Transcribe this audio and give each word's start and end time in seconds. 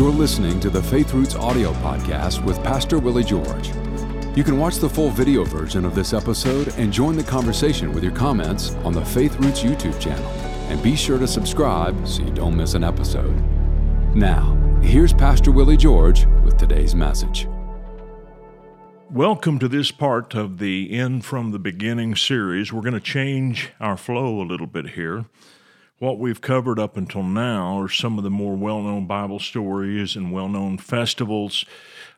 You're 0.00 0.10
listening 0.10 0.60
to 0.60 0.70
the 0.70 0.82
Faith 0.82 1.12
Roots 1.12 1.34
audio 1.34 1.74
podcast 1.74 2.42
with 2.42 2.56
Pastor 2.64 2.98
Willie 2.98 3.22
George. 3.22 3.68
You 4.34 4.42
can 4.42 4.56
watch 4.56 4.76
the 4.76 4.88
full 4.88 5.10
video 5.10 5.44
version 5.44 5.84
of 5.84 5.94
this 5.94 6.14
episode 6.14 6.68
and 6.78 6.90
join 6.90 7.18
the 7.18 7.22
conversation 7.22 7.92
with 7.92 8.02
your 8.02 8.14
comments 8.14 8.70
on 8.76 8.94
the 8.94 9.04
Faith 9.04 9.36
Roots 9.36 9.62
YouTube 9.62 10.00
channel. 10.00 10.26
And 10.70 10.82
be 10.82 10.96
sure 10.96 11.18
to 11.18 11.28
subscribe 11.28 12.08
so 12.08 12.22
you 12.22 12.30
don't 12.30 12.56
miss 12.56 12.72
an 12.72 12.82
episode. 12.82 13.36
Now, 14.14 14.54
here's 14.80 15.12
Pastor 15.12 15.52
Willie 15.52 15.76
George 15.76 16.24
with 16.46 16.56
today's 16.56 16.94
message. 16.94 17.46
Welcome 19.10 19.58
to 19.58 19.68
this 19.68 19.90
part 19.90 20.34
of 20.34 20.60
the 20.60 20.92
End 20.92 21.26
from 21.26 21.50
the 21.50 21.58
Beginning 21.58 22.16
series. 22.16 22.72
We're 22.72 22.80
going 22.80 22.94
to 22.94 23.00
change 23.00 23.68
our 23.78 23.98
flow 23.98 24.40
a 24.40 24.48
little 24.48 24.66
bit 24.66 24.92
here. 24.92 25.26
What 26.00 26.18
we've 26.18 26.40
covered 26.40 26.78
up 26.78 26.96
until 26.96 27.22
now 27.22 27.78
are 27.78 27.86
some 27.86 28.16
of 28.16 28.24
the 28.24 28.30
more 28.30 28.56
well 28.56 28.80
known 28.80 29.06
Bible 29.06 29.38
stories 29.38 30.16
and 30.16 30.32
well 30.32 30.48
known 30.48 30.78
festivals. 30.78 31.66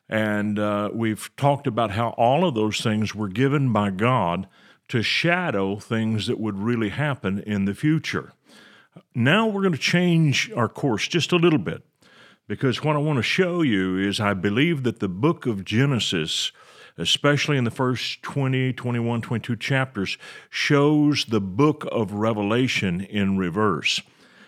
And 0.09 0.57
uh, 0.57 0.91
we've 0.93 1.35
talked 1.37 1.67
about 1.67 1.91
how 1.91 2.11
all 2.11 2.47
of 2.47 2.55
those 2.55 2.81
things 2.81 3.13
were 3.13 3.27
given 3.27 3.73
by 3.73 3.91
God 3.91 4.47
to 4.87 5.03
shadow 5.03 5.81
things 5.81 6.29
that 6.29 6.39
would 6.39 6.61
really 6.61 6.91
happen 6.91 7.41
in 7.41 7.65
the 7.65 7.75
future. 7.75 8.33
Now 9.17 9.49
we're 9.49 9.63
going 9.63 9.73
to 9.73 9.79
change 9.81 10.53
our 10.55 10.69
course 10.69 11.09
just 11.09 11.33
a 11.33 11.37
little 11.37 11.59
bit 11.59 11.83
because 12.47 12.85
what 12.85 12.95
I 12.95 13.01
want 13.01 13.17
to 13.17 13.25
show 13.25 13.63
you 13.63 13.99
is 13.99 14.21
I 14.21 14.35
believe 14.35 14.85
that 14.85 15.01
the 15.01 15.09
book 15.09 15.45
of 15.45 15.65
Genesis 15.65 16.53
especially 16.99 17.57
in 17.57 17.65
the 17.65 17.71
first 17.71 18.23
20, 18.23 18.73
21, 18.73 19.23
22 19.23 19.57
chapters, 19.57 20.19
shows 20.51 21.25
the 21.27 21.41
book 21.41 21.87
of 21.91 22.13
Revelation 22.13 23.01
in 23.01 23.39
reverse. 23.39 24.01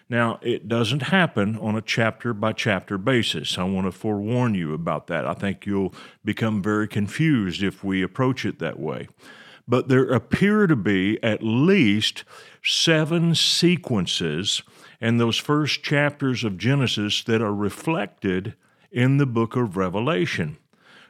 Now, 0.09 0.39
it 0.43 0.69
doesn't 0.69 1.03
happen 1.03 1.57
on 1.59 1.77
a 1.77 1.83
chapter 1.83 2.35
by 2.35 2.53
chapter 2.53 2.99
basis. 2.99 3.57
I 3.57 3.65
want 3.65 3.87
to 3.87 3.93
forewarn 3.93 4.55
you 4.55 4.75
about 4.75 5.07
that. 5.07 5.27
I 5.27 5.33
think 5.33 5.65
you'll 5.65 5.95
become 6.25 6.63
very 6.63 6.87
confused 6.87 7.63
if 7.63 7.83
we 7.83 8.03
approach 8.03 8.45
it 8.45 8.59
that 8.59 8.79
way. 8.79 9.09
But 9.67 9.89
there 9.89 10.05
appear 10.05 10.67
to 10.67 10.77
be 10.77 11.23
at 11.23 11.43
least 11.43 12.25
seven 12.63 13.35
sequences 13.35 14.63
in 15.01 15.17
those 15.17 15.39
first 15.39 15.83
chapters 15.83 16.45
of 16.45 16.59
Genesis 16.59 17.23
that 17.25 17.41
are 17.41 17.55
reflected 17.55 18.55
in 18.93 19.17
the 19.17 19.27
book 19.27 19.57
of 19.57 19.77
Revelation. 19.77 20.59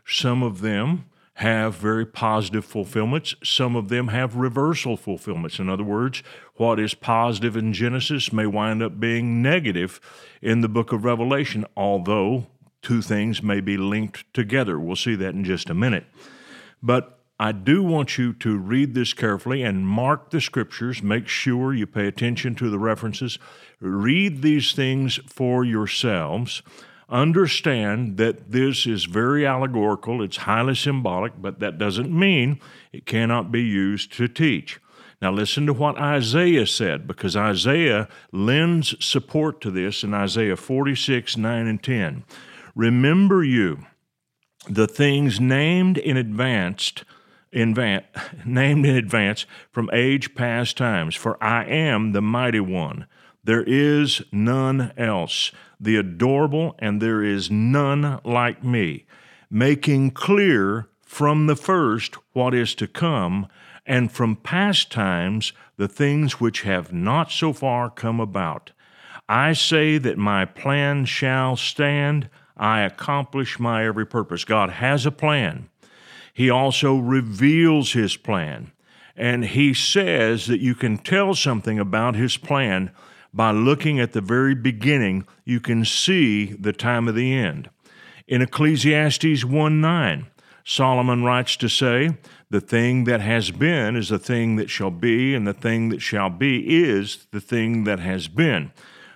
Some 0.06 0.42
of 0.42 0.60
them 0.60 1.06
have 1.34 1.74
very 1.74 2.06
positive 2.06 2.64
fulfillments. 2.64 3.34
Some 3.42 3.74
of 3.74 3.88
them 3.88 4.08
have 4.08 4.36
reversal 4.36 4.96
fulfillments. 4.96 5.58
In 5.58 5.68
other 5.68 5.82
words, 5.82 6.22
what 6.54 6.78
is 6.78 6.94
positive 6.94 7.56
in 7.56 7.72
Genesis 7.72 8.32
may 8.32 8.46
wind 8.46 8.82
up 8.82 9.00
being 9.00 9.42
negative 9.42 10.00
in 10.40 10.60
the 10.60 10.68
book 10.68 10.92
of 10.92 11.05
Revelation, 11.05 11.64
although 11.77 12.46
two 12.82 13.02
things 13.02 13.42
may 13.42 13.60
be 13.60 13.77
linked 13.77 14.32
together. 14.32 14.78
We'll 14.78 14.94
see 14.94 15.16
that 15.16 15.34
in 15.34 15.42
just 15.42 15.70
a 15.70 15.74
minute. 15.74 16.05
But 16.80 17.18
I 17.40 17.50
do 17.50 17.82
want 17.82 18.16
you 18.16 18.32
to 18.34 18.56
read 18.56 18.94
this 18.94 19.12
carefully 19.12 19.64
and 19.64 19.88
mark 19.88 20.30
the 20.30 20.40
scriptures. 20.40 21.02
Make 21.02 21.27
sure 21.27 21.74
you 21.74 21.86
pay 21.86 22.06
attention 22.06 22.55
to 22.56 22.70
the 22.70 22.78
references. 22.78 23.40
Read 23.80 24.42
these 24.42 24.72
things 24.72 25.18
for 25.27 25.64
yourselves 25.64 26.62
understand 27.08 28.16
that 28.16 28.50
this 28.50 28.86
is 28.86 29.05
very 29.05 29.47
allegorical, 29.47 30.22
it's 30.22 30.38
highly 30.38 30.74
symbolic, 30.74 31.33
but 31.41 31.61
that 31.61 31.78
doesn't 31.78 32.16
mean 32.16 32.61
it 32.92 33.06
cannot 33.06 33.52
be 33.52 33.62
used 33.62 34.12
to 34.14 34.28
teach. 34.28 34.80
Now, 35.22 35.33
listen 35.33 35.66
to 35.66 35.72
what 35.72 35.96
Isaiah 35.96 36.66
said, 36.66 37.06
because 37.06 37.36
Isaiah 37.36 38.08
lends 38.33 38.94
support 39.05 39.61
to 39.62 39.70
this 39.70 40.02
in 40.02 40.12
Isaiah 40.12 40.56
46 40.56 41.36
9 41.36 41.66
and 41.66 41.83
10. 41.83 42.24
Remember 42.74 43.44
you 43.44 43.86
the 44.68 44.86
things 44.86 45.41
named 45.41 45.98
in 45.98 46.16
advance 46.16 46.92
named 48.45 48.86
in 48.86 48.96
advance 48.96 49.46
from 49.70 49.90
age 49.92 50.34
past 50.34 50.77
times 50.77 51.14
for 51.14 51.42
i 51.42 51.64
am 51.64 52.12
the 52.12 52.23
mighty 52.23 52.61
one 52.61 53.07
there 53.44 53.62
is 53.62 54.22
none 54.32 54.92
else, 54.96 55.52
the 55.78 55.96
adorable, 55.96 56.74
and 56.78 57.00
there 57.00 57.22
is 57.22 57.50
none 57.50 58.20
like 58.24 58.64
me, 58.64 59.05
making 59.50 60.10
clear 60.10 60.88
from 61.02 61.46
the 61.46 61.56
first 61.56 62.16
what 62.33 62.54
is 62.54 62.74
to 62.74 62.86
come, 62.86 63.46
and 63.86 64.10
from 64.10 64.34
past 64.34 64.90
times 64.90 65.52
the 65.77 65.88
things 65.88 66.40
which 66.40 66.62
have 66.62 66.92
not 66.92 67.30
so 67.30 67.52
far 67.52 67.90
come 67.90 68.18
about. 68.18 68.72
I 69.28 69.52
say 69.52 69.98
that 69.98 70.18
my 70.18 70.44
plan 70.44 71.04
shall 71.04 71.56
stand, 71.56 72.28
I 72.56 72.80
accomplish 72.80 73.58
my 73.58 73.86
every 73.86 74.06
purpose. 74.06 74.44
God 74.44 74.70
has 74.70 75.06
a 75.06 75.10
plan. 75.10 75.68
He 76.33 76.50
also 76.50 76.96
reveals 76.96 77.92
his 77.92 78.16
plan. 78.16 78.72
And 79.16 79.44
he 79.44 79.74
says 79.74 80.46
that 80.46 80.60
you 80.60 80.74
can 80.74 80.98
tell 80.98 81.34
something 81.34 81.78
about 81.78 82.16
his 82.16 82.36
plan 82.36 82.90
by 83.34 83.50
looking 83.50 83.98
at 83.98 84.12
the 84.12 84.20
very 84.20 84.55
beginning, 84.55 85.27
you 85.45 85.58
can 85.61 85.84
see 85.84 86.52
the 86.52 86.72
time 86.72 87.08
of 87.08 87.17
the 87.17 87.34
end. 87.34 87.68
In 88.28 88.40
Ecclesiastes 88.40 89.45
1 89.45 89.80
9, 89.80 90.27
Solomon 90.64 91.24
writes 91.24 91.56
to 91.56 91.68
say, 91.68 92.17
The 92.48 92.61
thing 92.61 93.05
that 93.05 93.20
has 93.20 93.50
been 93.50 93.96
is 93.96 94.08
the 94.08 94.18
thing 94.18 94.56
that 94.56 94.70
shall 94.70 94.90
be, 94.90 95.34
and 95.34 95.46
the 95.46 95.52
thing 95.52 95.89
that 95.90 96.00
shall 96.00 96.30
be 96.30 96.83
is 96.83 97.27
the 97.33 97.40
thing 97.40 97.84
that 97.84 97.98
has 97.98 98.28
been. 98.28 98.72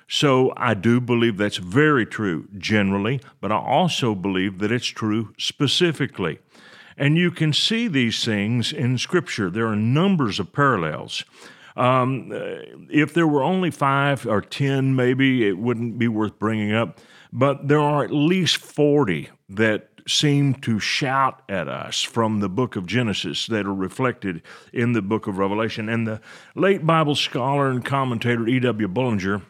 So 0.09 0.53
I 0.57 0.75
do 0.75 1.01
believe 1.01 1.37
that's 1.37 1.59
very 1.59 2.05
true 2.05 2.49
generally, 2.59 3.21
but 3.41 3.53
I 3.53 3.57
also 3.57 4.15
believe 4.15 4.59
that 4.59 4.73
it's 4.73 4.87
true 4.87 5.33
specifically. 5.39 6.41
And 6.97 7.17
you 7.17 7.31
can 7.31 7.53
see 7.53 7.87
these 7.87 8.25
things 8.25 8.73
in 8.73 8.99
Scripture. 8.99 9.51
There 9.51 9.69
are 9.69 9.77
numbers 9.77 10.41
of 10.41 10.53
parallels. 10.53 11.25
Um, 11.79 12.33
if 12.91 13.15
there 13.15 13.27
were 13.27 13.43
only 13.43 13.71
five 13.71 14.27
or 14.27 14.41
10, 14.41 14.97
maybe 14.97 15.47
it 15.47 15.59
wouldn't 15.59 15.99
be 15.99 16.09
worth 16.09 16.39
bringing 16.39 16.73
up. 16.73 16.99
But 17.33 17.69
there 17.69 17.81
are 17.81 18.05
at 18.05 18.11
least 18.11 18.57
40 18.57 19.29
that 19.51 19.89
seem 20.09 20.55
to 20.55 20.81
shout 20.81 21.43
at 21.49 21.69
us 21.69 22.03
from 22.03 22.41
the 22.41 22.49
book 22.49 22.77
of 22.77 22.87
Genesis 22.87 23.47
that 23.47 23.67
are 23.67 23.75
reflected 23.75 24.43
in 24.73 24.93
the 24.93 25.03
book 25.03 25.27
of 25.27 25.39
Revelation. 25.39 25.89
And 25.89 26.07
the 26.07 26.21
late 26.55 26.85
Bible 26.85 27.15
scholar 27.15 27.71
and 27.71 27.85
commentator 27.85 28.49
E.W. 28.49 28.89
Bullinger, 28.89 29.43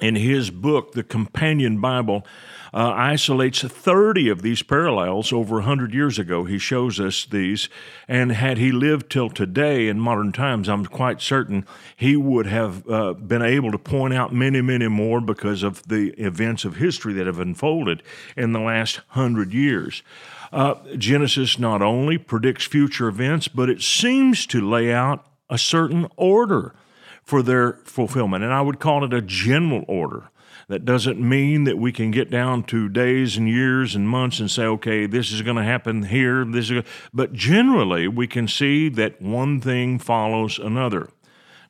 in 0.00 0.16
his 0.16 0.50
book, 0.50 0.92
The 0.92 1.04
Companion 1.04 1.80
Bible, 1.80 2.26
uh, 2.72 2.90
isolates 2.90 3.62
30 3.62 4.28
of 4.28 4.42
these 4.42 4.62
parallels 4.64 5.32
over 5.32 5.56
100 5.56 5.94
years 5.94 6.18
ago. 6.18 6.44
He 6.44 6.58
shows 6.58 6.98
us 6.98 7.24
these. 7.24 7.68
And 8.08 8.32
had 8.32 8.58
he 8.58 8.72
lived 8.72 9.08
till 9.08 9.30
today 9.30 9.86
in 9.86 10.00
modern 10.00 10.32
times, 10.32 10.68
I'm 10.68 10.84
quite 10.86 11.20
certain 11.20 11.64
he 11.94 12.16
would 12.16 12.46
have 12.46 12.88
uh, 12.90 13.12
been 13.12 13.42
able 13.42 13.70
to 13.70 13.78
point 13.78 14.14
out 14.14 14.32
many, 14.32 14.60
many 14.60 14.88
more 14.88 15.20
because 15.20 15.62
of 15.62 15.86
the 15.86 16.10
events 16.14 16.64
of 16.64 16.76
history 16.76 17.12
that 17.14 17.28
have 17.28 17.38
unfolded 17.38 18.02
in 18.36 18.52
the 18.52 18.60
last 18.60 19.00
hundred 19.08 19.54
years. 19.54 20.02
Uh, 20.52 20.74
Genesis 20.96 21.58
not 21.60 21.82
only 21.82 22.18
predicts 22.18 22.64
future 22.64 23.06
events, 23.06 23.46
but 23.46 23.70
it 23.70 23.82
seems 23.82 24.46
to 24.46 24.60
lay 24.60 24.92
out 24.92 25.24
a 25.48 25.58
certain 25.58 26.08
order 26.16 26.74
for 27.24 27.42
their 27.42 27.74
fulfillment. 27.84 28.44
And 28.44 28.52
I 28.52 28.60
would 28.60 28.78
call 28.78 29.04
it 29.04 29.12
a 29.12 29.22
general 29.22 29.84
order. 29.88 30.30
That 30.68 30.84
doesn't 30.84 31.20
mean 31.20 31.64
that 31.64 31.76
we 31.76 31.92
can 31.92 32.10
get 32.10 32.30
down 32.30 32.64
to 32.64 32.88
days 32.88 33.36
and 33.36 33.48
years 33.48 33.94
and 33.94 34.08
months 34.08 34.40
and 34.40 34.50
say, 34.50 34.64
okay, 34.64 35.06
this 35.06 35.30
is 35.30 35.42
going 35.42 35.56
to 35.56 35.62
happen 35.62 36.04
here. 36.04 36.44
This 36.44 36.70
is, 36.70 36.82
but 37.12 37.34
generally, 37.34 38.08
we 38.08 38.26
can 38.26 38.48
see 38.48 38.88
that 38.90 39.20
one 39.20 39.60
thing 39.60 39.98
follows 39.98 40.58
another. 40.58 41.10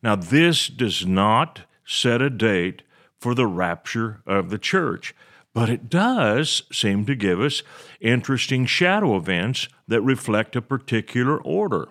Now, 0.02 0.14
this 0.14 0.68
does 0.68 1.06
not 1.06 1.62
set 1.84 2.22
a 2.22 2.30
date 2.30 2.82
for 3.18 3.34
the 3.34 3.46
rapture 3.46 4.20
of 4.26 4.50
the 4.50 4.58
church, 4.58 5.14
but 5.52 5.70
it 5.70 5.88
does 5.88 6.62
seem 6.70 7.04
to 7.06 7.14
give 7.14 7.40
us 7.40 7.62
interesting 8.00 8.66
shadow 8.66 9.16
events 9.16 9.68
that 9.88 10.02
reflect 10.02 10.54
a 10.56 10.62
particular 10.62 11.38
order. 11.38 11.88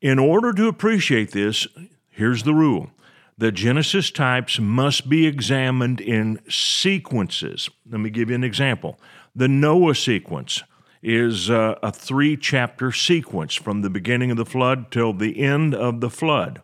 In 0.00 0.18
order 0.18 0.52
to 0.52 0.68
appreciate 0.68 1.32
this, 1.32 1.66
here's 2.18 2.42
the 2.42 2.54
rule 2.54 2.90
the 3.38 3.52
Genesis 3.52 4.10
types 4.10 4.58
must 4.58 5.08
be 5.08 5.24
examined 5.24 6.00
in 6.00 6.40
sequences. 6.50 7.70
Let 7.88 8.00
me 8.00 8.10
give 8.10 8.30
you 8.30 8.34
an 8.34 8.42
example. 8.42 8.98
The 9.34 9.46
Noah 9.46 9.94
sequence 9.94 10.64
is 11.04 11.48
uh, 11.48 11.76
a 11.80 11.92
three 11.92 12.36
chapter 12.36 12.90
sequence 12.90 13.54
from 13.54 13.82
the 13.82 13.90
beginning 13.90 14.32
of 14.32 14.36
the 14.36 14.44
flood 14.44 14.90
till 14.90 15.12
the 15.12 15.38
end 15.38 15.72
of 15.72 16.00
the 16.00 16.10
flood. 16.10 16.60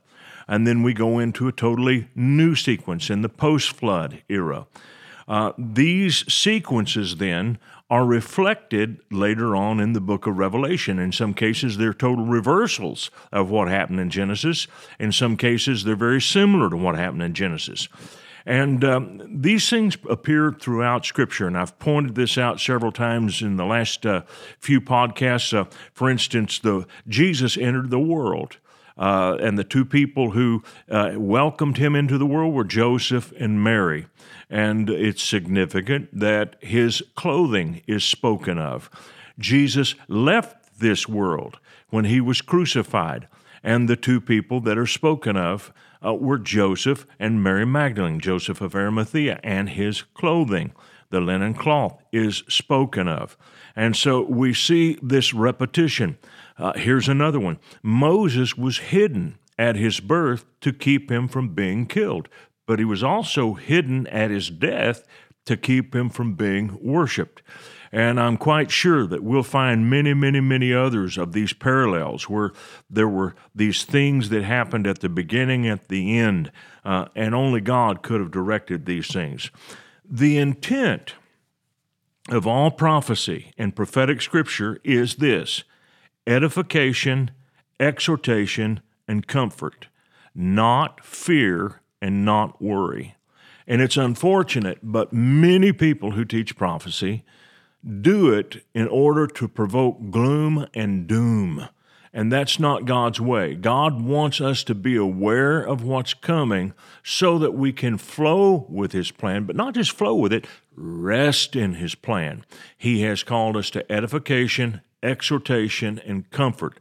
And 0.48 0.66
then 0.66 0.82
we 0.82 0.92
go 0.92 1.20
into 1.20 1.46
a 1.46 1.52
totally 1.52 2.08
new 2.16 2.56
sequence 2.56 3.08
in 3.08 3.22
the 3.22 3.28
post 3.28 3.70
flood 3.70 4.24
era. 4.28 4.66
Uh, 5.28 5.52
these 5.56 6.30
sequences 6.30 7.16
then 7.16 7.58
are 7.94 8.04
reflected 8.04 8.98
later 9.12 9.54
on 9.54 9.78
in 9.78 9.92
the 9.92 10.00
book 10.00 10.26
of 10.26 10.36
Revelation. 10.36 10.98
In 10.98 11.12
some 11.12 11.32
cases, 11.32 11.76
they're 11.76 11.94
total 11.94 12.24
reversals 12.24 13.08
of 13.30 13.50
what 13.50 13.68
happened 13.68 14.00
in 14.00 14.10
Genesis. 14.10 14.66
In 14.98 15.12
some 15.12 15.36
cases, 15.36 15.84
they're 15.84 15.94
very 15.94 16.20
similar 16.20 16.68
to 16.70 16.76
what 16.76 16.96
happened 16.96 17.22
in 17.22 17.34
Genesis. 17.34 17.88
And 18.44 18.84
um, 18.84 19.40
these 19.40 19.70
things 19.70 19.96
appear 20.10 20.50
throughout 20.50 21.06
Scripture, 21.06 21.46
and 21.46 21.56
I've 21.56 21.78
pointed 21.78 22.16
this 22.16 22.36
out 22.36 22.58
several 22.58 22.90
times 22.90 23.42
in 23.42 23.54
the 23.58 23.64
last 23.64 24.04
uh, 24.04 24.22
few 24.58 24.80
podcasts. 24.80 25.56
Uh, 25.56 25.66
for 25.92 26.10
instance, 26.10 26.58
the 26.58 26.88
Jesus 27.06 27.56
entered 27.56 27.90
the 27.90 28.00
world. 28.00 28.58
Uh, 28.96 29.36
and 29.40 29.58
the 29.58 29.64
two 29.64 29.84
people 29.84 30.32
who 30.32 30.62
uh, 30.88 31.12
welcomed 31.16 31.78
him 31.78 31.96
into 31.96 32.16
the 32.16 32.26
world 32.26 32.54
were 32.54 32.64
Joseph 32.64 33.32
and 33.38 33.62
Mary. 33.62 34.06
And 34.50 34.90
it's 34.90 35.22
significant 35.22 36.18
that 36.18 36.56
his 36.60 37.02
clothing 37.14 37.82
is 37.86 38.04
spoken 38.04 38.58
of. 38.58 38.90
Jesus 39.38 39.94
left 40.08 40.78
this 40.78 41.08
world 41.08 41.58
when 41.90 42.04
he 42.04 42.20
was 42.20 42.40
crucified, 42.40 43.28
and 43.62 43.88
the 43.88 43.96
two 43.96 44.20
people 44.20 44.60
that 44.60 44.78
are 44.78 44.86
spoken 44.86 45.36
of 45.36 45.72
uh, 46.04 46.14
were 46.14 46.38
Joseph 46.38 47.06
and 47.18 47.42
Mary 47.42 47.64
Magdalene, 47.64 48.20
Joseph 48.20 48.60
of 48.60 48.74
Arimathea, 48.74 49.40
and 49.42 49.70
his 49.70 50.02
clothing. 50.02 50.72
The 51.10 51.20
linen 51.20 51.54
cloth 51.54 52.02
is 52.12 52.42
spoken 52.48 53.08
of. 53.08 53.36
And 53.76 53.96
so 53.96 54.22
we 54.22 54.52
see 54.52 54.98
this 55.02 55.32
repetition. 55.32 56.18
Uh, 56.58 56.72
here's 56.74 57.08
another 57.08 57.40
one 57.40 57.58
Moses 57.82 58.56
was 58.56 58.78
hidden 58.78 59.38
at 59.58 59.76
his 59.76 60.00
birth 60.00 60.44
to 60.60 60.72
keep 60.72 61.10
him 61.10 61.28
from 61.28 61.54
being 61.54 61.86
killed, 61.86 62.28
but 62.66 62.78
he 62.78 62.84
was 62.84 63.02
also 63.02 63.54
hidden 63.54 64.06
at 64.08 64.30
his 64.30 64.50
death 64.50 65.06
to 65.46 65.56
keep 65.56 65.94
him 65.94 66.08
from 66.08 66.34
being 66.34 66.78
worshiped. 66.82 67.42
And 67.92 68.18
I'm 68.18 68.36
quite 68.36 68.72
sure 68.72 69.06
that 69.06 69.22
we'll 69.22 69.44
find 69.44 69.88
many, 69.88 70.14
many, 70.14 70.40
many 70.40 70.72
others 70.72 71.16
of 71.16 71.32
these 71.32 71.52
parallels 71.52 72.28
where 72.28 72.50
there 72.90 73.08
were 73.08 73.36
these 73.54 73.84
things 73.84 74.30
that 74.30 74.42
happened 74.42 74.86
at 74.86 74.98
the 74.98 75.08
beginning, 75.08 75.68
at 75.68 75.86
the 75.88 76.18
end, 76.18 76.50
uh, 76.84 77.06
and 77.14 77.36
only 77.36 77.60
God 77.60 78.02
could 78.02 78.20
have 78.20 78.32
directed 78.32 78.84
these 78.84 79.06
things. 79.06 79.50
The 80.04 80.38
intent 80.38 81.14
of 82.30 82.48
all 82.48 82.70
prophecy 82.72 83.52
and 83.56 83.76
prophetic 83.76 84.22
scripture 84.22 84.80
is 84.82 85.16
this 85.16 85.62
edification, 86.26 87.30
exhortation, 87.78 88.80
and 89.06 89.26
comfort, 89.26 89.86
not 90.34 91.04
fear 91.04 91.80
and 92.00 92.24
not 92.24 92.60
worry. 92.60 93.16
And 93.66 93.80
it's 93.80 93.96
unfortunate, 93.96 94.78
but 94.82 95.12
many 95.12 95.72
people 95.72 96.12
who 96.12 96.24
teach 96.24 96.56
prophecy 96.56 97.24
do 98.00 98.32
it 98.32 98.64
in 98.74 98.88
order 98.88 99.26
to 99.26 99.48
provoke 99.48 100.10
gloom 100.10 100.66
and 100.74 101.06
doom. 101.06 101.68
And 102.12 102.32
that's 102.32 102.60
not 102.60 102.84
God's 102.84 103.20
way. 103.20 103.54
God 103.56 104.00
wants 104.00 104.40
us 104.40 104.62
to 104.64 104.74
be 104.74 104.94
aware 104.94 105.60
of 105.60 105.82
what's 105.82 106.14
coming 106.14 106.72
so 107.02 107.38
that 107.38 107.54
we 107.54 107.72
can 107.72 107.98
flow 107.98 108.66
with 108.68 108.92
His 108.92 109.10
plan, 109.10 109.44
but 109.44 109.56
not 109.56 109.74
just 109.74 109.90
flow 109.90 110.14
with 110.14 110.32
it, 110.32 110.46
rest 110.76 111.56
in 111.56 111.74
His 111.74 111.96
plan. 111.96 112.44
He 112.78 113.02
has 113.02 113.24
called 113.24 113.56
us 113.56 113.68
to 113.70 113.90
edification, 113.90 114.80
exhortation, 115.02 116.00
and 116.06 116.30
comfort. 116.30 116.78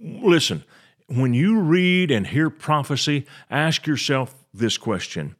Listen, 0.00 0.64
when 1.06 1.34
you 1.34 1.60
read 1.60 2.10
and 2.10 2.26
hear 2.26 2.50
prophecy, 2.50 3.26
ask 3.50 3.86
yourself 3.86 4.34
this 4.52 4.76
question 4.78 5.36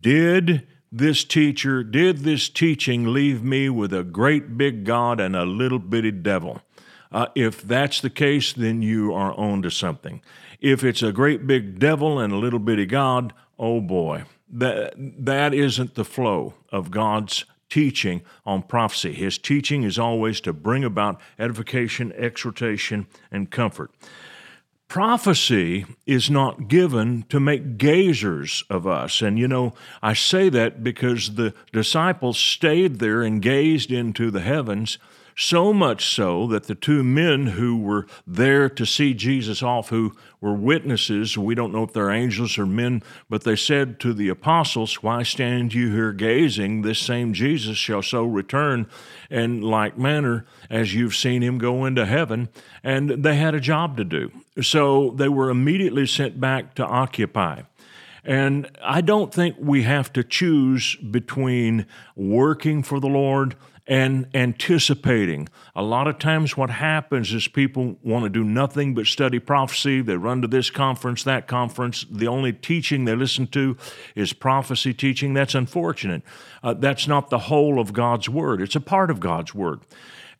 Did 0.00 0.66
this 0.90 1.24
teacher, 1.24 1.82
did 1.82 2.18
this 2.18 2.48
teaching 2.48 3.12
leave 3.12 3.42
me 3.42 3.68
with 3.68 3.92
a 3.92 4.04
great 4.04 4.56
big 4.56 4.84
God 4.84 5.20
and 5.20 5.34
a 5.34 5.44
little 5.44 5.78
bitty 5.78 6.10
devil? 6.10 6.60
Uh, 7.10 7.26
if 7.34 7.62
that's 7.62 8.00
the 8.00 8.10
case, 8.10 8.52
then 8.52 8.82
you 8.82 9.12
are 9.12 9.34
on 9.34 9.62
to 9.62 9.70
something. 9.70 10.22
If 10.60 10.82
it's 10.84 11.02
a 11.02 11.12
great 11.12 11.46
big 11.46 11.78
devil 11.78 12.18
and 12.18 12.32
a 12.32 12.38
little 12.38 12.58
bitty 12.58 12.86
God, 12.86 13.34
oh 13.58 13.80
boy, 13.80 14.24
that, 14.48 14.94
that 14.96 15.52
isn't 15.52 15.94
the 15.94 16.04
flow 16.04 16.54
of 16.70 16.90
God's 16.90 17.44
teaching 17.68 18.22
on 18.44 18.62
prophecy. 18.62 19.14
His 19.14 19.38
teaching 19.38 19.82
is 19.82 19.98
always 19.98 20.40
to 20.42 20.52
bring 20.52 20.84
about 20.84 21.18
edification, 21.38 22.12
exhortation, 22.12 23.06
and 23.30 23.50
comfort. 23.50 23.90
Prophecy 24.92 25.86
is 26.04 26.28
not 26.28 26.68
given 26.68 27.24
to 27.30 27.40
make 27.40 27.78
gazers 27.78 28.62
of 28.68 28.86
us. 28.86 29.22
And 29.22 29.38
you 29.38 29.48
know, 29.48 29.72
I 30.02 30.12
say 30.12 30.50
that 30.50 30.84
because 30.84 31.36
the 31.36 31.54
disciples 31.72 32.36
stayed 32.36 32.98
there 32.98 33.22
and 33.22 33.40
gazed 33.40 33.90
into 33.90 34.30
the 34.30 34.42
heavens 34.42 34.98
so 35.36 35.72
much 35.72 36.06
so 36.06 36.46
that 36.48 36.64
the 36.64 36.74
two 36.74 37.02
men 37.02 37.48
who 37.48 37.78
were 37.78 38.06
there 38.26 38.68
to 38.68 38.84
see 38.84 39.14
Jesus 39.14 39.62
off, 39.62 39.88
who 39.88 40.12
were 40.40 40.54
witnesses, 40.54 41.38
we 41.38 41.54
don't 41.54 41.72
know 41.72 41.84
if 41.84 41.92
they're 41.92 42.10
angels 42.10 42.58
or 42.58 42.66
men, 42.66 43.02
but 43.30 43.44
they 43.44 43.56
said 43.56 43.98
to 44.00 44.12
the 44.12 44.28
apostles, 44.28 45.02
Why 45.02 45.22
stand 45.22 45.74
you 45.74 45.92
here 45.92 46.12
gazing? 46.12 46.82
This 46.82 46.98
same 46.98 47.32
Jesus 47.32 47.76
shall 47.76 48.02
so 48.02 48.24
return 48.24 48.86
in 49.30 49.62
like 49.62 49.96
manner 49.96 50.44
as 50.68 50.94
you've 50.94 51.14
seen 51.14 51.42
him 51.42 51.58
go 51.58 51.84
into 51.84 52.04
heaven. 52.04 52.48
And 52.82 53.10
they 53.10 53.36
had 53.36 53.54
a 53.54 53.60
job 53.60 53.96
to 53.96 54.04
do. 54.04 54.30
So 54.60 55.10
they 55.10 55.28
were 55.28 55.50
immediately 55.50 56.06
sent 56.06 56.40
back 56.40 56.74
to 56.74 56.84
occupy. 56.84 57.62
And 58.24 58.70
I 58.82 59.00
don't 59.00 59.34
think 59.34 59.56
we 59.58 59.82
have 59.82 60.12
to 60.12 60.22
choose 60.22 60.94
between 60.96 61.86
working 62.14 62.82
for 62.82 63.00
the 63.00 63.08
Lord 63.08 63.56
and 63.86 64.28
anticipating. 64.32 65.48
A 65.74 65.82
lot 65.82 66.06
of 66.06 66.18
times, 66.18 66.56
what 66.56 66.70
happens 66.70 67.32
is 67.32 67.48
people 67.48 67.96
want 68.02 68.24
to 68.24 68.28
do 68.28 68.44
nothing 68.44 68.94
but 68.94 69.06
study 69.06 69.38
prophecy. 69.38 70.00
They 70.00 70.16
run 70.16 70.42
to 70.42 70.48
this 70.48 70.70
conference, 70.70 71.24
that 71.24 71.48
conference. 71.48 72.06
The 72.10 72.28
only 72.28 72.52
teaching 72.52 73.04
they 73.04 73.16
listen 73.16 73.46
to 73.48 73.76
is 74.14 74.32
prophecy 74.32 74.94
teaching. 74.94 75.34
That's 75.34 75.54
unfortunate. 75.54 76.22
Uh, 76.62 76.74
that's 76.74 77.08
not 77.08 77.30
the 77.30 77.38
whole 77.40 77.80
of 77.80 77.92
God's 77.92 78.28
Word, 78.28 78.62
it's 78.62 78.76
a 78.76 78.80
part 78.80 79.10
of 79.10 79.20
God's 79.20 79.54
Word. 79.54 79.80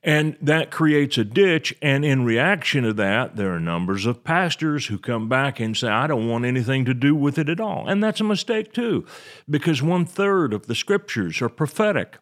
And 0.05 0.37
that 0.43 0.73
creates 0.73 1.17
a 1.17 1.25
ditch. 1.25 1.77
And 1.81 2.05
in 2.05 2.25
reaction 2.25 2.83
to 2.83 2.93
that, 2.94 3.37
there 3.37 3.55
are 3.55 3.61
numbers 3.61 4.05
of 4.05 4.25
pastors 4.25 4.87
who 4.87 4.99
come 4.99 5.29
back 5.29 5.61
and 5.61 5.77
say, 5.77 5.89
I 5.89 6.09
don't 6.09 6.29
want 6.29 6.44
anything 6.44 6.85
to 6.87 6.94
do 6.94 7.15
with 7.15 7.39
it 7.39 7.49
at 7.49 7.61
all. 7.61 7.89
And 7.89 8.03
that's 8.03 8.21
a 8.21 8.25
mistake, 8.25 8.73
too, 8.73 9.06
because 9.49 9.81
one 9.81 10.05
third 10.05 10.53
of 10.53 10.67
the 10.67 10.75
scriptures 10.75 11.41
are 11.41 11.49
prophetic. 11.49 12.19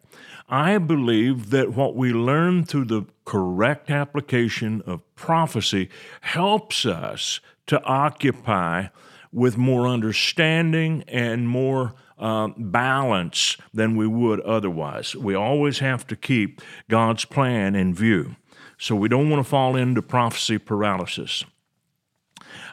I 0.51 0.79
believe 0.79 1.49
that 1.51 1.71
what 1.73 1.95
we 1.95 2.11
learn 2.11 2.65
through 2.65 2.85
the 2.85 3.05
correct 3.23 3.89
application 3.89 4.81
of 4.85 5.01
prophecy 5.15 5.89
helps 6.19 6.85
us 6.85 7.39
to 7.67 7.81
occupy 7.85 8.87
with 9.31 9.57
more 9.57 9.87
understanding 9.87 11.05
and 11.07 11.47
more 11.47 11.93
uh, 12.19 12.49
balance 12.57 13.55
than 13.73 13.95
we 13.95 14.05
would 14.05 14.41
otherwise. 14.41 15.15
We 15.15 15.33
always 15.35 15.79
have 15.79 16.05
to 16.07 16.17
keep 16.17 16.59
God's 16.89 17.23
plan 17.23 17.73
in 17.73 17.95
view. 17.95 18.35
So 18.77 18.93
we 18.93 19.07
don't 19.07 19.29
want 19.29 19.43
to 19.43 19.49
fall 19.49 19.77
into 19.77 20.01
prophecy 20.01 20.57
paralysis. 20.57 21.45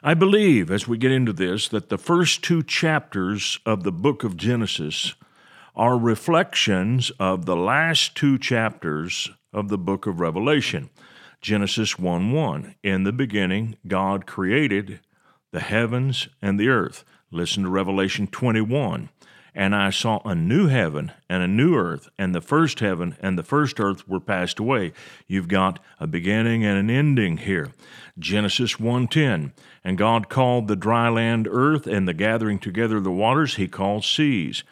I 0.02 0.14
believe, 0.14 0.72
as 0.72 0.88
we 0.88 0.98
get 0.98 1.12
into 1.12 1.32
this, 1.32 1.68
that 1.68 1.90
the 1.90 1.98
first 1.98 2.42
two 2.42 2.64
chapters 2.64 3.60
of 3.64 3.84
the 3.84 3.92
book 3.92 4.24
of 4.24 4.36
Genesis 4.36 5.14
are 5.78 5.96
reflections 5.96 7.12
of 7.20 7.46
the 7.46 7.54
last 7.54 8.16
two 8.16 8.36
chapters 8.36 9.30
of 9.52 9.68
the 9.68 9.78
book 9.78 10.08
of 10.08 10.18
Revelation. 10.18 10.90
Genesis 11.40 11.96
1 11.96 12.32
1. 12.32 12.74
In 12.82 13.04
the 13.04 13.12
beginning, 13.12 13.76
God 13.86 14.26
created 14.26 14.98
the 15.52 15.60
heavens 15.60 16.28
and 16.42 16.58
the 16.58 16.68
earth. 16.68 17.04
Listen 17.30 17.62
to 17.62 17.68
Revelation 17.68 18.26
21. 18.26 19.08
And 19.54 19.74
I 19.74 19.90
saw 19.90 20.20
a 20.24 20.34
new 20.34 20.66
heaven 20.66 21.12
and 21.30 21.44
a 21.44 21.48
new 21.48 21.76
earth, 21.76 22.08
and 22.18 22.34
the 22.34 22.40
first 22.40 22.80
heaven 22.80 23.16
and 23.20 23.38
the 23.38 23.44
first 23.44 23.78
earth 23.78 24.08
were 24.08 24.20
passed 24.20 24.58
away. 24.58 24.92
You've 25.28 25.48
got 25.48 25.78
a 26.00 26.08
beginning 26.08 26.64
and 26.64 26.76
an 26.76 26.90
ending 26.90 27.36
here. 27.36 27.68
Genesis 28.18 28.80
1:10. 28.80 29.52
And 29.84 29.96
God 29.96 30.28
called 30.28 30.66
the 30.66 30.76
dry 30.76 31.08
land 31.08 31.46
earth, 31.48 31.86
and 31.86 32.08
the 32.08 32.14
gathering 32.14 32.58
together 32.58 32.96
of 32.96 33.04
the 33.04 33.12
waters 33.12 33.54
he 33.54 33.68
called 33.68 34.04
seas. 34.04 34.64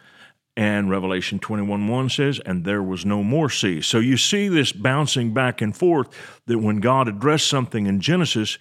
And 0.56 0.88
Revelation 0.88 1.38
21 1.38 1.86
1 1.86 2.08
says, 2.08 2.40
and 2.46 2.64
there 2.64 2.82
was 2.82 3.04
no 3.04 3.22
more 3.22 3.50
sea. 3.50 3.82
So 3.82 3.98
you 3.98 4.16
see 4.16 4.48
this 4.48 4.72
bouncing 4.72 5.34
back 5.34 5.60
and 5.60 5.76
forth 5.76 6.08
that 6.46 6.58
when 6.58 6.80
God 6.80 7.08
addressed 7.08 7.48
something 7.48 7.86
in 7.86 8.00
Genesis, 8.00 8.58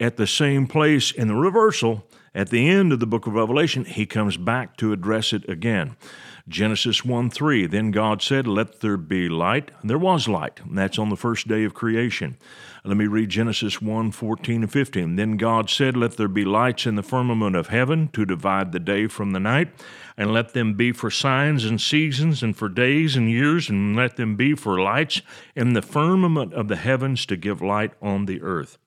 at 0.00 0.16
the 0.16 0.26
same 0.26 0.66
place 0.66 1.10
in 1.10 1.28
the 1.28 1.34
reversal, 1.34 2.04
at 2.34 2.50
the 2.50 2.68
end 2.68 2.92
of 2.92 3.00
the 3.00 3.06
book 3.06 3.26
of 3.26 3.34
Revelation, 3.34 3.84
he 3.84 4.06
comes 4.06 4.36
back 4.36 4.76
to 4.76 4.92
address 4.92 5.32
it 5.32 5.48
again. 5.48 5.96
Genesis 6.46 7.04
1 7.04 7.30
3, 7.30 7.66
then 7.66 7.90
God 7.90 8.22
said, 8.22 8.46
Let 8.46 8.80
there 8.80 8.96
be 8.96 9.28
light. 9.28 9.70
And 9.80 9.90
there 9.90 9.98
was 9.98 10.28
light, 10.28 10.60
and 10.60 10.78
that's 10.78 10.98
on 10.98 11.10
the 11.10 11.16
first 11.16 11.48
day 11.48 11.64
of 11.64 11.74
creation. 11.74 12.38
Let 12.84 12.96
me 12.96 13.06
read 13.06 13.28
Genesis 13.28 13.82
1 13.82 14.12
14 14.12 14.62
and 14.62 14.72
15. 14.72 15.16
Then 15.16 15.36
God 15.36 15.68
said, 15.68 15.96
Let 15.96 16.16
there 16.16 16.28
be 16.28 16.44
lights 16.44 16.86
in 16.86 16.94
the 16.94 17.02
firmament 17.02 17.56
of 17.56 17.68
heaven 17.68 18.08
to 18.12 18.24
divide 18.24 18.72
the 18.72 18.78
day 18.78 19.08
from 19.08 19.32
the 19.32 19.40
night, 19.40 19.68
and 20.18 20.32
let 20.32 20.52
them 20.52 20.74
be 20.74 20.90
for 20.90 21.10
signs 21.10 21.64
and 21.64 21.80
seasons, 21.80 22.42
and 22.42 22.56
for 22.56 22.68
days 22.68 23.14
and 23.14 23.30
years, 23.30 23.70
and 23.70 23.94
let 23.94 24.16
them 24.16 24.34
be 24.34 24.54
for 24.54 24.80
lights 24.80 25.22
in 25.54 25.72
the 25.74 25.80
firmament 25.80 26.52
of 26.52 26.66
the 26.66 26.76
heavens 26.76 27.24
to 27.24 27.36
give 27.36 27.62
light 27.62 27.92
on 28.02 28.26
the 28.26 28.42
earth. 28.42 28.78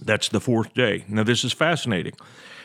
That's 0.00 0.28
the 0.28 0.40
fourth 0.40 0.72
day. 0.72 1.04
Now, 1.08 1.24
this 1.24 1.42
is 1.42 1.52
fascinating. 1.52 2.14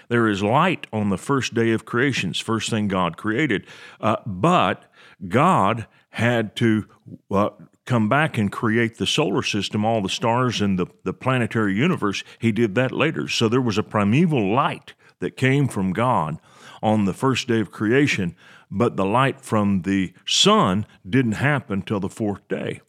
There 0.09 0.29
is 0.29 0.43
light 0.43 0.85
on 0.93 1.09
the 1.09 1.17
first 1.17 1.53
day 1.55 1.71
of 1.71 1.85
creations, 1.85 2.39
first 2.39 2.69
thing 2.69 2.87
God 2.87 3.17
created. 3.17 3.65
Uh, 3.99 4.17
but 4.27 4.83
God 5.27 5.87
had 6.09 6.55
to 6.57 6.85
uh, 7.31 7.49
come 7.85 8.09
back 8.09 8.37
and 8.37 8.51
create 8.51 8.97
the 8.97 9.07
solar 9.07 9.41
system, 9.41 9.85
all 9.85 10.01
the 10.01 10.09
stars 10.09 10.61
and 10.61 10.77
the, 10.77 10.85
the 11.03 11.13
planetary 11.13 11.75
universe. 11.75 12.23
He 12.37 12.51
did 12.51 12.75
that 12.75 12.91
later. 12.91 13.27
So 13.27 13.49
there 13.49 13.61
was 13.61 13.77
a 13.77 13.83
primeval 13.83 14.53
light 14.53 14.93
that 15.19 15.37
came 15.37 15.67
from 15.67 15.93
God 15.93 16.37
on 16.81 17.05
the 17.05 17.13
first 17.13 17.47
day 17.47 17.59
of 17.59 17.71
creation, 17.71 18.35
but 18.69 18.95
the 18.95 19.05
light 19.05 19.41
from 19.41 19.83
the 19.83 20.13
sun 20.25 20.85
didn't 21.07 21.33
happen 21.33 21.81
till 21.81 21.99
the 21.99 22.09
fourth 22.09 22.47
day. 22.47 22.81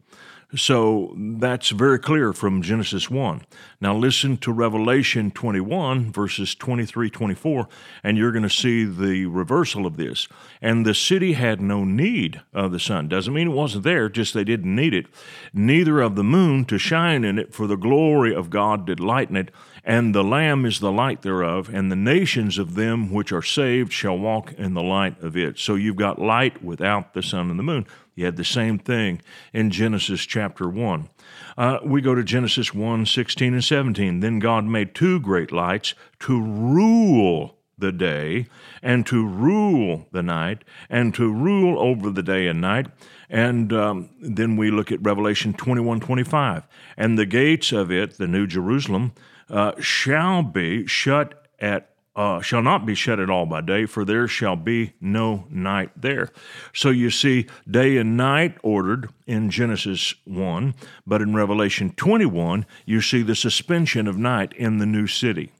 So 0.54 1.14
that's 1.16 1.70
very 1.70 1.98
clear 1.98 2.34
from 2.34 2.60
Genesis 2.60 3.08
1. 3.08 3.40
Now 3.80 3.96
listen 3.96 4.36
to 4.38 4.52
Revelation 4.52 5.30
21, 5.30 6.12
verses 6.12 6.54
23 6.54 7.08
24, 7.08 7.68
and 8.04 8.18
you're 8.18 8.32
going 8.32 8.42
to 8.42 8.50
see 8.50 8.84
the 8.84 9.24
reversal 9.26 9.86
of 9.86 9.96
this. 9.96 10.28
And 10.60 10.84
the 10.84 10.92
city 10.94 11.32
had 11.32 11.62
no 11.62 11.84
need 11.84 12.42
of 12.52 12.70
the 12.70 12.78
sun. 12.78 13.08
Doesn't 13.08 13.32
mean 13.32 13.48
it 13.48 13.54
wasn't 13.54 13.84
there, 13.84 14.10
just 14.10 14.34
they 14.34 14.44
didn't 14.44 14.74
need 14.74 14.92
it. 14.92 15.06
Neither 15.54 16.02
of 16.02 16.16
the 16.16 16.24
moon 16.24 16.66
to 16.66 16.76
shine 16.76 17.24
in 17.24 17.38
it, 17.38 17.54
for 17.54 17.66
the 17.66 17.76
glory 17.76 18.34
of 18.34 18.50
God 18.50 18.86
did 18.86 19.00
lighten 19.00 19.36
it. 19.36 19.50
And 19.84 20.14
the 20.14 20.22
Lamb 20.22 20.64
is 20.64 20.78
the 20.78 20.92
light 20.92 21.22
thereof, 21.22 21.68
and 21.72 21.90
the 21.90 21.96
nations 21.96 22.56
of 22.56 22.74
them 22.74 23.10
which 23.10 23.32
are 23.32 23.42
saved 23.42 23.92
shall 23.92 24.16
walk 24.16 24.52
in 24.52 24.74
the 24.74 24.82
light 24.82 25.20
of 25.22 25.36
it. 25.36 25.58
So 25.58 25.74
you've 25.74 25.96
got 25.96 26.20
light 26.20 26.62
without 26.62 27.14
the 27.14 27.22
sun 27.22 27.50
and 27.50 27.58
the 27.58 27.64
moon. 27.64 27.86
You 28.14 28.26
had 28.26 28.36
the 28.36 28.44
same 28.44 28.78
thing 28.78 29.22
in 29.52 29.70
Genesis 29.70 30.22
chapter 30.22 30.68
1. 30.68 31.08
Uh, 31.56 31.78
we 31.84 32.00
go 32.00 32.14
to 32.14 32.22
Genesis 32.22 32.74
1 32.74 33.06
16 33.06 33.54
and 33.54 33.64
17. 33.64 34.20
Then 34.20 34.38
God 34.38 34.64
made 34.64 34.94
two 34.94 35.18
great 35.20 35.50
lights 35.50 35.94
to 36.20 36.40
rule 36.40 37.56
the 37.78 37.92
day 37.92 38.46
and 38.82 39.06
to 39.06 39.26
rule 39.26 40.06
the 40.12 40.22
night 40.22 40.62
and 40.88 41.14
to 41.14 41.32
rule 41.32 41.78
over 41.78 42.10
the 42.10 42.22
day 42.22 42.46
and 42.46 42.60
night. 42.60 42.86
And 43.30 43.72
um, 43.72 44.10
then 44.20 44.56
we 44.56 44.70
look 44.70 44.92
at 44.92 45.02
Revelation 45.02 45.54
21 45.54 46.00
25. 46.00 46.68
And 46.96 47.18
the 47.18 47.26
gates 47.26 47.72
of 47.72 47.90
it, 47.90 48.18
the 48.18 48.26
New 48.26 48.46
Jerusalem, 48.46 49.12
uh, 49.48 49.72
shall 49.80 50.42
be 50.42 50.86
shut 50.86 51.46
at 51.58 51.91
uh, 52.14 52.40
shall 52.40 52.62
not 52.62 52.84
be 52.84 52.94
shut 52.94 53.18
at 53.18 53.30
all 53.30 53.46
by 53.46 53.60
day, 53.60 53.86
for 53.86 54.04
there 54.04 54.28
shall 54.28 54.56
be 54.56 54.92
no 55.00 55.44
night 55.50 55.90
there. 55.96 56.30
So 56.74 56.90
you 56.90 57.10
see, 57.10 57.46
day 57.70 57.96
and 57.96 58.16
night 58.16 58.58
ordered 58.62 59.08
in 59.26 59.50
Genesis 59.50 60.14
1, 60.24 60.74
but 61.06 61.22
in 61.22 61.34
Revelation 61.34 61.92
21, 61.96 62.66
you 62.84 63.00
see 63.00 63.22
the 63.22 63.34
suspension 63.34 64.06
of 64.06 64.18
night 64.18 64.52
in 64.54 64.78
the 64.78 64.86
new 64.86 65.06
city. 65.06 65.52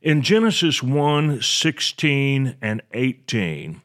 In 0.00 0.22
Genesis 0.22 0.82
1 0.82 1.42
16 1.42 2.56
and 2.60 2.82
18, 2.92 3.82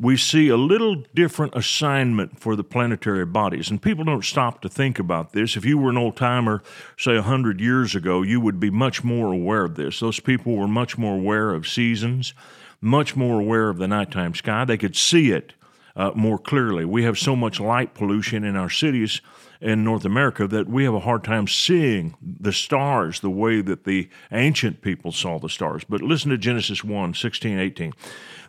we 0.00 0.16
see 0.16 0.48
a 0.48 0.56
little 0.56 0.96
different 1.14 1.54
assignment 1.54 2.40
for 2.40 2.56
the 2.56 2.64
planetary 2.64 3.26
bodies. 3.26 3.68
And 3.68 3.82
people 3.82 4.04
don't 4.04 4.24
stop 4.24 4.62
to 4.62 4.68
think 4.68 4.98
about 4.98 5.32
this. 5.32 5.56
If 5.56 5.66
you 5.66 5.76
were 5.76 5.90
an 5.90 5.98
old 5.98 6.16
timer, 6.16 6.62
say 6.96 7.16
100 7.16 7.60
years 7.60 7.94
ago, 7.94 8.22
you 8.22 8.40
would 8.40 8.58
be 8.58 8.70
much 8.70 9.04
more 9.04 9.30
aware 9.30 9.64
of 9.64 9.74
this. 9.74 10.00
Those 10.00 10.18
people 10.18 10.56
were 10.56 10.66
much 10.66 10.96
more 10.96 11.16
aware 11.16 11.50
of 11.50 11.68
seasons, 11.68 12.32
much 12.80 13.14
more 13.14 13.40
aware 13.40 13.68
of 13.68 13.76
the 13.76 13.86
nighttime 13.86 14.34
sky. 14.34 14.64
They 14.64 14.78
could 14.78 14.96
see 14.96 15.32
it 15.32 15.52
uh, 15.94 16.12
more 16.14 16.38
clearly. 16.38 16.86
We 16.86 17.04
have 17.04 17.18
so 17.18 17.36
much 17.36 17.60
light 17.60 17.92
pollution 17.92 18.42
in 18.42 18.56
our 18.56 18.70
cities 18.70 19.20
in 19.60 19.84
North 19.84 20.06
America 20.06 20.46
that 20.48 20.66
we 20.66 20.84
have 20.84 20.94
a 20.94 21.00
hard 21.00 21.24
time 21.24 21.46
seeing 21.46 22.14
the 22.22 22.52
stars 22.52 23.20
the 23.20 23.28
way 23.28 23.60
that 23.60 23.84
the 23.84 24.08
ancient 24.32 24.80
people 24.80 25.12
saw 25.12 25.38
the 25.38 25.50
stars. 25.50 25.84
But 25.86 26.00
listen 26.00 26.30
to 26.30 26.38
Genesis 26.38 26.82
1 26.82 27.12
16, 27.12 27.58
18. 27.58 27.92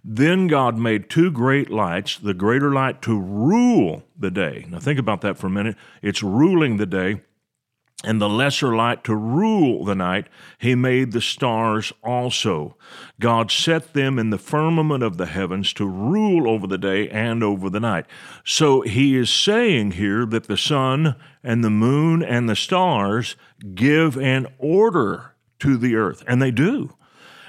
Then 0.04 0.48
God 0.48 0.78
made 0.78 1.10
two 1.10 1.30
great 1.30 1.70
lights, 1.70 2.18
the 2.18 2.34
greater 2.34 2.72
light 2.72 3.02
to 3.04 3.20
rule 3.20 4.04
the 4.18 4.32
day. 4.32 4.66
Now 4.70 4.80
think 4.80 5.00
about 5.00 5.22
that 5.22 5.38
for 5.38 5.48
a 5.48 5.52
minute. 5.52 5.76
It's 6.02 6.24
ruling 6.24 6.78
the 6.78 6.86
day 6.86 7.22
and 8.04 8.20
the 8.20 8.30
lesser 8.30 8.76
light 8.76 9.04
to 9.04 9.16
rule 9.16 9.86
the 9.86 9.96
night, 9.96 10.28
he 10.58 10.76
made 10.76 11.12
the 11.12 11.22
stars 11.22 11.94
also. 12.04 12.76
God 13.20 13.52
set 13.52 13.94
them 13.94 14.18
in 14.18 14.30
the 14.30 14.38
firmament 14.38 15.04
of 15.04 15.18
the 15.18 15.28
heavens 15.28 15.74
to 15.74 15.86
rule 15.86 16.50
over 16.50 16.68
the 16.68 16.78
day 16.78 17.10
and 17.10 17.44
over 17.44 17.70
the 17.70 17.80
night. 17.80 18.06
So 18.44 18.82
he 18.82 19.16
is 19.16 19.30
saying 19.30 19.92
here 19.92 20.26
that 20.26 20.46
the 20.46 20.58
sun 20.58 21.16
and 21.44 21.64
the 21.64 21.70
moon 21.70 22.24
and 22.24 22.50
the 22.50 22.56
stars 22.56 23.36
give 23.76 24.18
an 24.18 24.48
order 24.58 25.36
to 25.60 25.78
the 25.78 25.96
earth, 25.96 26.24
and 26.28 26.42
they 26.42 26.52
do. 26.52 26.96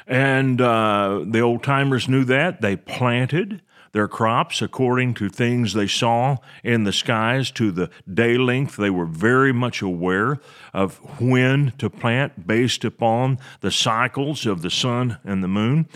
And 0.06 0.60
uh, 0.60 1.24
the 1.26 1.40
old 1.40 1.62
timers 1.62 2.08
knew 2.08 2.24
that. 2.24 2.60
They 2.60 2.76
planted 2.76 3.62
their 3.92 4.08
crops 4.08 4.62
according 4.62 5.14
to 5.14 5.28
things 5.28 5.74
they 5.74 5.86
saw 5.86 6.38
in 6.64 6.84
the 6.84 6.92
skies 6.92 7.50
to 7.52 7.70
the 7.70 7.90
day 8.12 8.36
length. 8.38 8.76
They 8.76 8.90
were 8.90 9.06
very 9.06 9.52
much 9.52 9.82
aware 9.82 10.40
of 10.72 10.96
when 11.20 11.72
to 11.78 11.90
plant 11.90 12.46
based 12.46 12.84
upon 12.84 13.38
the 13.60 13.70
cycles 13.70 14.46
of 14.46 14.62
the 14.62 14.70
sun 14.70 15.18
and 15.24 15.44
the 15.44 15.48
moon. 15.48 15.88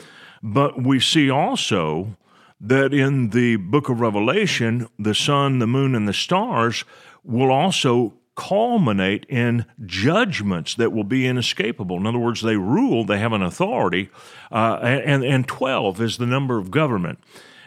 But 0.43 0.83
we 0.83 1.01
see 1.01 1.31
also 1.31 2.17
that 2.61 2.93
in 2.93 3.31
the 3.31 3.57
book 3.57 3.89
of 3.89 4.01
Revelation, 4.01 4.89
the 4.99 5.15
sun, 5.15 5.59
the 5.59 5.67
moon, 5.67 5.95
and 5.95 6.07
the 6.07 6.15
stars 6.15 6.85
will 7.25 7.51
also 7.51 8.15
culminate 8.37 9.25
in 9.28 9.64
judgments 9.85 10.75
that 10.76 10.93
will 10.93 11.05
be 11.05 11.26
inescapable. 11.26 11.97
In 11.97 12.07
other 12.07 12.19
words, 12.19 12.43
they 12.43 12.57
rule, 12.57 13.05
they 13.05 13.19
have 13.19 13.33
an 13.33 13.43
authority, 13.43 14.11
uh, 14.52 14.78
and, 14.83 15.25
and 15.25 15.49
12 15.49 16.00
is 16.00 16.19
the 16.19 16.26
number 16.26 16.59
of 16.59 16.71
government. 16.71 17.19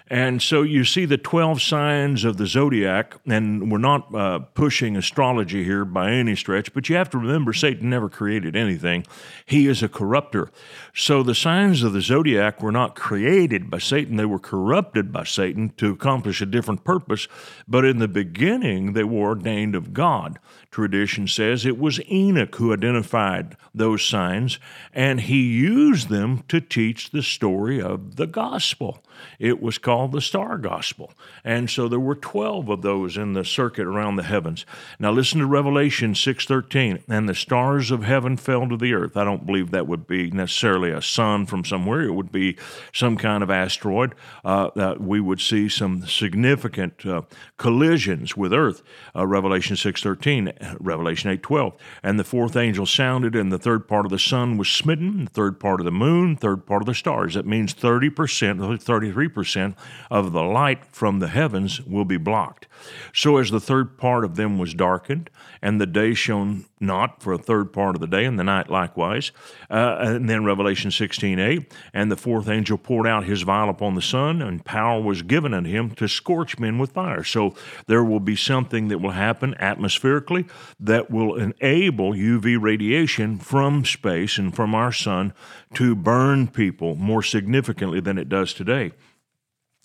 And 0.10 0.42
so 0.42 0.64
you 0.64 0.86
see 0.86 1.06
the 1.06 1.20
12 1.20 1.62
signs 1.62 2.24
of 2.24 2.38
the 2.38 2.48
zodiac, 2.48 3.16
and 3.28 3.72
we're 3.72 3.78
not 3.78 4.14
uh, 4.16 4.40
pushing 4.40 4.98
astrology 4.98 5.64
here 5.64 5.86
by 5.86 6.12
any 6.12 6.36
stretch, 6.36 6.74
but 6.74 6.90
you 6.90 6.96
have 6.96 7.12
to 7.12 7.20
remember 7.20 7.54
Satan 7.54 7.92
never 7.92 8.10
created 8.10 8.56
anything. 8.56 9.06
He 9.46 9.68
is 9.68 9.84
a 9.84 9.88
corrupter. 9.88 10.50
So 10.96 11.22
the 11.22 11.36
signs 11.36 11.84
of 11.84 11.94
the 11.94 12.02
zodiac 12.02 12.64
were 12.64 12.72
not 12.72 12.96
created 12.96 13.70
by 13.70 13.78
Satan, 13.78 14.16
they 14.16 14.26
were 14.26 14.40
corrupted 14.40 15.12
by 15.12 15.26
Satan 15.26 15.74
to 15.78 15.92
accomplish 15.92 16.42
a 16.42 16.48
different 16.48 16.84
purpose. 16.84 17.28
But 17.68 17.86
in 17.86 18.00
the 18.00 18.08
beginning, 18.08 18.94
they 18.94 19.04
were 19.04 19.28
ordained 19.28 19.76
of 19.76 19.94
God. 19.94 20.40
Tradition 20.72 21.28
says 21.28 21.66
it 21.66 21.78
was 21.78 22.02
Enoch 22.10 22.56
who 22.56 22.74
identified 22.74 23.58
those 23.76 24.04
signs, 24.04 24.60
and 24.92 25.22
he 25.22 25.42
used 25.42 26.10
them 26.10 26.44
to 26.48 26.62
teach 26.62 27.12
the 27.12 27.24
story 27.24 27.80
of 27.80 28.16
the 28.16 28.28
gospel. 28.28 29.04
It 29.40 29.62
was 29.62 29.78
called 29.78 30.12
the 30.12 30.22
Star 30.22 30.58
Gospel. 30.58 31.14
And 31.44 31.70
so 31.70 31.88
there 31.88 32.00
were 32.00 32.16
12 32.16 32.70
of 32.70 32.82
those 32.82 33.18
in 33.18 33.34
the 33.34 33.46
circuit 33.46 33.88
around 33.88 34.16
the 34.16 34.24
heavens. 34.24 34.66
Now 35.00 35.12
listen 35.12 35.40
to 35.40 35.46
Revelation 35.46 36.14
6:13, 36.14 37.04
and 37.08 37.28
the 37.28 37.36
stars 37.36 37.92
of 37.92 38.04
heaven 38.04 38.38
fell 38.38 38.68
to 38.68 38.78
the 38.78 38.94
earth. 38.94 39.16
I 39.18 39.24
don't 39.24 39.46
believe 39.46 39.72
that 39.72 39.88
would 39.88 40.08
be 40.08 40.32
necessarily 40.32 40.92
a 40.92 41.02
sun 41.02 41.46
from 41.46 41.64
somewhere. 41.64 42.02
It 42.02 42.14
would 42.14 42.32
be 42.32 42.58
some 42.94 43.18
kind 43.18 43.44
of 43.44 43.50
asteroid. 43.50 44.16
Uh, 44.44 44.70
that 44.76 45.02
we 45.02 45.20
would 45.20 45.42
see 45.42 45.70
some 45.70 46.06
significant 46.06 47.06
uh, 47.06 47.22
collisions 47.58 48.36
with 48.38 48.54
earth. 48.54 48.82
Uh, 49.16 49.26
Revelation 49.26 49.76
6:13, 49.76 50.78
Revelation 50.80 51.30
8:12, 51.32 51.74
and 52.04 52.20
the 52.20 52.24
fourth 52.24 52.56
angel 52.56 52.86
sounded, 52.86 53.36
and 53.36 53.52
the 53.52 53.60
third 53.60 53.88
part 53.88 54.06
of 54.06 54.12
the 54.12 54.20
sun 54.20 54.58
was 54.58 54.70
smitten, 54.70 55.26
the 55.26 55.32
third 55.32 55.60
part 55.60 55.80
of 55.80 55.86
the 55.86 55.92
moon, 55.92 56.36
third 56.36 56.66
part 56.66 56.82
of 56.82 56.86
the 56.86 56.94
stars. 56.94 57.34
That 57.34 57.46
means 57.46 57.74
30%, 57.74 58.82
30 58.82 59.09
33% 59.12 59.76
of 60.10 60.32
the 60.32 60.44
light 60.44 60.86
from 60.86 61.20
the 61.20 61.28
heavens 61.28 61.82
will 61.82 62.06
be 62.06 62.18
blocked. 62.18 62.68
So, 63.14 63.38
as 63.38 63.52
the 63.52 63.60
third 63.60 63.98
part 63.98 64.24
of 64.24 64.36
them 64.36 64.58
was 64.58 64.74
darkened, 64.74 65.30
and 65.62 65.80
the 65.80 65.86
day 65.86 66.14
shone 66.14 66.66
not 66.80 67.22
for 67.22 67.34
a 67.34 67.38
third 67.38 67.74
part 67.74 67.96
of 67.96 68.02
the 68.02 68.08
day, 68.08 68.26
and 68.26 68.40
the 68.40 68.44
night 68.44 68.70
likewise. 68.70 69.32
Uh, 69.70 69.98
and 70.00 70.30
then 70.30 70.46
Revelation 70.46 70.92
16 70.92 71.40
8, 71.40 71.74
and 71.94 72.12
the 72.12 72.18
fourth 72.18 72.48
angel 72.48 72.78
poured 72.78 73.08
out 73.08 73.26
his 73.26 73.42
vial 73.42 73.70
upon 73.70 73.96
the 73.96 74.02
sun, 74.02 74.42
and 74.42 74.64
power 74.64 75.02
was 75.02 75.22
given 75.22 75.54
unto 75.54 75.70
him 75.70 75.92
to 75.92 76.08
scorch 76.08 76.58
men 76.60 76.78
with 76.78 76.92
fire. 76.92 77.24
So, 77.24 77.56
there 77.88 78.04
will 78.04 78.20
be 78.20 78.36
something 78.36 78.88
that 78.88 79.00
will 79.00 79.12
happen 79.12 79.54
atmospherically 79.56 80.46
that 80.80 81.12
will 81.12 81.36
enable 81.36 82.14
UV 82.14 82.62
radiation 82.62 83.38
from 83.38 83.86
space 83.86 84.38
and 84.38 84.56
from 84.56 84.74
our 84.74 84.92
sun 84.92 85.34
to 85.74 85.96
burn 85.96 86.48
people 86.48 86.96
more 86.96 87.24
significantly 87.24 88.00
than 88.00 88.18
it 88.18 88.30
does 88.30 88.54
today. 88.54 88.92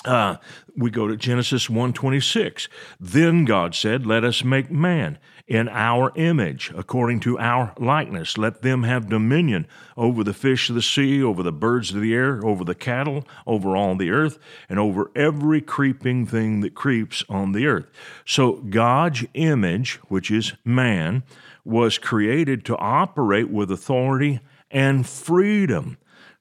Uh, 0.04 0.36
we 0.76 0.90
go 0.90 1.08
to 1.08 1.16
Genesis 1.16 1.70
1:26. 1.70 2.68
Then 3.00 3.44
God 3.44 3.74
said, 3.74 4.04
"Let 4.04 4.22
us 4.22 4.44
make 4.44 4.70
man 4.70 5.18
in 5.46 5.68
our 5.68 6.12
image, 6.14 6.70
according 6.74 7.20
to 7.20 7.38
our 7.38 7.72
likeness. 7.78 8.36
Let 8.36 8.62
them 8.62 8.82
have 8.82 9.08
dominion 9.08 9.66
over 9.96 10.22
the 10.22 10.34
fish 10.34 10.68
of 10.68 10.74
the 10.74 10.82
sea, 10.82 11.22
over 11.22 11.42
the 11.42 11.52
birds 11.52 11.94
of 11.94 12.00
the 12.00 12.14
air, 12.14 12.40
over 12.44 12.64
the 12.64 12.74
cattle, 12.74 13.26
over 13.46 13.76
all 13.76 13.94
the 13.94 14.10
earth, 14.10 14.38
and 14.68 14.78
over 14.78 15.10
every 15.14 15.60
creeping 15.60 16.26
thing 16.26 16.60
that 16.60 16.74
creeps 16.74 17.24
on 17.28 17.52
the 17.52 17.66
earth." 17.66 17.86
So 18.26 18.62
God's 18.68 19.24
image, 19.32 20.00
which 20.08 20.30
is 20.30 20.52
man, 20.64 21.22
was 21.64 21.96
created 21.96 22.64
to 22.66 22.76
operate 22.76 23.50
with 23.50 23.70
authority 23.70 24.40
and 24.70 25.06
freedom. 25.06 25.96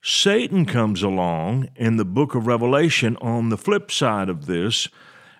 Satan 0.05 0.65
comes 0.65 1.01
along 1.01 1.69
in 1.77 1.95
the 1.95 2.03
book 2.03 2.35
of 2.35 2.45
Revelation 2.45 3.15
on 3.21 3.47
the 3.47 3.57
flip 3.57 3.89
side 3.89 4.27
of 4.27 4.47
this, 4.47 4.89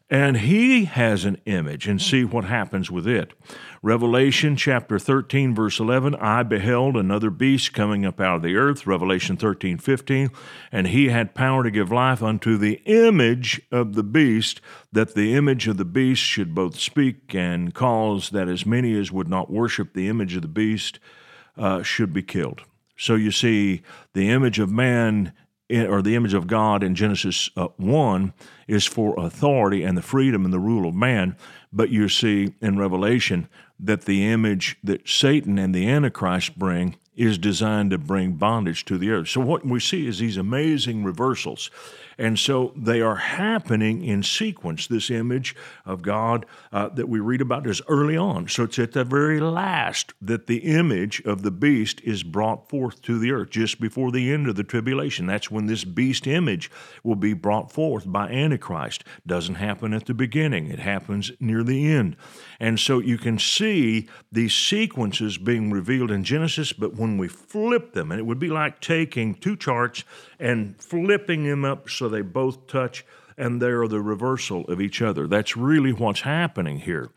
and 0.10 0.38
he 0.38 0.86
has 0.86 1.26
an 1.26 1.42
image, 1.46 1.86
and 1.86 2.02
see 2.02 2.24
what 2.24 2.46
happens 2.46 2.90
with 2.90 3.06
it. 3.06 3.34
Revelation 3.82 4.56
chapter 4.56 4.98
13, 4.98 5.54
verse 5.54 5.82
11 5.82 6.16
I 6.16 6.44
beheld 6.44 6.96
another 6.96 7.30
beast 7.30 7.74
coming 7.74 8.06
up 8.06 8.22
out 8.22 8.38
of 8.38 8.42
the 8.42 8.56
earth. 8.56 8.88
Revelation 8.88 9.36
13, 9.36 9.80
15. 9.80 10.30
And 10.72 10.88
he 10.88 11.10
had 11.10 11.36
power 11.36 11.64
to 11.64 11.72
give 11.72 11.92
life 11.92 12.24
unto 12.24 12.56
the 12.56 12.82
image 12.86 13.62
of 13.70 13.96
the 13.96 14.04
beast, 14.04 14.62
that 14.94 15.14
the 15.14 15.36
image 15.36 15.68
of 15.68 15.76
the 15.76 15.84
beast 15.84 16.22
should 16.22 16.56
both 16.56 16.80
speak 16.80 17.36
and 17.36 17.74
cause 17.74 18.30
that 18.30 18.48
as 18.48 18.66
many 18.66 18.98
as 18.98 19.12
would 19.12 19.28
not 19.28 19.52
worship 19.52 19.94
the 19.94 20.08
image 20.08 20.38
of 20.38 20.42
the 20.42 20.48
beast 20.48 21.00
uh, 21.58 21.84
should 21.84 22.14
be 22.14 22.24
killed. 22.24 22.62
So 23.04 23.16
you 23.16 23.32
see, 23.32 23.82
the 24.14 24.30
image 24.30 24.60
of 24.60 24.72
man 24.72 25.34
or 25.70 26.02
the 26.02 26.16
image 26.16 26.34
of 26.34 26.48
God 26.48 26.82
in 26.84 26.96
Genesis 26.96 27.50
uh, 27.58 27.68
1 27.76 28.32
is 28.66 28.86
for 28.86 29.14
authority 29.20 29.84
and 29.84 29.98
the 29.98 30.02
freedom 30.02 30.46
and 30.46 30.54
the 30.54 30.60
rule 30.60 30.88
of 30.88 30.96
man. 30.96 31.36
But 31.74 31.90
you 31.90 32.08
see 32.08 32.54
in 32.62 32.80
Revelation 32.80 33.50
that 33.78 34.04
the 34.06 34.26
image 34.26 34.78
that 34.86 35.10
Satan 35.10 35.60
and 35.60 35.76
the 35.76 35.90
Antichrist 35.90 36.58
bring 36.58 36.96
is 37.16 37.38
designed 37.38 37.92
to 37.92 37.98
bring 37.98 38.34
bondage 38.34 38.86
to 38.86 38.98
the 38.98 39.12
earth. 39.12 39.30
So 39.30 39.42
what 39.42 39.66
we 39.66 39.80
see 39.80 40.08
is 40.08 40.20
these 40.20 40.38
amazing 40.38 41.04
reversals. 41.04 41.70
And 42.18 42.38
so 42.38 42.74
they 42.76 43.02
are 43.02 43.16
happening 43.16 44.04
in 44.04 44.24
sequence. 44.24 44.88
This 44.88 45.10
image 45.10 45.56
of 45.86 46.02
God 46.02 46.46
uh, 46.72 46.90
that 46.90 47.10
we 47.10 47.20
read 47.20 47.42
about 47.42 47.68
is 47.68 47.82
early 47.88 48.18
on. 48.18 48.48
So 48.48 48.64
it's 48.64 48.80
at 48.80 48.92
the 48.92 49.04
very 49.04 49.40
last 49.40 50.14
that 50.22 50.48
the 50.48 50.60
image 50.60 51.22
of 51.26 51.42
the 51.42 51.52
beast 51.52 52.02
is 52.02 52.24
brought 52.24 52.70
forth 52.70 53.02
to 53.04 53.18
the 53.18 53.32
earth, 53.32 53.50
just 53.50 53.80
before 53.80 54.12
the 54.12 54.32
end 54.32 54.48
of 54.48 54.56
the 54.56 54.64
tribulation. 54.64 55.26
That's 55.26 55.50
when 55.50 55.66
this 55.66 55.84
beast 55.84 56.28
image 56.28 56.70
will 57.04 57.16
be 57.16 57.34
brought 57.34 57.72
forth 57.72 58.04
by 58.06 58.30
Antichrist. 58.30 59.04
Doesn't 59.26 59.56
happen 59.56 59.94
at 59.94 60.06
the 60.06 60.14
beginning, 60.14 60.68
it 60.68 60.80
happens 60.80 61.32
near 61.40 61.64
the 61.64 61.92
end. 61.92 62.16
And 62.60 62.80
so 62.80 63.00
you 63.00 63.18
can 63.18 63.40
see 63.40 64.08
these 64.32 64.54
sequences 64.54 65.38
being 65.38 65.72
revealed 65.72 66.12
in 66.12 66.24
Genesis, 66.24 66.74
but 66.74 66.96
when 67.04 67.18
we 67.18 67.28
flip 67.28 67.92
them, 67.92 68.12
and 68.12 68.20
it 68.20 68.24
would 68.24 68.40
be 68.40 68.48
like 68.48 68.80
taking 68.80 69.36
two 69.36 69.58
charts 69.58 70.06
and 70.40 70.82
flipping 70.82 71.44
them 71.44 71.66
up 71.66 71.90
so 71.90 72.08
they 72.08 72.22
both 72.22 72.66
touch 72.66 73.06
and 73.38 73.62
they're 73.62 73.90
the 73.90 74.00
reversal 74.00 74.64
of 74.66 74.80
each 74.80 75.02
other. 75.02 75.28
That's 75.28 75.58
really 75.58 75.92
what's 75.92 76.22
happening 76.22 76.80
here. 76.80 77.10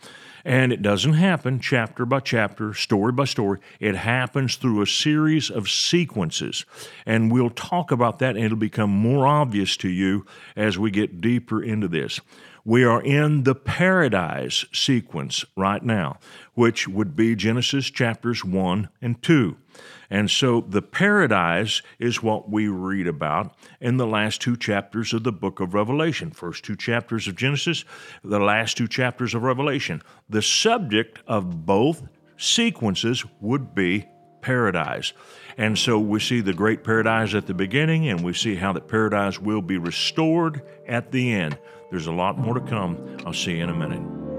And 0.44 0.72
it 0.72 0.82
doesn't 0.82 1.12
happen 1.12 1.60
chapter 1.60 2.04
by 2.04 2.18
chapter, 2.18 2.74
story 2.74 3.12
by 3.12 3.26
story. 3.26 3.60
It 3.78 3.94
happens 3.94 4.56
through 4.56 4.82
a 4.82 4.86
series 4.86 5.50
of 5.50 5.68
sequences. 5.68 6.64
And 7.04 7.30
we'll 7.30 7.50
talk 7.50 7.92
about 7.92 8.18
that, 8.18 8.34
and 8.34 8.44
it'll 8.44 8.56
become 8.56 8.90
more 8.90 9.24
obvious 9.24 9.76
to 9.78 9.88
you 9.88 10.26
as 10.56 10.76
we 10.76 10.90
get 10.90 11.20
deeper 11.20 11.62
into 11.62 11.86
this. 11.86 12.20
We 12.66 12.82
are 12.82 13.00
in 13.00 13.44
the 13.44 13.54
paradise 13.54 14.64
sequence 14.72 15.44
right 15.56 15.84
now, 15.84 16.18
which 16.54 16.88
would 16.88 17.14
be 17.14 17.36
Genesis 17.36 17.88
chapters 17.90 18.44
1 18.44 18.88
and 19.00 19.22
2. 19.22 19.56
And 20.10 20.28
so 20.28 20.62
the 20.62 20.82
paradise 20.82 21.80
is 22.00 22.24
what 22.24 22.50
we 22.50 22.66
read 22.66 23.06
about 23.06 23.54
in 23.80 23.98
the 23.98 24.06
last 24.06 24.40
two 24.40 24.56
chapters 24.56 25.12
of 25.12 25.22
the 25.22 25.30
book 25.30 25.60
of 25.60 25.74
Revelation. 25.74 26.32
First 26.32 26.64
two 26.64 26.74
chapters 26.74 27.28
of 27.28 27.36
Genesis, 27.36 27.84
the 28.24 28.40
last 28.40 28.76
two 28.76 28.88
chapters 28.88 29.32
of 29.32 29.44
Revelation. 29.44 30.02
The 30.28 30.42
subject 30.42 31.20
of 31.28 31.66
both 31.66 32.02
sequences 32.36 33.24
would 33.40 33.76
be 33.76 34.08
paradise. 34.46 35.12
And 35.58 35.76
so 35.76 35.98
we 35.98 36.20
see 36.20 36.40
the 36.40 36.52
great 36.52 36.84
paradise 36.84 37.34
at 37.34 37.48
the 37.48 37.54
beginning, 37.54 38.08
and 38.08 38.22
we 38.22 38.32
see 38.32 38.54
how 38.54 38.72
that 38.74 38.86
paradise 38.86 39.40
will 39.40 39.60
be 39.60 39.76
restored 39.76 40.62
at 40.86 41.10
the 41.10 41.32
end. 41.32 41.58
There's 41.90 42.06
a 42.06 42.12
lot 42.12 42.38
more 42.38 42.54
to 42.54 42.60
come. 42.60 43.16
I'll 43.26 43.32
see 43.32 43.56
you 43.56 43.64
in 43.64 43.70
a 43.70 43.74
minute. 43.74 44.35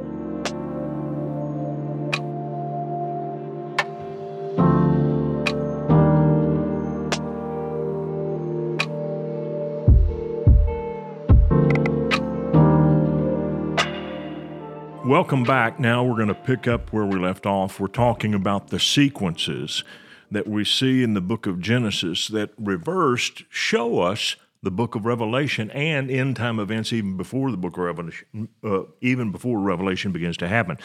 Welcome 15.08 15.44
back. 15.44 15.80
Now 15.80 16.04
we're 16.04 16.18
going 16.18 16.28
to 16.28 16.34
pick 16.34 16.68
up 16.68 16.92
where 16.92 17.06
we 17.06 17.18
left 17.18 17.46
off. 17.46 17.80
We're 17.80 17.88
talking 17.88 18.34
about 18.34 18.72
the 18.72 18.80
sequences 18.80 19.86
that 20.30 20.50
we 20.50 20.66
see 20.66 21.02
in 21.02 21.14
the 21.14 21.22
book 21.22 21.48
of 21.48 21.62
Genesis 21.62 22.28
that 22.28 22.50
reversed 22.58 23.44
show 23.50 24.00
us 24.00 24.36
the 24.62 24.70
book 24.70 24.96
of 24.96 25.06
Revelation 25.06 25.72
and 25.72 26.12
end 26.12 26.36
time 26.36 26.60
events 26.60 26.92
even 26.92 27.16
before 27.16 27.52
the 27.52 27.58
book 27.58 27.78
of 27.78 27.86
Revelation, 27.86 28.50
uh, 28.66 28.82
even 29.00 29.32
before 29.32 29.60
Revelation 29.60 30.12
begins 30.12 30.36
to 30.38 30.48
happen. 30.50 30.78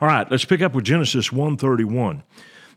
All 0.00 0.06
right, 0.06 0.30
let's 0.30 0.44
pick 0.44 0.62
up 0.62 0.72
with 0.72 0.84
Genesis 0.84 1.32
131. 1.32 2.22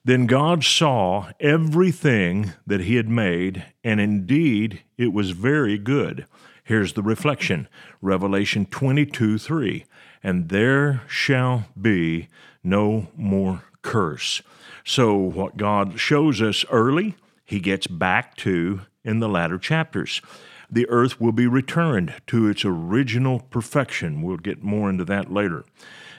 Then 0.03 0.25
God 0.25 0.63
saw 0.63 1.29
everything 1.39 2.53
that 2.65 2.81
he 2.81 2.95
had 2.95 3.07
made, 3.07 3.65
and 3.83 4.01
indeed 4.01 4.81
it 4.97 5.13
was 5.13 5.29
very 5.29 5.77
good. 5.77 6.25
Here's 6.63 6.93
the 6.93 7.03
reflection 7.03 7.67
Revelation 8.01 8.65
22 8.65 9.37
3 9.37 9.85
and 10.23 10.49
there 10.49 11.03
shall 11.07 11.65
be 11.79 12.27
no 12.63 13.07
more 13.15 13.63
curse. 13.81 14.41
So, 14.83 15.15
what 15.15 15.57
God 15.57 15.99
shows 15.99 16.41
us 16.41 16.65
early, 16.69 17.15
He 17.45 17.59
gets 17.59 17.87
back 17.87 18.35
to 18.37 18.81
in 19.03 19.19
the 19.19 19.29
latter 19.29 19.57
chapters. 19.57 20.21
The 20.69 20.87
earth 20.89 21.19
will 21.21 21.31
be 21.31 21.47
returned 21.47 22.13
to 22.27 22.47
its 22.47 22.65
original 22.65 23.39
perfection. 23.39 24.21
We'll 24.21 24.37
get 24.37 24.63
more 24.63 24.89
into 24.89 25.05
that 25.05 25.31
later. 25.31 25.63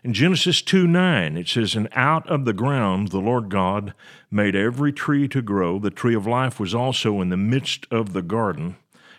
In 0.02 0.14
Genesis 0.14 0.62
2 0.62 0.86
9, 0.86 1.36
it 1.36 1.48
says, 1.48 1.74
And 1.74 1.88
out 1.92 2.26
of 2.28 2.44
the 2.44 2.52
ground 2.52 3.08
the 3.08 3.18
Lord 3.18 3.50
God 3.50 3.92
made 4.30 4.56
every 4.56 4.92
tree 4.92 5.28
to 5.28 5.42
grow. 5.42 5.78
The 5.78 5.90
tree 5.90 6.14
of 6.14 6.26
life 6.26 6.58
was 6.58 6.74
also 6.74 7.20
in 7.20 7.28
the 7.28 7.36
midst 7.36 7.86
of 7.90 8.12
the 8.12 8.22
garden, 8.22 8.76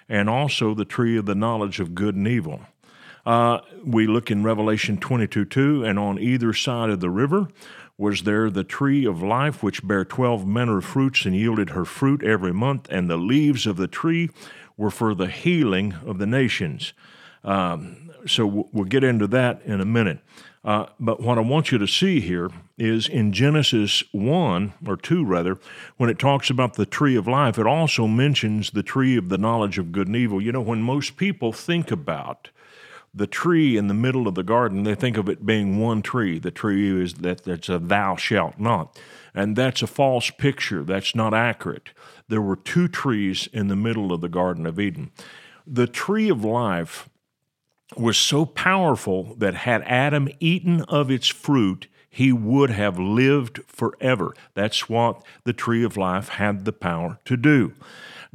and 0.07 0.29
also 0.29 0.73
the 0.73 0.85
tree 0.85 1.17
of 1.17 1.25
the 1.25 1.35
knowledge 1.35 1.79
of 1.79 1.93
good 1.93 2.15
and 2.15 2.27
evil. 2.27 2.61
Uh, 3.29 3.61
we 3.85 4.07
look 4.07 4.31
in 4.31 4.41
Revelation 4.41 4.97
22 4.97 5.45
2, 5.45 5.85
and 5.85 5.99
on 5.99 6.17
either 6.17 6.51
side 6.51 6.89
of 6.89 6.99
the 6.99 7.11
river 7.11 7.47
was 7.95 8.23
there 8.23 8.49
the 8.49 8.63
tree 8.63 9.05
of 9.05 9.21
life, 9.21 9.61
which 9.61 9.85
bare 9.85 10.03
twelve 10.03 10.47
manner 10.47 10.79
of 10.79 10.85
fruits 10.85 11.25
and 11.25 11.35
yielded 11.35 11.69
her 11.69 11.85
fruit 11.85 12.23
every 12.23 12.51
month, 12.51 12.87
and 12.89 13.07
the 13.07 13.17
leaves 13.17 13.67
of 13.67 13.77
the 13.77 13.85
tree 13.85 14.31
were 14.77 14.89
for 14.89 15.13
the 15.13 15.27
healing 15.27 15.93
of 16.07 16.17
the 16.17 16.25
nations. 16.25 16.93
Um, 17.43 18.09
so 18.25 18.67
we'll 18.73 18.85
get 18.85 19.03
into 19.03 19.27
that 19.27 19.61
in 19.63 19.79
a 19.79 19.85
minute. 19.85 20.21
Uh, 20.65 20.87
but 20.99 21.21
what 21.21 21.37
I 21.37 21.41
want 21.41 21.71
you 21.71 21.77
to 21.77 21.87
see 21.87 22.21
here 22.21 22.49
is 22.79 23.07
in 23.07 23.31
Genesis 23.31 24.01
1, 24.11 24.73
or 24.87 24.97
2 24.97 25.23
rather, 25.23 25.59
when 25.97 26.09
it 26.09 26.17
talks 26.17 26.49
about 26.49 26.73
the 26.73 26.87
tree 26.87 27.15
of 27.15 27.27
life, 27.27 27.59
it 27.59 27.67
also 27.67 28.07
mentions 28.07 28.71
the 28.71 28.81
tree 28.81 29.17
of 29.17 29.29
the 29.29 29.37
knowledge 29.37 29.77
of 29.77 29.91
good 29.91 30.07
and 30.07 30.15
evil. 30.15 30.41
You 30.41 30.51
know, 30.51 30.61
when 30.61 30.81
most 30.81 31.15
people 31.15 31.53
think 31.53 31.91
about 31.91 32.49
the 33.13 33.27
tree 33.27 33.77
in 33.77 33.87
the 33.87 33.93
middle 33.93 34.27
of 34.27 34.35
the 34.35 34.43
garden, 34.43 34.83
they 34.83 34.95
think 34.95 35.17
of 35.17 35.29
it 35.29 35.45
being 35.45 35.79
one 35.79 36.01
tree. 36.01 36.39
The 36.39 36.51
tree 36.51 37.01
is 37.01 37.15
that 37.15 37.43
that's 37.43 37.69
a 37.69 37.79
thou 37.79 38.15
shalt 38.15 38.59
not. 38.59 38.99
And 39.33 39.55
that's 39.55 39.81
a 39.81 39.87
false 39.87 40.29
picture. 40.31 40.83
That's 40.83 41.15
not 41.15 41.33
accurate. 41.33 41.89
There 42.27 42.41
were 42.41 42.55
two 42.55 42.87
trees 42.87 43.47
in 43.51 43.67
the 43.67 43.75
middle 43.75 44.11
of 44.11 44.21
the 44.21 44.29
Garden 44.29 44.65
of 44.65 44.79
Eden. 44.79 45.11
The 45.65 45.87
tree 45.87 46.29
of 46.29 46.43
life 46.43 47.09
was 47.97 48.17
so 48.17 48.45
powerful 48.45 49.35
that 49.35 49.55
had 49.55 49.81
Adam 49.83 50.29
eaten 50.39 50.81
of 50.83 51.09
its 51.09 51.27
fruit, 51.27 51.87
he 52.09 52.31
would 52.31 52.69
have 52.69 52.99
lived 52.99 53.61
forever. 53.67 54.33
That's 54.53 54.89
what 54.89 55.23
the 55.43 55.53
tree 55.53 55.83
of 55.83 55.97
life 55.97 56.29
had 56.29 56.65
the 56.65 56.73
power 56.73 57.19
to 57.25 57.37
do. 57.37 57.73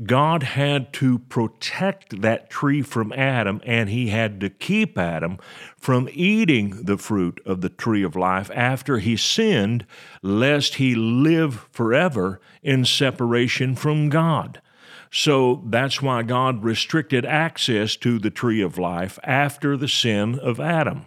God 0.03 0.43
had 0.43 0.93
to 0.95 1.21
protect 1.21 2.21
that 2.21 2.51
tree 2.51 2.83
from 2.83 3.13
Adam, 3.13 3.61
and 3.65 3.89
he 3.89 4.09
had 4.09 4.41
to 4.41 4.51
keep 4.51 4.99
Adam 4.99 5.39
from 5.77 6.09
eating 6.13 6.85
the 6.85 6.99
fruit 6.99 7.41
of 7.47 7.61
the 7.61 7.69
tree 7.69 8.03
of 8.03 8.17
life 8.17 8.51
after 8.55 8.99
he 8.99 9.17
sinned, 9.17 9.87
lest 10.21 10.77
he 10.77 10.97
live 10.97 11.69
forever 11.71 12.41
in 12.63 12.85
separation 12.85 13.77
from 13.77 14.09
God. 14.09 14.61
So 15.13 15.63
that's 15.67 16.03
why 16.03 16.25
God 16.25 16.65
restricted 16.65 17.25
access 17.25 17.95
to 17.97 18.19
the 18.19 18.31
tree 18.31 18.61
of 18.61 18.79
life 18.79 19.21
after 19.23 19.77
the 19.77 19.87
sin 19.87 20.41
of 20.41 20.59
Adam. 20.59 21.07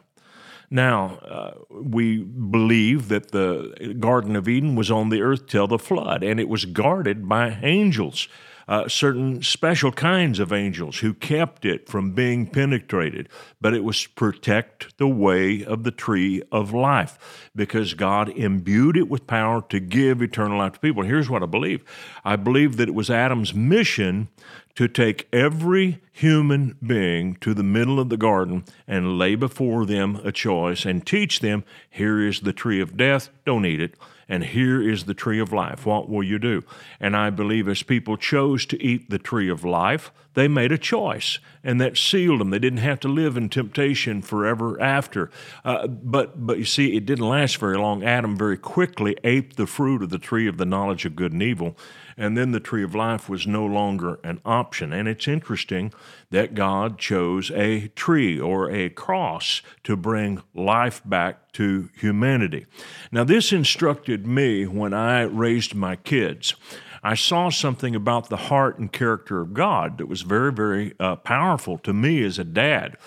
Now, 0.70 1.18
uh, 1.18 1.52
we 1.70 2.20
believe 2.24 3.10
that 3.10 3.32
the 3.32 3.96
Garden 4.00 4.38
of 4.38 4.48
Eden 4.48 4.76
was 4.76 4.90
on 4.90 5.10
the 5.10 5.22
earth 5.22 5.48
till 5.48 5.68
the 5.68 5.78
flood, 5.78 6.24
and 6.24 6.40
it 6.40 6.48
was 6.48 6.64
guarded 6.64 7.28
by 7.28 7.58
angels 7.62 8.30
uh, 8.68 8.88
certain 8.88 9.42
special 9.42 9.92
kinds 9.92 10.40
of 10.40 10.52
angels 10.52 11.00
who 11.00 11.14
kept 11.14 11.66
it 11.66 11.88
from 11.88 12.12
being 12.12 12.46
penetrated, 12.46 13.30
but 13.62 13.74
it 13.74 13.84
was 13.84 14.08
protect 14.08 14.98
the 14.98 15.08
way 15.08 15.64
of 15.64 15.84
the 15.84 15.92
tree 15.92 16.44
of 16.52 16.74
life 16.74 17.50
because 17.56 17.94
God 17.94 18.30
imbued 18.30 18.98
it 18.98 19.10
with 19.10 19.28
power 19.28 19.64
to 19.70 19.80
give 19.80 20.22
eternal 20.22 20.58
life 20.58 20.74
to 20.74 20.80
people. 20.80 21.04
Here's 21.04 21.30
what 21.30 21.44
I 21.44 21.46
believe. 21.46 21.84
I 22.26 22.36
believe 22.36 22.78
that 22.78 22.90
it 22.90 22.96
was 22.96 23.10
Adam's 23.10 23.54
mission 23.54 24.28
to 24.76 24.88
take 24.88 25.28
every 25.34 26.00
human 26.12 26.78
being 26.86 27.36
to 27.38 27.54
the 27.54 27.64
middle 27.64 28.00
of 28.00 28.10
the 28.10 28.18
garden 28.18 28.64
and 28.88 29.18
lay 29.18 29.34
before 29.34 29.86
them 29.86 30.18
a 30.24 30.32
choice 30.32 30.86
and 30.86 31.06
teach 31.06 31.40
them 31.40 31.64
here 31.90 32.20
is 32.20 32.42
the 32.42 32.54
tree 32.54 32.80
of 32.80 32.96
death, 32.96 33.30
don't 33.46 33.66
eat 33.66 33.82
it 33.82 33.96
and 34.30 34.44
here 34.44 34.82
is 34.82 35.06
the 35.06 35.14
tree 35.14 35.40
of 35.40 35.54
life. 35.54 35.86
What 35.86 36.10
will 36.10 36.24
you 36.24 36.40
do? 36.40 36.64
And 37.00 37.16
I 37.16 37.30
believe 37.30 37.68
as 37.68 37.84
people 37.84 38.18
chose 38.18 38.66
to 38.68 38.84
eat 38.84 39.10
the 39.10 39.20
tree 39.20 39.50
of 39.50 39.64
life, 39.64 40.12
they 40.34 40.48
made 40.48 40.72
a 40.72 40.78
choice, 40.78 41.40
and 41.64 41.82
that 41.82 41.98
sealed 41.98 42.40
them. 42.40 42.52
They 42.52 42.60
didn't 42.60 42.80
have 42.80 43.00
to 43.00 43.08
live 43.08 43.38
in 43.38 43.50
temptation 43.50 44.22
forever 44.22 44.80
after. 44.80 45.32
Uh, 45.66 45.88
but 45.88 46.46
but 46.46 46.60
you 46.60 46.66
see, 46.66 46.96
it 46.96 47.08
didn't 47.08 47.28
last 47.28 47.58
very 47.58 47.78
long. 47.78 48.04
Adam 48.04 48.38
very 48.38 48.58
quickly 48.58 49.18
ate 49.24 49.56
the 49.56 49.66
fruit 49.66 50.04
of 50.04 50.12
the 50.12 50.20
tree 50.20 50.48
of 50.48 50.58
the 50.58 50.66
knowledge 50.66 51.06
of 51.06 51.16
good 51.16 51.34
and 51.34 51.42
evil, 51.42 51.76
and 52.18 52.36
then 52.36 52.52
the 52.52 52.60
tree 52.60 52.84
of 52.84 52.96
life 52.96 53.30
was 53.30 53.46
no 53.46 53.66
longer 53.66 54.20
an 54.24 54.42
option. 54.44 54.92
And 54.92 55.08
it's 55.08 55.28
interesting 55.28 55.94
that 56.32 56.56
God 56.56 56.98
chose 56.98 57.52
a 57.52 57.90
tree 57.90 58.40
or 58.40 58.72
a 58.72 58.90
cross 58.90 59.62
to 59.84 59.96
bring 59.96 60.42
life 60.56 61.02
back 61.06 61.52
to 61.54 61.90
humanity. 61.96 62.66
Now, 63.12 63.24
this 63.24 63.54
instructed 63.54 64.26
me 64.26 64.66
when 64.66 64.94
I 64.94 65.22
raised 65.22 65.76
my 65.76 65.96
kids. 65.96 66.56
I 67.04 67.14
saw 67.14 67.50
something 67.50 67.96
about 67.96 68.30
the 68.30 68.38
heart 68.38 68.80
and 68.80 68.92
character 68.92 69.40
of 69.40 69.54
God 69.54 69.98
that 69.98 70.08
was 70.08 70.24
very, 70.24 70.52
very 70.52 70.94
uh, 71.00 71.16
powerful 71.18 71.78
to 71.80 71.94
me 71.94 72.24
as 72.24 72.40
a 72.40 72.44
dad. 72.44 72.98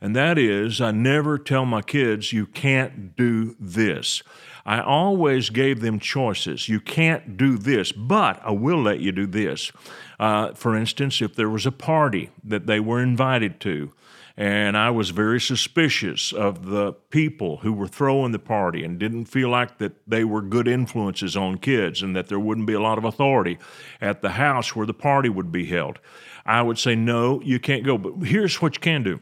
And 0.00 0.16
that 0.16 0.38
is, 0.38 0.80
I 0.80 0.92
never 0.92 1.36
tell 1.36 1.66
my 1.66 1.82
kids, 1.82 2.32
you 2.32 2.46
can't 2.46 3.16
do 3.16 3.56
this. 3.60 4.22
I 4.70 4.82
always 4.82 5.50
gave 5.50 5.80
them 5.80 5.98
choices. 5.98 6.68
You 6.68 6.78
can't 6.78 7.36
do 7.36 7.58
this, 7.58 7.90
but 7.90 8.40
I 8.44 8.52
will 8.52 8.80
let 8.80 9.00
you 9.00 9.10
do 9.10 9.26
this. 9.26 9.72
Uh, 10.20 10.52
for 10.54 10.76
instance, 10.76 11.20
if 11.20 11.34
there 11.34 11.50
was 11.50 11.66
a 11.66 11.72
party 11.72 12.30
that 12.44 12.68
they 12.68 12.78
were 12.78 13.02
invited 13.02 13.58
to, 13.62 13.90
and 14.36 14.76
I 14.76 14.90
was 14.90 15.10
very 15.10 15.40
suspicious 15.40 16.32
of 16.32 16.66
the 16.66 16.92
people 16.92 17.56
who 17.56 17.72
were 17.72 17.88
throwing 17.88 18.30
the 18.30 18.38
party 18.38 18.84
and 18.84 18.96
didn't 18.96 19.24
feel 19.24 19.48
like 19.48 19.78
that 19.78 19.94
they 20.06 20.22
were 20.22 20.40
good 20.40 20.68
influences 20.68 21.36
on 21.36 21.58
kids 21.58 22.00
and 22.00 22.14
that 22.14 22.28
there 22.28 22.38
wouldn't 22.38 22.68
be 22.68 22.74
a 22.74 22.80
lot 22.80 22.96
of 22.96 23.04
authority 23.04 23.58
at 24.00 24.22
the 24.22 24.30
house 24.30 24.76
where 24.76 24.86
the 24.86 24.94
party 24.94 25.28
would 25.28 25.50
be 25.50 25.66
held. 25.66 25.98
I 26.46 26.62
would 26.62 26.78
say, 26.78 26.94
no, 26.94 27.40
you 27.40 27.58
can't 27.58 27.82
go. 27.82 27.98
But 27.98 28.24
here's 28.24 28.62
what 28.62 28.76
you 28.76 28.80
can 28.80 29.02
do. 29.02 29.18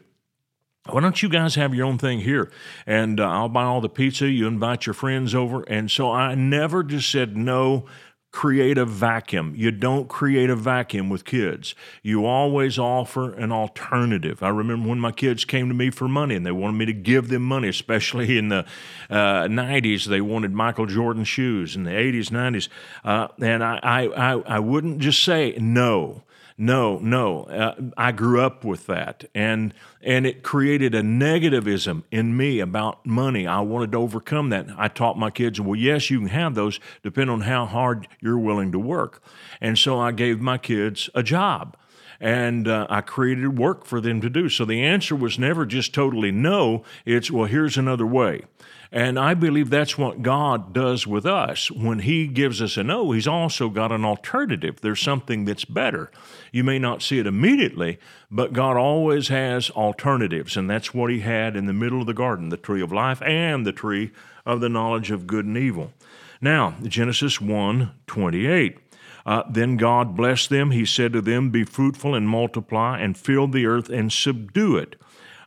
Why 0.93 1.01
don't 1.01 1.21
you 1.21 1.29
guys 1.29 1.55
have 1.55 1.73
your 1.73 1.85
own 1.85 1.97
thing 1.97 2.21
here? 2.21 2.51
And 2.85 3.19
uh, 3.19 3.27
I'll 3.29 3.49
buy 3.49 3.63
all 3.63 3.81
the 3.81 3.89
pizza. 3.89 4.29
You 4.29 4.47
invite 4.47 4.85
your 4.85 4.93
friends 4.93 5.33
over. 5.33 5.63
And 5.63 5.89
so 5.89 6.11
I 6.11 6.35
never 6.35 6.83
just 6.83 7.09
said 7.09 7.37
no 7.37 7.85
create 8.31 8.77
a 8.77 8.85
vacuum. 8.85 9.53
You 9.57 9.71
don't 9.71 10.07
create 10.07 10.49
a 10.49 10.55
vacuum 10.55 11.09
with 11.09 11.25
kids. 11.25 11.73
You 12.03 12.25
always 12.25 12.77
offer 12.77 13.33
an 13.33 13.51
alternative. 13.51 14.43
I 14.43 14.49
remember 14.49 14.89
when 14.89 14.99
my 14.99 15.11
kids 15.11 15.45
came 15.45 15.67
to 15.67 15.73
me 15.73 15.89
for 15.89 16.07
money 16.07 16.35
and 16.35 16.45
they 16.45 16.51
wanted 16.51 16.77
me 16.77 16.85
to 16.85 16.93
give 16.93 17.29
them 17.29 17.41
money, 17.41 17.69
especially 17.69 18.37
in 18.37 18.49
the 18.49 18.65
uh, 19.09 19.47
90s. 19.47 20.05
They 20.05 20.21
wanted 20.21 20.53
Michael 20.53 20.85
Jordan 20.85 21.23
shoes 21.23 21.75
in 21.75 21.83
the 21.83 21.91
80s, 21.91 22.29
90s. 22.29 22.69
Uh, 23.03 23.29
and 23.41 23.63
I, 23.63 23.79
I, 23.83 24.33
I 24.33 24.59
wouldn't 24.59 24.99
just 24.99 25.23
say 25.23 25.55
no. 25.59 26.23
No, 26.61 26.97
no. 26.99 27.43
Uh, 27.43 27.75
I 27.95 28.11
grew 28.11 28.41
up 28.41 28.65
with 28.65 28.85
that, 28.87 29.23
and 29.33 29.73
and 30.01 30.25
it 30.25 30.43
created 30.43 30.93
a 30.93 31.01
negativism 31.01 32.03
in 32.11 32.35
me 32.35 32.59
about 32.59 33.05
money. 33.05 33.47
I 33.47 33.61
wanted 33.61 33.93
to 33.93 33.97
overcome 33.97 34.49
that. 34.49 34.67
I 34.77 34.89
taught 34.89 35.17
my 35.17 35.31
kids, 35.31 35.61
well, 35.61 35.79
yes, 35.79 36.09
you 36.09 36.19
can 36.19 36.27
have 36.27 36.55
those, 36.55 36.81
depending 37.01 37.33
on 37.33 37.41
how 37.41 37.65
hard 37.65 38.09
you're 38.19 38.37
willing 38.37 38.73
to 38.73 38.79
work. 38.79 39.23
And 39.61 39.77
so 39.77 39.99
I 39.99 40.11
gave 40.11 40.41
my 40.41 40.57
kids 40.57 41.09
a 41.15 41.23
job 41.23 41.77
and 42.19 42.67
uh, 42.67 42.87
I 42.89 43.01
created 43.01 43.57
work 43.57 43.85
for 43.85 44.01
them 44.01 44.19
to 44.21 44.29
do. 44.29 44.49
So 44.49 44.65
the 44.65 44.83
answer 44.83 45.15
was 45.15 45.39
never 45.39 45.65
just 45.65 45.93
totally 45.93 46.31
no, 46.31 46.83
it's, 47.05 47.31
well, 47.31 47.45
here's 47.45 47.77
another 47.77 48.05
way. 48.05 48.43
And 48.91 49.19
I 49.19 49.35
believe 49.35 49.69
that's 49.69 49.99
what 49.99 50.23
God 50.23 50.73
does 50.73 51.05
with 51.05 51.25
us. 51.25 51.69
When 51.69 51.99
He 51.99 52.25
gives 52.25 52.59
us 52.59 52.75
a 52.75 52.83
no, 52.83 53.11
He's 53.11 53.27
also 53.27 53.69
got 53.69 53.91
an 53.91 54.03
alternative. 54.03 54.81
There's 54.81 54.99
something 54.99 55.45
that's 55.45 55.65
better. 55.65 56.09
You 56.51 56.63
may 56.63 56.79
not 56.79 57.03
see 57.03 57.19
it 57.19 57.27
immediately, 57.27 57.99
but 58.31 58.53
God 58.53 58.77
always 58.77 59.27
has 59.27 59.69
alternatives. 59.71 60.57
And 60.57 60.67
that's 60.67 60.93
what 60.93 61.11
He 61.11 61.19
had 61.19 61.55
in 61.55 61.67
the 61.67 61.73
middle 61.73 62.01
of 62.01 62.07
the 62.07 62.13
garden 62.15 62.49
the 62.49 62.57
tree 62.57 62.81
of 62.81 62.91
life 62.91 63.21
and 63.21 63.65
the 63.65 63.71
tree 63.71 64.11
of 64.43 64.59
the 64.59 64.69
knowledge 64.69 65.11
of 65.11 65.27
good 65.27 65.45
and 65.45 65.57
evil. 65.57 65.93
Now, 66.41 66.75
Genesis 66.83 67.39
1 67.39 67.91
28. 68.07 68.77
Uh, 69.25 69.43
then 69.47 69.77
God 69.77 70.15
blessed 70.17 70.49
them. 70.49 70.71
He 70.71 70.85
said 70.85 71.13
to 71.13 71.21
them, 71.21 71.51
Be 71.51 71.63
fruitful 71.63 72.15
and 72.15 72.27
multiply 72.27 72.99
and 72.99 73.15
fill 73.15 73.47
the 73.47 73.67
earth 73.67 73.89
and 73.89 74.11
subdue 74.11 74.77
it. 74.77 74.95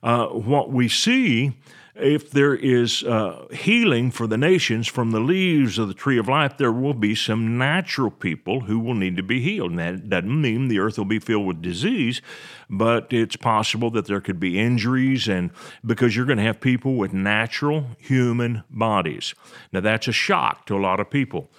Uh, 0.03 0.27
what 0.27 0.71
we 0.71 0.89
see 0.89 1.55
if 1.95 2.31
there 2.31 2.55
is 2.55 3.03
uh, 3.03 3.47
healing 3.53 4.11
for 4.11 4.27
the 4.27 4.39
nations 4.39 4.89
from 4.89 5.11
the 5.11 5.21
leaves 5.21 5.79
of 5.79 5.89
the 5.89 5.95
tree 5.95 6.19
of 6.19 6.27
life, 6.27 6.57
there 6.57 6.73
will 6.73 6.95
be 6.95 7.15
some 7.15 7.59
natural 7.59 8.11
people 8.11 8.61
who 8.61 8.79
will 8.79 8.95
need 8.95 9.17
to 9.19 9.23
be 9.23 9.41
healed. 9.41 9.73
And 9.73 9.79
that 9.79 10.09
doesn't 10.09 10.41
mean 10.41 10.69
the 10.69 10.79
earth 10.79 10.97
will 10.97 11.05
be 11.05 11.19
filled 11.19 11.47
with 11.47 11.61
disease, 11.61 12.23
but 12.71 13.13
it's 13.13 13.37
possible 13.37 13.91
that 13.91 14.07
there 14.07 14.23
could 14.23 14.41
be 14.41 14.59
injuries, 14.59 15.29
and 15.29 15.51
because 15.85 16.17
you're 16.17 16.25
going 16.25 16.39
to 16.39 16.45
have 16.45 16.61
people 16.61 16.95
with 16.95 17.13
natural 17.13 17.89
human 17.99 18.65
bodies. 18.71 19.35
Now, 19.71 19.81
that's 19.81 20.09
a 20.09 20.13
shock 20.13 20.65
to 20.67 20.77
a 20.77 20.81
lot 20.81 20.99
of 20.99 21.11
people. 21.11 21.51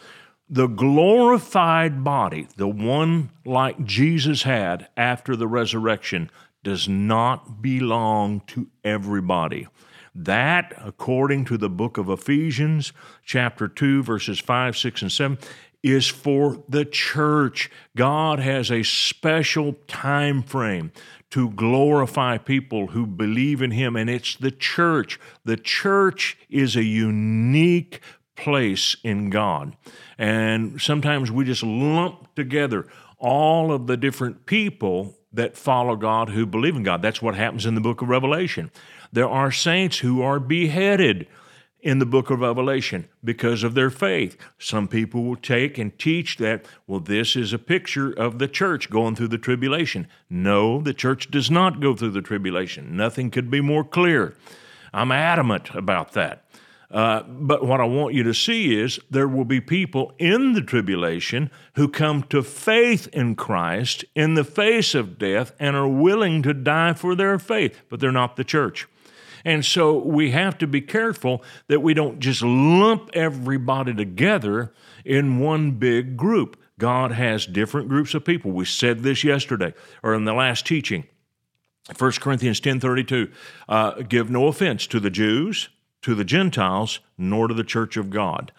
The 0.49 0.67
glorified 0.67 2.03
body, 2.03 2.47
the 2.57 2.67
one 2.67 3.29
like 3.45 3.85
Jesus 3.85 4.43
had 4.43 4.87
after 4.97 5.35
the 5.35 5.47
resurrection, 5.47 6.31
does 6.63 6.89
not 6.89 7.61
belong 7.61 8.41
to 8.47 8.67
everybody. 8.83 9.67
That, 10.15 10.73
according 10.77 11.45
to 11.45 11.57
the 11.57 11.69
book 11.69 11.97
of 11.97 12.09
Ephesians, 12.09 12.93
chapter 13.25 13.67
2, 13.67 14.03
verses 14.03 14.39
5, 14.39 14.77
6, 14.77 15.01
and 15.01 15.11
7, 15.11 15.37
is 15.81 16.07
for 16.07 16.63
the 16.69 16.85
church. 16.85 17.69
God 17.95 18.39
has 18.39 18.71
a 18.71 18.83
special 18.83 19.73
time 19.87 20.41
frame 20.41 20.91
to 21.31 21.49
glorify 21.49 22.37
people 22.37 22.87
who 22.87 23.05
believe 23.05 23.61
in 23.61 23.71
Him, 23.71 23.95
and 23.95 24.09
it's 24.09 24.35
the 24.35 24.51
church. 24.51 25.19
The 25.43 25.57
church 25.57 26.37
is 26.49 26.75
a 26.75 26.83
unique 26.83 27.99
place 28.35 28.95
in 29.03 29.29
God. 29.29 29.75
And 30.17 30.81
sometimes 30.81 31.31
we 31.31 31.43
just 31.43 31.63
lump 31.63 32.33
together 32.35 32.87
all 33.17 33.71
of 33.71 33.87
the 33.87 33.97
different 33.97 34.45
people 34.45 35.15
that 35.33 35.57
follow 35.57 35.95
God 35.95 36.29
who 36.29 36.45
believe 36.45 36.75
in 36.75 36.83
God. 36.83 37.01
That's 37.01 37.21
what 37.21 37.35
happens 37.35 37.65
in 37.65 37.75
the 37.75 37.81
book 37.81 38.01
of 38.01 38.09
Revelation. 38.09 38.71
There 39.13 39.29
are 39.29 39.51
saints 39.51 39.99
who 39.99 40.23
are 40.23 40.39
beheaded 40.39 41.27
in 41.79 41.99
the 41.99 42.05
book 42.05 42.31
of 42.31 42.39
Revelation 42.39 43.07
because 43.23 43.61
of 43.63 43.75
their 43.75 43.91
faith. 43.91 44.35
Some 44.57 44.87
people 44.87 45.23
will 45.23 45.35
take 45.35 45.77
and 45.77 45.97
teach 45.99 46.37
that, 46.37 46.65
well, 46.87 46.99
this 46.99 47.35
is 47.35 47.53
a 47.53 47.59
picture 47.59 48.11
of 48.11 48.39
the 48.39 48.47
church 48.47 48.89
going 48.89 49.15
through 49.15 49.27
the 49.27 49.37
tribulation. 49.37 50.07
No, 50.31 50.81
the 50.81 50.95
church 50.95 51.29
does 51.29 51.51
not 51.51 51.79
go 51.79 51.95
through 51.95 52.09
the 52.09 52.23
tribulation. 52.23 52.97
Nothing 52.97 53.29
could 53.29 53.51
be 53.51 53.61
more 53.61 53.83
clear. 53.83 54.35
I'm 54.91 55.11
adamant 55.11 55.75
about 55.75 56.13
that. 56.13 56.45
Uh, 56.89 57.21
but 57.23 57.65
what 57.65 57.81
I 57.81 57.85
want 57.85 58.15
you 58.15 58.23
to 58.23 58.33
see 58.33 58.79
is 58.79 58.99
there 59.11 59.27
will 59.27 59.45
be 59.45 59.61
people 59.61 60.13
in 60.17 60.53
the 60.53 60.61
tribulation 60.61 61.51
who 61.75 61.87
come 61.87 62.23
to 62.29 62.41
faith 62.41 63.07
in 63.13 63.35
Christ 63.35 64.05
in 64.15 64.33
the 64.33 64.43
face 64.43 64.95
of 64.95 65.19
death 65.19 65.53
and 65.59 65.75
are 65.75 65.87
willing 65.87 66.41
to 66.43 66.53
die 66.53 66.93
for 66.93 67.13
their 67.13 67.37
faith, 67.37 67.81
but 67.89 67.99
they're 67.99 68.11
not 68.11 68.37
the 68.37 68.43
church. 68.43 68.87
And 69.45 69.65
so 69.65 69.97
we 69.97 70.31
have 70.31 70.57
to 70.59 70.67
be 70.67 70.81
careful 70.81 71.43
that 71.67 71.81
we 71.81 71.93
don't 71.93 72.19
just 72.19 72.41
lump 72.41 73.09
everybody 73.13 73.93
together 73.93 74.73
in 75.03 75.39
one 75.39 75.71
big 75.71 76.15
group. 76.15 76.57
God 76.79 77.11
has 77.11 77.45
different 77.45 77.89
groups 77.89 78.13
of 78.13 78.25
people. 78.25 78.51
We 78.51 78.65
said 78.65 78.99
this 78.99 79.23
yesterday 79.23 79.73
or 80.01 80.13
in 80.13 80.25
the 80.25 80.33
last 80.33 80.65
teaching. 80.65 81.05
1 81.97 82.11
Corinthians 82.21 82.61
10:32 82.61 83.31
uh, 83.67 84.01
give 84.03 84.29
no 84.29 84.47
offense 84.47 84.87
to 84.87 84.99
the 84.99 85.09
Jews, 85.09 85.69
to 86.01 86.15
the 86.15 86.23
Gentiles, 86.23 86.99
nor 87.17 87.47
to 87.47 87.53
the 87.53 87.63
church 87.63 87.97
of 87.97 88.09
God. 88.09 88.51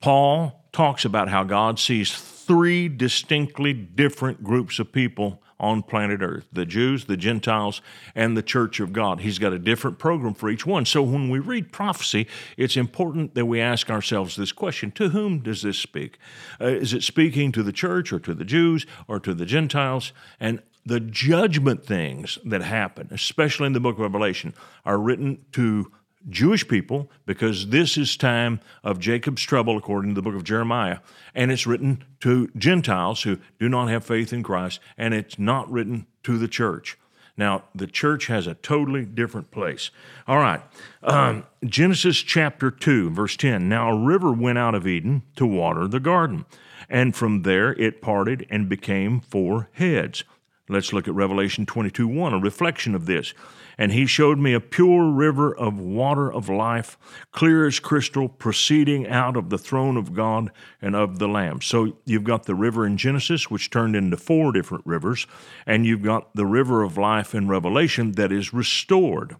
Paul 0.00 0.64
talks 0.72 1.04
about 1.04 1.28
how 1.28 1.44
God 1.44 1.78
sees 1.78 2.12
three 2.12 2.88
distinctly 2.88 3.72
different 3.72 4.42
groups 4.42 4.78
of 4.78 4.92
people 4.92 5.42
on 5.58 5.82
planet 5.82 6.20
Earth 6.22 6.46
the 6.52 6.66
Jews, 6.66 7.06
the 7.06 7.16
Gentiles, 7.16 7.80
and 8.14 8.36
the 8.36 8.42
Church 8.42 8.80
of 8.80 8.92
God. 8.92 9.20
He's 9.20 9.38
got 9.38 9.52
a 9.52 9.58
different 9.58 9.98
program 9.98 10.34
for 10.34 10.50
each 10.50 10.66
one. 10.66 10.84
So 10.84 11.02
when 11.02 11.30
we 11.30 11.38
read 11.38 11.72
prophecy, 11.72 12.26
it's 12.56 12.76
important 12.76 13.34
that 13.34 13.46
we 13.46 13.60
ask 13.60 13.90
ourselves 13.90 14.36
this 14.36 14.52
question 14.52 14.90
To 14.92 15.10
whom 15.10 15.40
does 15.40 15.62
this 15.62 15.78
speak? 15.78 16.18
Uh, 16.60 16.66
is 16.66 16.92
it 16.92 17.02
speaking 17.02 17.52
to 17.52 17.62
the 17.62 17.72
church 17.72 18.12
or 18.12 18.20
to 18.20 18.34
the 18.34 18.44
Jews 18.44 18.86
or 19.08 19.20
to 19.20 19.34
the 19.34 19.46
Gentiles? 19.46 20.12
And 20.40 20.62
the 20.84 21.00
judgment 21.00 21.84
things 21.84 22.38
that 22.44 22.62
happen, 22.62 23.08
especially 23.10 23.66
in 23.66 23.72
the 23.72 23.80
book 23.80 23.96
of 23.96 24.02
Revelation, 24.02 24.54
are 24.84 24.98
written 24.98 25.44
to 25.52 25.90
Jewish 26.28 26.66
people 26.66 27.10
because 27.24 27.68
this 27.68 27.96
is 27.96 28.16
time 28.16 28.60
of 28.82 28.98
Jacob's 28.98 29.42
trouble 29.42 29.76
according 29.76 30.10
to 30.10 30.14
the 30.14 30.22
book 30.22 30.34
of 30.34 30.44
Jeremiah 30.44 30.98
and 31.34 31.50
it's 31.52 31.66
written 31.66 32.04
to 32.20 32.48
Gentiles 32.56 33.22
who 33.22 33.38
do 33.58 33.68
not 33.68 33.86
have 33.86 34.04
faith 34.04 34.32
in 34.32 34.42
Christ 34.42 34.80
and 34.98 35.14
it's 35.14 35.38
not 35.38 35.70
written 35.70 36.06
to 36.24 36.38
the 36.38 36.48
church. 36.48 36.98
Now, 37.36 37.64
the 37.74 37.86
church 37.86 38.28
has 38.28 38.46
a 38.46 38.54
totally 38.54 39.04
different 39.04 39.50
place. 39.50 39.90
All 40.26 40.38
right. 40.38 40.62
Um, 41.02 41.44
Genesis 41.64 42.16
chapter 42.18 42.70
2, 42.70 43.10
verse 43.10 43.36
10. 43.36 43.68
Now 43.68 43.90
a 43.90 43.98
river 43.98 44.32
went 44.32 44.58
out 44.58 44.74
of 44.74 44.86
Eden 44.86 45.22
to 45.36 45.46
water 45.46 45.86
the 45.86 46.00
garden, 46.00 46.46
and 46.88 47.14
from 47.14 47.42
there 47.42 47.74
it 47.74 48.00
parted 48.00 48.46
and 48.48 48.68
became 48.68 49.20
four 49.20 49.68
heads. 49.72 50.24
Let's 50.68 50.92
look 50.92 51.06
at 51.06 51.14
Revelation 51.14 51.66
22 51.66 52.08
1, 52.08 52.32
a 52.32 52.38
reflection 52.38 52.94
of 52.94 53.06
this 53.06 53.34
and 53.78 53.92
he 53.92 54.06
showed 54.06 54.38
me 54.38 54.54
a 54.54 54.60
pure 54.60 55.10
river 55.10 55.54
of 55.54 55.78
water 55.78 56.32
of 56.32 56.48
life, 56.48 56.96
clear 57.32 57.66
as 57.66 57.78
crystal, 57.78 58.28
proceeding 58.28 59.06
out 59.06 59.36
of 59.36 59.50
the 59.50 59.58
throne 59.58 59.96
of 59.96 60.14
God 60.14 60.50
and 60.80 60.96
of 60.96 61.18
the 61.18 61.28
Lamb. 61.28 61.60
So 61.60 61.96
you've 62.04 62.24
got 62.24 62.44
the 62.44 62.54
river 62.54 62.86
in 62.86 62.96
Genesis, 62.96 63.50
which 63.50 63.70
turned 63.70 63.94
into 63.94 64.16
four 64.16 64.52
different 64.52 64.86
rivers, 64.86 65.26
and 65.66 65.84
you've 65.84 66.02
got 66.02 66.34
the 66.34 66.46
river 66.46 66.82
of 66.82 66.96
life 66.96 67.34
in 67.34 67.48
Revelation 67.48 68.12
that 68.12 68.32
is 68.32 68.54
restored. 68.54 69.36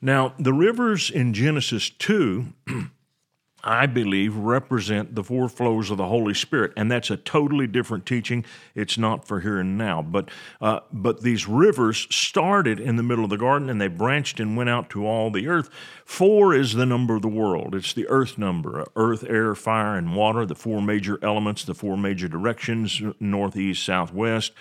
Now, 0.00 0.34
the 0.38 0.54
rivers 0.54 1.10
in 1.10 1.34
Genesis 1.34 1.90
2 1.90 2.46
I 3.62 3.86
believe, 3.86 4.36
represent 4.36 5.14
the 5.14 5.22
four 5.22 5.48
flows 5.48 5.90
of 5.90 5.98
the 5.98 6.06
Holy 6.06 6.34
Spirit, 6.34 6.72
and 6.76 6.90
that's 6.90 7.10
a 7.10 7.16
totally 7.16 7.66
different 7.66 8.06
teaching. 8.06 8.44
It's 8.74 8.96
not 8.96 9.26
for 9.26 9.40
here 9.40 9.58
and 9.58 9.76
now, 9.76 10.02
but 10.02 10.30
uh, 10.60 10.80
but 10.92 11.22
these 11.22 11.46
rivers 11.46 12.06
started 12.10 12.80
in 12.80 12.96
the 12.96 13.02
middle 13.02 13.24
of 13.24 13.30
the 13.30 13.36
garden, 13.36 13.68
and 13.68 13.80
they 13.80 13.88
branched 13.88 14.40
and 14.40 14.56
went 14.56 14.70
out 14.70 14.88
to 14.90 15.06
all 15.06 15.30
the 15.30 15.48
earth. 15.48 15.68
Four 16.04 16.54
is 16.54 16.74
the 16.74 16.86
number 16.86 17.16
of 17.16 17.22
the 17.22 17.28
world. 17.28 17.74
It's 17.74 17.92
the 17.92 18.08
earth 18.08 18.38
number: 18.38 18.86
earth, 18.96 19.24
air, 19.28 19.54
fire, 19.54 19.96
and 19.96 20.16
water. 20.16 20.46
The 20.46 20.54
four 20.54 20.80
major 20.80 21.18
elements, 21.22 21.64
the 21.64 21.74
four 21.74 21.96
major 21.96 22.28
directions: 22.28 23.02
north, 23.20 23.56
east, 23.56 23.84
south, 23.84 24.12
west. 24.14 24.52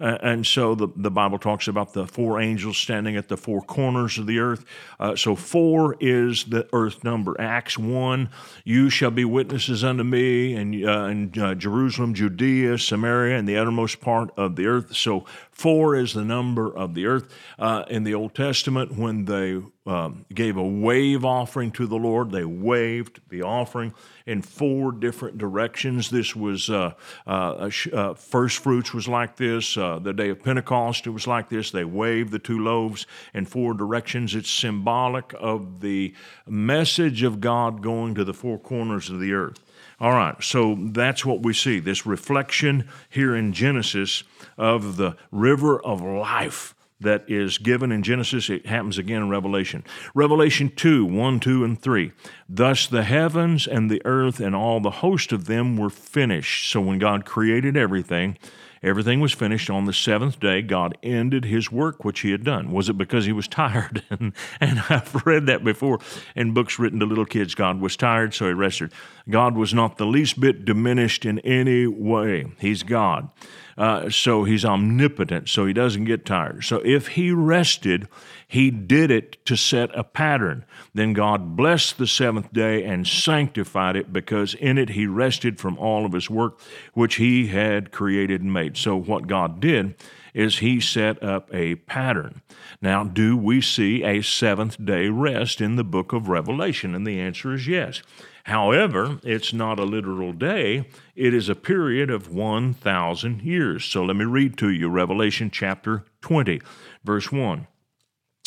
Uh, 0.00 0.16
and 0.22 0.46
so 0.46 0.74
the, 0.74 0.88
the 0.94 1.10
Bible 1.10 1.38
talks 1.38 1.66
about 1.66 1.92
the 1.92 2.06
four 2.06 2.40
angels 2.40 2.78
standing 2.78 3.16
at 3.16 3.28
the 3.28 3.36
four 3.36 3.60
corners 3.60 4.18
of 4.18 4.26
the 4.26 4.38
earth. 4.38 4.64
Uh, 5.00 5.16
so 5.16 5.34
four 5.34 5.96
is 6.00 6.44
the 6.44 6.68
earth 6.72 7.02
number. 7.02 7.34
Acts 7.40 7.76
1, 7.76 8.30
you 8.64 8.90
shall 8.90 9.10
be 9.10 9.24
witnesses 9.24 9.82
unto 9.84 10.04
me 10.04 10.54
in, 10.54 10.86
uh, 10.86 11.06
in 11.06 11.32
uh, 11.38 11.54
Jerusalem, 11.54 12.14
Judea, 12.14 12.78
Samaria, 12.78 13.38
and 13.38 13.48
the 13.48 13.56
uttermost 13.56 14.00
part 14.00 14.30
of 14.36 14.56
the 14.56 14.66
earth. 14.66 14.96
So 14.96 15.24
four 15.50 15.94
is 15.94 16.14
the 16.14 16.24
number 16.24 16.74
of 16.74 16.94
the 16.94 17.06
earth. 17.06 17.32
Uh, 17.58 17.84
in 17.88 18.04
the 18.04 18.14
Old 18.14 18.34
Testament, 18.34 18.96
when 18.96 19.24
they 19.24 19.60
um, 19.88 20.26
gave 20.34 20.58
a 20.58 20.62
wave 20.62 21.24
offering 21.24 21.72
to 21.72 21.86
the 21.86 21.96
Lord. 21.96 22.30
They 22.30 22.44
waved 22.44 23.20
the 23.30 23.42
offering 23.42 23.94
in 24.26 24.42
four 24.42 24.92
different 24.92 25.38
directions. 25.38 26.10
This 26.10 26.36
was 26.36 26.68
uh, 26.68 26.92
uh, 27.26 27.70
uh, 27.92 28.14
first 28.14 28.58
fruits 28.58 28.92
was 28.92 29.08
like 29.08 29.36
this. 29.36 29.78
Uh, 29.78 29.98
the 29.98 30.12
day 30.12 30.28
of 30.28 30.42
Pentecost 30.42 31.06
it 31.06 31.10
was 31.10 31.26
like 31.26 31.48
this. 31.48 31.70
They 31.70 31.84
waved 31.84 32.32
the 32.32 32.38
two 32.38 32.58
loaves 32.58 33.06
in 33.32 33.46
four 33.46 33.72
directions. 33.72 34.34
It's 34.34 34.50
symbolic 34.50 35.34
of 35.38 35.80
the 35.80 36.14
message 36.46 37.22
of 37.22 37.40
God 37.40 37.82
going 37.82 38.14
to 38.16 38.24
the 38.24 38.34
four 38.34 38.58
corners 38.58 39.08
of 39.08 39.20
the 39.20 39.32
earth. 39.32 39.58
All 40.00 40.12
right, 40.12 40.40
so 40.44 40.76
that's 40.78 41.24
what 41.24 41.42
we 41.42 41.54
see 41.54 41.80
this 41.80 42.06
reflection 42.06 42.88
here 43.08 43.34
in 43.34 43.52
Genesis 43.52 44.22
of 44.56 44.96
the 44.96 45.16
river 45.32 45.80
of 45.80 46.02
life 46.02 46.74
that 47.00 47.24
is 47.28 47.58
given 47.58 47.92
in 47.92 48.02
Genesis. 48.02 48.50
It 48.50 48.66
happens 48.66 48.98
again 48.98 49.22
in 49.22 49.28
Revelation. 49.28 49.84
Revelation 50.14 50.70
2 50.74 51.04
1, 51.04 51.40
2, 51.40 51.64
and 51.64 51.80
3. 51.80 52.12
Thus 52.48 52.86
the 52.86 53.04
heavens 53.04 53.66
and 53.66 53.90
the 53.90 54.02
earth 54.04 54.40
and 54.40 54.54
all 54.54 54.80
the 54.80 54.90
host 54.90 55.32
of 55.32 55.46
them 55.46 55.76
were 55.76 55.90
finished. 55.90 56.70
So 56.70 56.80
when 56.80 56.98
God 56.98 57.24
created 57.24 57.76
everything, 57.76 58.36
everything 58.82 59.20
was 59.20 59.32
finished 59.32 59.70
on 59.70 59.84
the 59.84 59.92
seventh 59.92 60.40
day. 60.40 60.62
God 60.62 60.96
ended 61.02 61.44
his 61.44 61.70
work 61.70 62.04
which 62.04 62.20
he 62.20 62.30
had 62.30 62.44
done. 62.44 62.72
Was 62.72 62.88
it 62.88 62.98
because 62.98 63.24
he 63.26 63.32
was 63.32 63.48
tired? 63.48 64.04
and, 64.10 64.32
and 64.60 64.82
I've 64.88 65.26
read 65.26 65.46
that 65.46 65.64
before 65.64 65.98
in 66.34 66.54
books 66.54 66.78
written 66.78 67.00
to 67.00 67.06
little 67.06 67.26
kids. 67.26 67.54
God 67.54 67.80
was 67.80 67.96
tired, 67.96 68.34
so 68.34 68.46
he 68.46 68.52
rested. 68.52 68.92
God 69.28 69.56
was 69.56 69.74
not 69.74 69.98
the 69.98 70.06
least 70.06 70.40
bit 70.40 70.64
diminished 70.64 71.24
in 71.24 71.38
any 71.40 71.86
way. 71.86 72.46
He's 72.58 72.82
God. 72.82 73.30
Uh, 73.78 74.10
so 74.10 74.42
he's 74.42 74.64
omnipotent, 74.64 75.48
so 75.48 75.64
he 75.64 75.72
doesn't 75.72 76.04
get 76.04 76.26
tired. 76.26 76.64
So 76.64 76.82
if 76.84 77.08
he 77.08 77.30
rested, 77.30 78.08
he 78.48 78.72
did 78.72 79.12
it 79.12 79.44
to 79.44 79.56
set 79.56 79.96
a 79.96 80.02
pattern. 80.02 80.64
Then 80.94 81.12
God 81.12 81.54
blessed 81.54 81.96
the 81.96 82.08
seventh 82.08 82.52
day 82.52 82.82
and 82.82 83.06
sanctified 83.06 83.94
it 83.94 84.12
because 84.12 84.54
in 84.54 84.78
it 84.78 84.90
he 84.90 85.06
rested 85.06 85.60
from 85.60 85.78
all 85.78 86.04
of 86.04 86.12
his 86.12 86.28
work 86.28 86.58
which 86.92 87.16
he 87.16 87.46
had 87.46 87.92
created 87.92 88.42
and 88.42 88.52
made. 88.52 88.67
So 88.76 88.96
what 88.96 89.26
God 89.26 89.60
did 89.60 89.94
is 90.34 90.58
he 90.58 90.80
set 90.80 91.22
up 91.22 91.52
a 91.52 91.76
pattern. 91.76 92.42
Now, 92.80 93.02
do 93.02 93.36
we 93.36 93.60
see 93.60 94.04
a 94.04 94.22
seventh 94.22 94.84
day 94.84 95.08
rest 95.08 95.60
in 95.60 95.76
the 95.76 95.84
book 95.84 96.12
of 96.12 96.28
Revelation? 96.28 96.94
And 96.94 97.06
the 97.06 97.18
answer 97.18 97.54
is 97.54 97.66
yes. 97.66 98.02
However, 98.44 99.18
it's 99.24 99.52
not 99.52 99.78
a 99.78 99.84
literal 99.84 100.32
day, 100.32 100.86
it 101.14 101.34
is 101.34 101.48
a 101.48 101.54
period 101.54 102.10
of 102.10 102.32
1,000 102.32 103.42
years. 103.42 103.84
So 103.84 104.04
let 104.04 104.16
me 104.16 104.24
read 104.24 104.56
to 104.58 104.70
you 104.70 104.88
Revelation 104.88 105.50
chapter 105.50 106.04
20, 106.22 106.60
verse 107.04 107.30
1. 107.30 107.66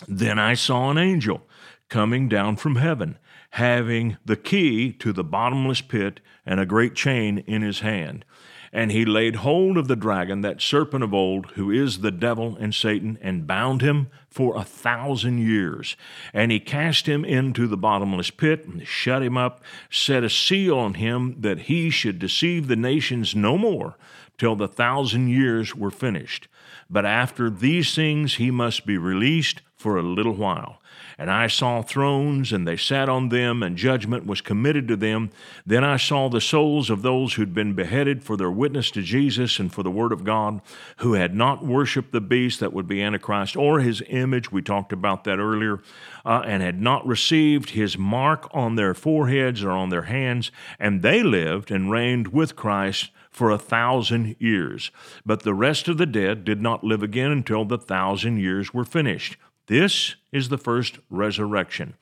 Then 0.08 0.40
I 0.40 0.56
saw 0.56 0.90
an 0.90 0.98
angel 0.98 1.44
coming 1.90 2.28
down 2.28 2.56
from 2.56 2.78
heaven, 2.78 3.18
having 3.52 4.18
the 4.26 4.38
key 4.38 4.92
to 4.94 5.14
the 5.14 5.24
bottomless 5.24 5.82
pit 5.82 6.20
and 6.46 6.60
a 6.60 6.66
great 6.66 6.96
chain 6.96 7.40
in 7.40 7.62
his 7.62 7.82
hand. 7.82 8.26
And 8.74 8.92
he 8.92 9.04
laid 9.04 9.38
hold 9.38 9.78
of 9.78 9.88
the 9.88 9.96
dragon, 9.98 10.42
that 10.42 10.62
serpent 10.62 11.04
of 11.04 11.14
old, 11.14 11.48
who 11.52 11.70
is 11.70 12.00
the 12.00 12.12
devil 12.12 12.56
and 12.58 12.74
Satan, 12.74 13.18
and 13.22 13.46
bound 13.46 13.82
him 13.82 14.08
for 14.30 14.56
a 14.56 14.64
thousand 14.64 15.40
years. 15.40 15.98
And 16.34 16.52
he 16.52 16.60
cast 16.60 17.06
him 17.06 17.26
into 17.26 17.68
the 17.68 17.76
bottomless 17.76 18.32
pit, 18.32 18.66
and 18.66 18.88
shut 18.88 19.24
him 19.24 19.38
up, 19.38 19.62
set 19.90 20.24
a 20.24 20.30
seal 20.30 20.78
on 20.78 20.94
him 20.94 21.36
that 21.42 21.60
he 21.62 21.90
should 21.90 22.18
deceive 22.18 22.68
the 22.68 22.78
nations 22.78 23.36
no 23.36 23.58
more 23.58 23.98
till 24.38 24.56
the 24.56 24.68
thousand 24.68 25.28
years 25.28 25.76
were 25.76 25.92
finished. 25.92 26.48
But 26.90 27.06
after 27.06 27.50
these 27.50 27.94
things 27.94 28.36
he 28.36 28.52
must 28.52 28.86
be 28.86 28.98
released 28.98 29.62
for 29.76 29.98
a 29.98 30.04
little 30.04 30.34
while. 30.34 30.81
And 31.22 31.30
I 31.30 31.46
saw 31.46 31.84
thrones, 31.84 32.52
and 32.52 32.68
they 32.68 32.76
sat 32.76 33.08
on 33.08 33.30
them, 33.30 33.62
and 33.62 33.78
judgment 33.78 34.26
was 34.26 34.42
committed 34.42 34.88
to 34.88 34.96
them. 34.96 35.30
Then 35.68 35.84
I 35.84 35.98
saw 35.98 36.30
the 36.30 36.42
souls 36.42 36.90
of 36.90 37.04
those 37.04 37.36
who'd 37.36 37.54
been 37.54 37.76
beheaded 37.76 38.24
for 38.24 38.36
their 38.36 38.50
witness 38.50 38.90
to 38.90 39.04
Jesus 39.04 39.60
and 39.60 39.72
for 39.72 39.84
the 39.84 39.92
word 39.92 40.14
of 40.14 40.24
God, 40.24 40.62
who 40.98 41.14
had 41.14 41.36
not 41.36 41.64
worshiped 41.64 42.12
the 42.12 42.22
beast 42.22 42.60
that 42.60 42.74
would 42.74 42.88
be 42.88 43.04
Antichrist 43.04 43.56
or 43.56 43.82
his 43.82 44.02
image. 44.10 44.52
We 44.52 44.64
talked 44.64 44.92
about 44.92 45.24
that 45.26 45.38
earlier. 45.38 45.82
Uh, 46.26 46.42
and 46.46 46.64
had 46.64 46.82
not 46.82 47.06
received 47.06 47.72
his 47.72 48.00
mark 48.00 48.48
on 48.52 48.76
their 48.76 48.96
foreheads 48.96 49.64
or 49.64 49.72
on 49.72 49.90
their 49.90 50.04
hands. 50.04 50.52
And 50.80 51.04
they 51.04 51.22
lived 51.22 51.70
and 51.70 51.92
reigned 51.92 52.30
with 52.30 52.56
Christ 52.56 53.12
for 53.30 53.52
a 53.52 53.60
thousand 53.60 54.36
years. 54.40 54.90
But 55.24 55.44
the 55.44 55.54
rest 55.54 55.88
of 55.88 55.98
the 56.00 56.06
dead 56.08 56.46
did 56.46 56.62
not 56.62 56.84
live 56.84 57.04
again 57.04 57.32
until 57.32 57.66
the 57.66 57.78
thousand 57.78 58.38
years 58.38 58.74
were 58.74 58.86
finished. 58.86 59.38
This 59.68 60.16
is 60.32 60.50
the 60.50 60.58
first 60.58 61.00
resurrection. 61.10 61.96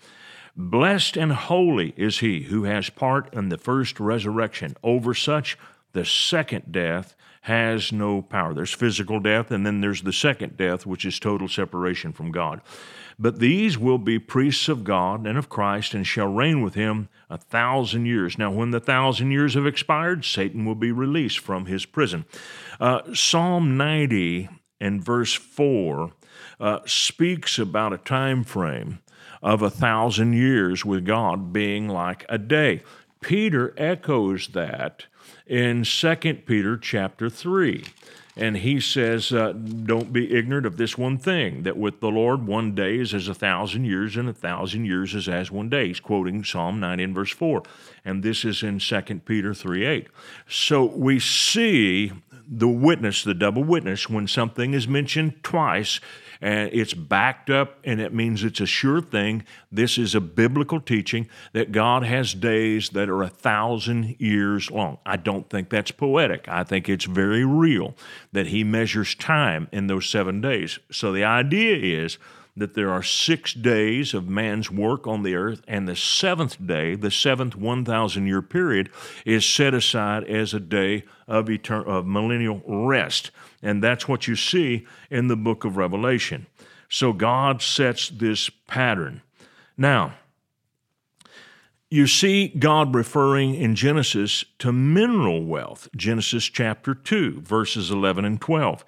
Blessed 0.55 1.15
and 1.15 1.31
holy 1.31 1.93
is 1.95 2.19
he 2.19 2.43
who 2.43 2.63
has 2.63 2.89
part 2.89 3.33
in 3.33 3.49
the 3.49 3.57
first 3.57 3.99
resurrection. 3.99 4.75
Over 4.83 5.13
such, 5.13 5.57
the 5.93 6.05
second 6.05 6.71
death 6.71 7.15
has 7.41 7.91
no 7.91 8.21
power. 8.21 8.53
There's 8.53 8.73
physical 8.73 9.19
death, 9.19 9.51
and 9.51 9.65
then 9.65 9.81
there's 9.81 10.01
the 10.01 10.13
second 10.13 10.57
death, 10.57 10.85
which 10.85 11.05
is 11.05 11.19
total 11.19 11.47
separation 11.47 12.11
from 12.11 12.31
God. 12.31 12.61
But 13.17 13.39
these 13.39 13.77
will 13.77 13.97
be 13.97 14.19
priests 14.19 14.69
of 14.69 14.83
God 14.83 15.25
and 15.25 15.37
of 15.37 15.49
Christ 15.49 15.93
and 15.93 16.05
shall 16.05 16.27
reign 16.27 16.61
with 16.61 16.75
him 16.75 17.09
a 17.29 17.37
thousand 17.37 18.05
years. 18.05 18.37
Now, 18.37 18.51
when 18.51 18.71
the 18.71 18.79
thousand 18.79 19.31
years 19.31 19.55
have 19.55 19.65
expired, 19.65 20.25
Satan 20.25 20.65
will 20.65 20.75
be 20.75 20.91
released 20.91 21.39
from 21.39 21.65
his 21.65 21.85
prison. 21.85 22.25
Uh, 22.79 23.13
Psalm 23.13 23.77
90 23.77 24.49
and 24.79 25.03
verse 25.03 25.33
4 25.33 26.11
uh, 26.59 26.79
speaks 26.85 27.57
about 27.57 27.93
a 27.93 27.97
time 27.97 28.43
frame 28.43 28.99
of 29.41 29.61
a 29.61 29.69
thousand 29.69 30.33
years 30.33 30.83
with 30.83 31.05
God 31.05 31.53
being 31.53 31.87
like 31.87 32.25
a 32.29 32.37
day. 32.37 32.81
Peter 33.21 33.73
echoes 33.77 34.49
that 34.49 35.05
in 35.45 35.83
2 35.83 36.15
Peter 36.45 36.77
chapter 36.77 37.29
3. 37.29 37.83
And 38.37 38.57
he 38.57 38.79
says, 38.79 39.33
uh, 39.33 39.51
Don't 39.51 40.13
be 40.13 40.33
ignorant 40.33 40.65
of 40.65 40.77
this 40.77 40.97
one 40.97 41.17
thing, 41.17 41.63
that 41.63 41.75
with 41.75 41.99
the 41.99 42.07
Lord 42.07 42.47
one 42.47 42.73
day 42.73 42.97
is 42.97 43.13
as 43.13 43.27
a 43.27 43.33
thousand 43.33 43.83
years, 43.83 44.15
and 44.15 44.29
a 44.29 44.33
thousand 44.33 44.85
years 44.85 45.13
is 45.13 45.27
as 45.27 45.51
one 45.51 45.67
day. 45.67 45.87
He's 45.87 45.99
quoting 45.99 46.45
Psalm 46.45 46.79
9 46.79 47.01
and 47.01 47.13
verse 47.13 47.31
4. 47.31 47.63
And 48.05 48.23
this 48.23 48.45
is 48.45 48.63
in 48.63 48.79
2 48.79 49.01
Peter 49.25 49.53
3 49.53 49.85
8. 49.85 50.07
So 50.47 50.85
we 50.85 51.19
see 51.19 52.13
the 52.51 52.67
witness, 52.67 53.23
the 53.23 53.33
double 53.35 53.63
witness, 53.63 54.09
when 54.09 54.27
something 54.27 54.73
is 54.73 54.87
mentioned 54.87 55.43
twice 55.43 55.99
and 56.41 56.69
it's 56.73 56.93
backed 56.93 57.49
up 57.49 57.77
and 57.83 57.99
it 57.99 58.13
means 58.13 58.43
it's 58.43 58.61
a 58.61 58.65
sure 58.65 59.01
thing. 59.01 59.43
This 59.71 59.97
is 59.97 60.15
a 60.15 60.21
biblical 60.21 60.79
teaching 60.79 61.29
that 61.53 61.71
God 61.71 62.03
has 62.03 62.33
days 62.33 62.89
that 62.89 63.09
are 63.09 63.21
a 63.21 63.29
thousand 63.29 64.15
years 64.19 64.71
long. 64.71 64.97
I 65.05 65.17
don't 65.17 65.49
think 65.49 65.69
that's 65.69 65.91
poetic. 65.91 66.47
I 66.47 66.63
think 66.63 66.89
it's 66.89 67.05
very 67.05 67.45
real 67.45 67.95
that 68.31 68.47
He 68.47 68.63
measures 68.63 69.13
time 69.15 69.67
in 69.71 69.87
those 69.87 70.07
seven 70.07 70.41
days. 70.41 70.79
So 70.91 71.11
the 71.11 71.25
idea 71.25 72.03
is 72.03 72.17
that 72.59 72.73
there 72.73 72.91
are 72.91 73.03
six 73.03 73.53
days 73.53 74.13
of 74.13 74.27
man's 74.27 74.69
work 74.69 75.07
on 75.07 75.23
the 75.23 75.35
earth, 75.35 75.61
and 75.67 75.87
the 75.87 75.95
seventh 75.95 76.65
day, 76.65 76.95
the 76.95 77.11
seventh 77.11 77.55
1,000 77.55 78.27
year 78.27 78.41
period, 78.41 78.89
is 79.25 79.45
set 79.45 79.73
aside 79.73 80.23
as 80.25 80.53
a 80.53 80.59
day 80.59 81.03
of, 81.27 81.45
etern- 81.45 81.85
of 81.85 82.05
millennial 82.05 82.61
rest. 82.67 83.31
And 83.61 83.83
that's 83.83 84.07
what 84.07 84.27
you 84.27 84.35
see 84.35 84.85
in 85.09 85.27
the 85.27 85.35
book 85.35 85.65
of 85.65 85.77
Revelation. 85.77 86.47
So 86.89 87.13
God 87.13 87.61
sets 87.61 88.09
this 88.09 88.49
pattern. 88.67 89.21
Now, 89.77 90.15
you 91.91 92.05
see 92.05 92.49
God 92.49 92.93
referring 92.93 93.55
in 93.55 93.75
Genesis 93.75 94.45
to 94.59 94.71
mineral 94.71 95.43
wealth, 95.43 95.87
Genesis 95.95 96.45
chapter 96.45 96.93
2, 96.93 97.41
verses 97.41 97.89
11 97.89 98.25
and 98.25 98.39
12. 98.39 98.85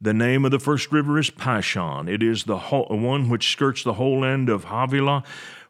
The 0.00 0.14
name 0.14 0.44
of 0.44 0.50
the 0.50 0.58
first 0.58 0.92
river 0.92 1.18
is 1.18 1.30
Pishon. 1.30 2.08
It 2.08 2.22
is 2.22 2.44
the 2.44 2.58
one 2.58 3.28
which 3.28 3.50
skirts 3.50 3.82
the 3.82 3.94
whole 3.94 4.20
land 4.20 4.48
of 4.48 4.64
Havilah, 4.64 5.22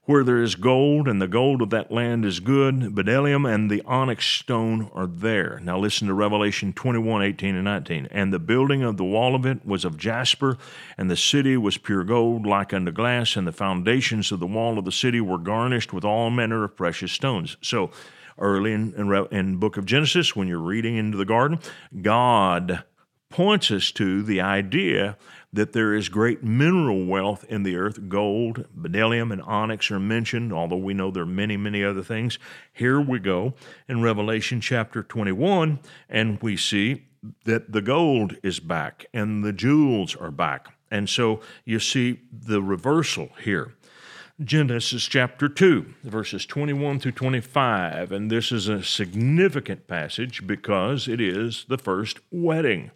where 0.05 0.25
there 0.25 0.43
is 0.43 0.55
gold, 0.55 1.09
and 1.09 1.21
the 1.21 1.29
gold 1.29 1.63
of 1.63 1.71
that 1.71 1.91
land 1.91 2.25
is 2.25 2.41
good. 2.41 2.95
Bdellium 2.95 3.51
and 3.51 3.71
the 3.71 3.83
onyx 3.87 4.27
stone 4.27 4.91
are 4.95 5.07
there. 5.07 5.61
Now 5.63 5.79
listen 5.79 6.09
to 6.09 6.15
Revelation 6.15 6.73
21, 6.73 7.23
18, 7.23 7.55
and 7.55 7.65
19. 7.65 8.09
And 8.11 8.33
the 8.33 8.39
building 8.39 8.83
of 8.83 8.97
the 8.97 9.05
wall 9.05 9.35
of 9.35 9.47
it 9.47 9.65
was 9.65 9.85
of 9.85 9.97
jasper, 9.97 10.59
and 10.99 11.11
the 11.11 11.17
city 11.17 11.57
was 11.57 11.79
pure 11.79 12.05
gold, 12.05 12.47
like 12.47 12.75
unto 12.75 12.93
glass, 12.93 13.37
and 13.37 13.47
the 13.47 13.53
foundations 13.53 14.31
of 14.31 14.41
the 14.41 14.47
wall 14.47 14.79
of 14.79 14.85
the 14.85 14.93
city 14.93 15.21
were 15.21 15.39
garnished 15.39 15.93
with 15.93 16.05
all 16.05 16.31
manner 16.31 16.65
of 16.65 16.77
precious 16.77 17.13
stones. 17.13 17.57
So, 17.63 17.91
early 18.39 18.73
in, 18.73 18.93
in, 18.95 19.27
in 19.31 19.57
book 19.57 19.77
of 19.77 19.87
Genesis, 19.87 20.37
when 20.37 20.49
you're 20.49 20.59
reading 20.59 20.97
into 20.97 21.17
the 21.17 21.25
garden, 21.25 21.61
God 22.03 22.85
points 23.35 23.73
us 23.73 23.91
to 23.91 24.23
the 24.23 24.41
idea 24.41 25.17
that 25.53 25.73
there 25.73 25.93
is 25.93 26.09
great 26.09 26.45
mineral 26.45 27.05
wealth 27.05 27.45
in 27.49 27.65
the 27.65 27.75
earth. 27.75 28.09
Gold, 28.09 28.65
bdellium, 28.79 29.33
and 29.33 29.43
onyx 29.43 29.91
are 29.91 29.99
mentioned, 29.99 30.53
although 30.53 30.77
we 30.77 30.95
know 30.95 31.11
there 31.11 31.25
are 31.25 31.27
many, 31.27 31.57
many 31.57 31.83
other 31.83 32.05
things. 32.05 32.39
Here 32.73 33.01
we 33.01 33.19
go 33.19 33.55
in 33.89 34.03
Revelation 34.03 34.61
chapter 34.61 35.03
21, 35.03 35.81
and 36.09 36.41
we 36.43 36.57
see 36.57 37.07
that 37.45 37.73
the 37.73 37.83
gold 37.83 38.37
is 38.45 38.61
back 38.61 39.07
and 39.13 39.43
the 39.43 39.53
jewels 39.53 40.15
are 40.15 40.31
back. 40.31 40.69
And 40.93 41.09
so 41.09 41.41
you 41.65 41.81
see 41.81 42.21
the 42.31 42.63
reversal 42.63 43.31
here. 43.43 43.75
Genesis 44.45 45.07
chapter 45.07 45.49
2, 45.49 45.95
verses 46.05 46.47
21 46.47 47.01
through 47.01 47.13
25. 47.13 48.13
And 48.13 48.31
this 48.31 48.53
is 48.53 48.69
a 48.69 48.85
significant 48.85 49.89
passage 49.89 50.47
because 50.47 51.09
it 51.09 51.21
is 51.21 51.67
the 51.69 51.79
first 51.79 52.21
wedding. 52.31 52.93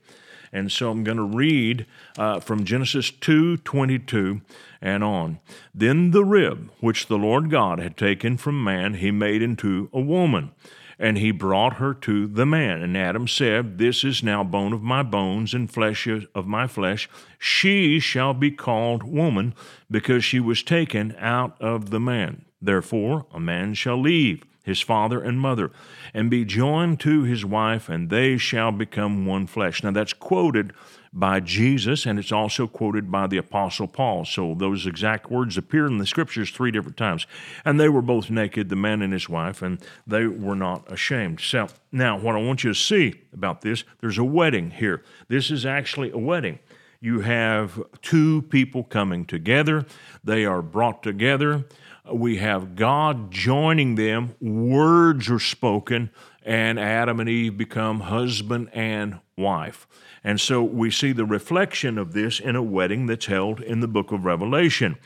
And 0.52 0.70
so 0.70 0.90
I'm 0.90 1.04
going 1.04 1.16
to 1.16 1.22
read 1.22 1.86
uh, 2.16 2.40
from 2.40 2.64
Genesis 2.64 3.10
2 3.10 3.58
22 3.58 4.40
and 4.80 5.04
on. 5.04 5.40
Then 5.74 6.10
the 6.10 6.24
rib 6.24 6.70
which 6.80 7.06
the 7.06 7.18
Lord 7.18 7.50
God 7.50 7.78
had 7.78 7.96
taken 7.96 8.36
from 8.36 8.62
man, 8.62 8.94
he 8.94 9.10
made 9.10 9.42
into 9.42 9.88
a 9.92 10.00
woman. 10.00 10.52
And 11.00 11.16
he 11.16 11.30
brought 11.30 11.74
her 11.74 11.94
to 11.94 12.26
the 12.26 12.44
man. 12.44 12.82
And 12.82 12.96
Adam 12.96 13.28
said, 13.28 13.78
This 13.78 14.02
is 14.02 14.22
now 14.22 14.42
bone 14.42 14.72
of 14.72 14.82
my 14.82 15.04
bones 15.04 15.54
and 15.54 15.70
flesh 15.70 16.08
of 16.08 16.46
my 16.46 16.66
flesh. 16.66 17.08
She 17.38 18.00
shall 18.00 18.34
be 18.34 18.50
called 18.50 19.04
woman, 19.04 19.54
because 19.88 20.24
she 20.24 20.40
was 20.40 20.64
taken 20.64 21.14
out 21.20 21.56
of 21.60 21.90
the 21.90 22.00
man. 22.00 22.46
Therefore, 22.60 23.26
a 23.32 23.38
man 23.38 23.74
shall 23.74 24.00
leave 24.00 24.42
his 24.68 24.80
father 24.80 25.20
and 25.20 25.40
mother, 25.40 25.72
and 26.14 26.30
be 26.30 26.44
joined 26.44 27.00
to 27.00 27.22
his 27.22 27.44
wife, 27.44 27.88
and 27.88 28.10
they 28.10 28.36
shall 28.36 28.70
become 28.70 29.26
one 29.26 29.46
flesh. 29.46 29.82
Now, 29.82 29.90
that's 29.90 30.12
quoted 30.12 30.72
by 31.12 31.40
Jesus, 31.40 32.06
and 32.06 32.18
it's 32.18 32.30
also 32.30 32.66
quoted 32.66 33.10
by 33.10 33.26
the 33.26 33.38
Apostle 33.38 33.88
Paul. 33.88 34.24
So, 34.24 34.54
those 34.54 34.86
exact 34.86 35.30
words 35.30 35.56
appear 35.56 35.86
in 35.86 35.98
the 35.98 36.06
scriptures 36.06 36.50
three 36.50 36.70
different 36.70 36.98
times. 36.98 37.26
And 37.64 37.80
they 37.80 37.88
were 37.88 38.02
both 38.02 38.30
naked, 38.30 38.68
the 38.68 38.76
man 38.76 39.02
and 39.02 39.12
his 39.12 39.28
wife, 39.28 39.62
and 39.62 39.78
they 40.06 40.26
were 40.26 40.54
not 40.54 40.90
ashamed. 40.92 41.40
So, 41.40 41.68
now, 41.90 42.18
what 42.18 42.36
I 42.36 42.42
want 42.42 42.62
you 42.62 42.70
to 42.72 42.78
see 42.78 43.14
about 43.32 43.62
this, 43.62 43.84
there's 44.00 44.18
a 44.18 44.24
wedding 44.24 44.70
here. 44.70 45.02
This 45.28 45.50
is 45.50 45.66
actually 45.66 46.10
a 46.10 46.18
wedding 46.18 46.58
you 47.00 47.20
have 47.20 47.80
two 48.02 48.42
people 48.42 48.82
coming 48.82 49.24
together. 49.24 49.86
They 50.24 50.44
are 50.44 50.62
brought 50.62 51.02
together 51.02 51.64
we 52.12 52.38
have 52.38 52.76
God 52.76 53.30
joining 53.30 53.94
them, 53.94 54.34
words 54.40 55.30
are 55.30 55.38
spoken, 55.38 56.10
and 56.42 56.78
Adam 56.78 57.20
and 57.20 57.28
Eve 57.28 57.56
become 57.56 58.00
husband 58.00 58.70
and 58.72 59.20
wife. 59.36 59.86
And 60.24 60.40
so 60.40 60.62
we 60.62 60.90
see 60.90 61.12
the 61.12 61.24
reflection 61.24 61.98
of 61.98 62.12
this 62.12 62.40
in 62.40 62.56
a 62.56 62.62
wedding 62.62 63.06
that's 63.06 63.26
held 63.26 63.60
in 63.60 63.80
the 63.80 63.88
book 63.88 64.12
of 64.12 64.24
Revelation. 64.24 64.96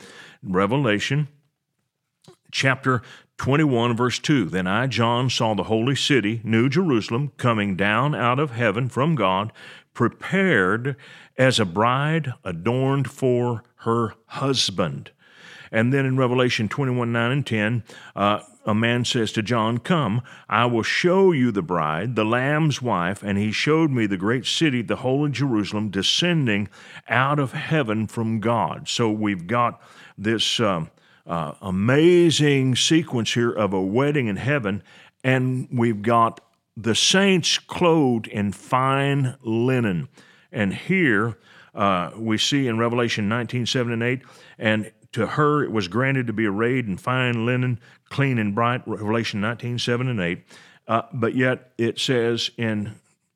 Revelation 0.41 1.27
chapter 2.53 3.01
21, 3.37 3.97
verse 3.97 4.19
2 4.19 4.45
Then 4.45 4.67
I, 4.67 4.87
John, 4.87 5.29
saw 5.29 5.53
the 5.53 5.63
holy 5.63 5.95
city, 5.95 6.39
New 6.43 6.69
Jerusalem, 6.69 7.31
coming 7.37 7.75
down 7.75 8.15
out 8.15 8.39
of 8.39 8.51
heaven 8.51 8.87
from 8.87 9.15
God, 9.15 9.51
prepared 9.93 10.95
as 11.37 11.59
a 11.59 11.65
bride 11.65 12.33
adorned 12.43 13.09
for 13.09 13.63
her 13.77 14.13
husband. 14.27 15.11
And 15.73 15.91
then 15.91 16.05
in 16.05 16.15
Revelation 16.15 16.69
21 16.69 17.11
9 17.11 17.31
and 17.31 17.45
10, 17.45 17.83
uh, 18.15 18.39
a 18.65 18.75
man 18.75 19.03
says 19.03 19.31
to 19.33 19.41
John, 19.41 19.79
Come, 19.79 20.21
I 20.47 20.67
will 20.67 20.83
show 20.83 21.31
you 21.31 21.51
the 21.51 21.63
bride, 21.63 22.15
the 22.15 22.23
Lamb's 22.23 22.81
wife. 22.81 23.23
And 23.23 23.37
he 23.37 23.51
showed 23.51 23.91
me 23.91 24.05
the 24.05 24.15
great 24.15 24.45
city, 24.45 24.83
the 24.83 24.97
holy 24.97 25.31
Jerusalem, 25.31 25.89
descending 25.89 26.69
out 27.09 27.39
of 27.39 27.53
heaven 27.53 28.07
from 28.07 28.39
God. 28.39 28.87
So 28.87 29.11
we've 29.11 29.47
got 29.47 29.81
this 30.17 30.59
uh, 30.59 30.85
uh, 31.25 31.53
amazing 31.61 32.75
sequence 32.75 33.33
here 33.33 33.51
of 33.51 33.73
a 33.73 33.81
wedding 33.81 34.27
in 34.27 34.37
heaven, 34.37 34.83
and 35.23 35.67
we've 35.71 36.01
got 36.03 36.39
the 36.77 36.95
saints 36.95 37.57
clothed 37.57 38.27
in 38.27 38.51
fine 38.51 39.35
linen. 39.41 40.07
And 40.51 40.73
here 40.73 41.37
uh, 41.73 42.11
we 42.15 42.37
see 42.37 42.67
in 42.67 42.77
Revelation 42.77 43.27
19 43.27 43.65
7 43.65 43.91
and 43.91 44.03
8, 44.03 44.21
and 44.59 44.91
to 45.13 45.25
her 45.27 45.63
it 45.63 45.71
was 45.71 45.87
granted 45.87 46.27
to 46.27 46.33
be 46.33 46.45
arrayed 46.45 46.87
in 46.87 46.97
fine 46.97 47.45
linen, 47.45 47.79
clean 48.09 48.37
and 48.37 48.53
bright, 48.53 48.81
Revelation 48.87 49.41
19, 49.41 49.79
7 49.79 50.07
and 50.07 50.19
8. 50.19 50.43
Uh, 50.87 51.01
but 51.13 51.35
yet 51.35 51.71
it 51.77 51.99
says 51.99 52.51
in 52.57 52.95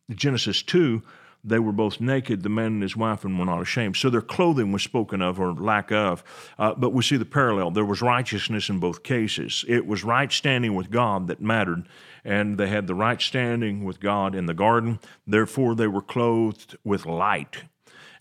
Genesis 0.10 0.62
2, 0.64 1.02
they 1.44 1.60
were 1.60 1.72
both 1.72 2.02
naked, 2.02 2.44
the 2.44 2.50
man 2.50 2.74
and 2.74 2.82
his 2.82 2.98
wife, 2.98 3.24
and 3.24 3.40
were 3.40 3.46
not 3.46 3.62
ashamed. 3.62 3.96
So 3.96 4.10
their 4.10 4.22
clothing 4.22 4.72
was 4.72 4.84
spoken 4.84 5.22
of 5.22 5.40
or 5.40 5.54
lack 5.54 5.92
of. 5.92 6.24
Uh, 6.60 6.74
but 6.76 6.92
we 6.92 7.04
see 7.04 7.16
the 7.16 7.26
parallel. 7.26 7.72
There 7.72 7.86
was 7.86 8.02
righteousness 8.02 8.70
in 8.70 8.80
both 8.80 9.04
cases. 9.04 9.64
It 9.68 9.88
was 9.88 10.04
right 10.04 10.32
standing 10.32 10.76
with 10.76 10.92
God 10.92 11.28
that 11.28 11.42
mattered, 11.42 11.88
and 12.26 12.58
they 12.58 12.68
had 12.68 12.88
the 12.88 12.96
right 12.96 13.22
standing 13.22 13.86
with 13.86 14.02
God 14.02 14.36
in 14.36 14.46
the 14.46 14.54
garden. 14.54 15.00
Therefore, 15.26 15.74
they 15.74 15.88
were 15.88 16.02
clothed 16.02 16.76
with 16.84 17.06
light. 17.06 17.64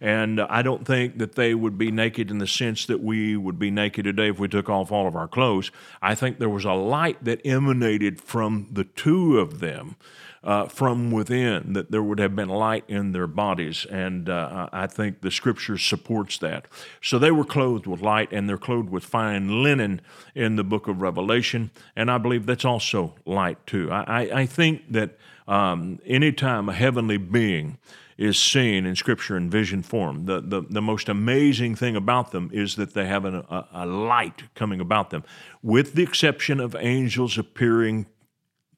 And 0.01 0.41
I 0.41 0.63
don't 0.63 0.87
think 0.87 1.19
that 1.19 1.35
they 1.35 1.55
would 1.55 1.79
be 1.79 1.91
naked 1.91 2.31
in 2.31 2.39
the 2.39 2.47
sense 2.47 2.87
that 2.87 3.03
we 3.03 3.37
would 3.37 3.59
be 3.59 3.71
naked 3.71 4.05
today 4.05 4.29
if 4.29 4.39
we 4.39 4.49
took 4.49 4.69
off 4.69 4.93
all 4.93 5.07
of 5.07 5.17
our 5.17 5.29
clothes. 5.29 5.71
I 6.03 6.15
think 6.15 6.39
there 6.39 6.49
was 6.49 6.65
a 6.65 6.73
light 6.73 7.25
that 7.25 7.41
emanated 7.45 8.21
from 8.21 8.69
the 8.71 8.85
two 8.85 9.39
of 9.39 9.61
them. 9.61 9.97
Uh, 10.45 10.69
from 10.69 11.11
within, 11.11 11.73
that 11.73 11.91
there 11.91 12.05
would 12.05 12.21
have 12.21 12.37
been 12.37 12.49
light 12.49 12.85
in 12.87 13.11
their 13.11 13.27
bodies. 13.27 13.85
And 13.87 14.29
uh, 14.29 14.69
I 14.73 14.87
think 14.87 15.21
the 15.21 15.31
scripture 15.33 15.77
supports 15.77 16.39
that. 16.39 16.67
So 17.03 17.19
they 17.19 17.33
were 17.33 17.45
clothed 17.45 17.89
with 17.89 18.01
light 18.01 18.31
and 18.31 18.49
they're 18.49 18.57
clothed 18.57 18.91
with 18.91 19.05
fine 19.05 19.65
linen 19.65 20.01
in 20.37 20.55
the 20.55 20.63
book 20.63 20.87
of 20.87 21.03
Revelation. 21.03 21.73
And 21.97 22.13
I 22.13 22.19
believe 22.19 22.47
that's 22.47 22.65
also 22.65 23.17
light 23.25 23.67
too. 23.67 23.91
I, 23.91 24.43
I 24.43 24.47
think 24.47 24.93
that 24.93 25.19
um, 25.49 25.99
anytime 26.07 26.69
a 26.69 26.75
heavenly 26.75 27.17
being 27.17 27.79
is 28.19 28.39
seen 28.39 28.87
in 28.87 28.97
Scripture 28.97 29.37
in 29.37 29.51
vision 29.51 29.83
form. 29.83 30.25
The, 30.25 30.41
the, 30.41 30.62
the 30.69 30.83
most 30.83 31.09
amazing 31.09 31.75
thing 31.75 31.97
about 31.97 32.31
them 32.31 32.51
is 32.53 32.77
that 32.77 32.95
they 32.95 33.07
have 33.07 33.25
an, 33.25 33.37
a, 33.51 33.67
a 33.73 33.87
light 33.87 34.45
coming 34.55 34.81
about 34.81 35.11
them, 35.11 35.23
with 35.62 35.95
the 35.95 36.03
exception 36.03 36.61
of 36.61 36.75
angels 36.79 37.37
appearing 37.37 38.07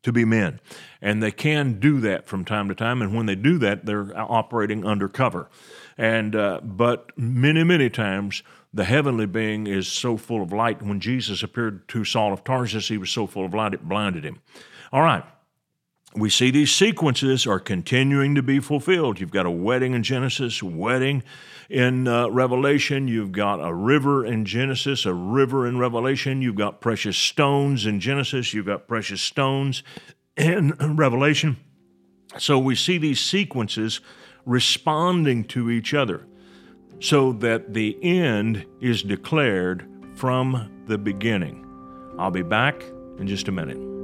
to 0.02 0.12
be 0.12 0.24
men. 0.24 0.60
And 1.00 1.22
they 1.22 1.30
can 1.30 1.80
do 1.80 2.00
that 2.00 2.26
from 2.26 2.44
time 2.44 2.68
to 2.68 2.74
time. 2.74 3.02
And 3.02 3.14
when 3.14 3.26
they 3.26 3.34
do 3.34 3.58
that, 3.58 3.86
they're 3.86 4.12
operating 4.16 4.84
undercover. 4.84 5.48
And 5.96 6.34
uh, 6.34 6.60
but 6.62 7.10
many, 7.16 7.64
many 7.64 7.90
times 7.90 8.42
the 8.72 8.84
heavenly 8.84 9.26
being 9.26 9.66
is 9.66 9.88
so 9.88 10.16
full 10.16 10.42
of 10.42 10.52
light. 10.52 10.82
When 10.82 11.00
Jesus 11.00 11.42
appeared 11.42 11.88
to 11.88 12.04
Saul 12.04 12.32
of 12.32 12.44
Tarsus, 12.44 12.88
he 12.88 12.98
was 12.98 13.10
so 13.10 13.26
full 13.26 13.44
of 13.44 13.54
light 13.54 13.74
it 13.74 13.88
blinded 13.88 14.24
him. 14.24 14.40
All 14.92 15.02
right. 15.02 15.24
We 16.18 16.30
see 16.30 16.50
these 16.50 16.74
sequences 16.74 17.46
are 17.46 17.60
continuing 17.60 18.34
to 18.34 18.42
be 18.42 18.58
fulfilled. 18.58 19.20
You've 19.20 19.30
got 19.30 19.46
a 19.46 19.50
wedding 19.50 19.94
in 19.94 20.02
Genesis, 20.02 20.62
wedding 20.62 21.22
in 21.70 22.08
uh, 22.08 22.28
Revelation. 22.28 23.06
You've 23.06 23.30
got 23.30 23.56
a 23.64 23.72
river 23.72 24.24
in 24.24 24.44
Genesis, 24.44 25.06
a 25.06 25.14
river 25.14 25.66
in 25.66 25.78
Revelation. 25.78 26.42
You've 26.42 26.56
got 26.56 26.80
precious 26.80 27.16
stones 27.16 27.86
in 27.86 28.00
Genesis. 28.00 28.52
You've 28.52 28.66
got 28.66 28.88
precious 28.88 29.22
stones 29.22 29.84
in 30.36 30.70
Revelation. 30.80 31.56
So 32.36 32.58
we 32.58 32.74
see 32.74 32.98
these 32.98 33.20
sequences 33.20 34.00
responding 34.44 35.44
to 35.44 35.70
each 35.70 35.94
other 35.94 36.26
so 37.00 37.32
that 37.32 37.74
the 37.74 37.96
end 38.02 38.66
is 38.80 39.04
declared 39.04 39.88
from 40.16 40.82
the 40.86 40.98
beginning. 40.98 41.64
I'll 42.18 42.32
be 42.32 42.42
back 42.42 42.82
in 43.18 43.28
just 43.28 43.46
a 43.46 43.52
minute. 43.52 43.97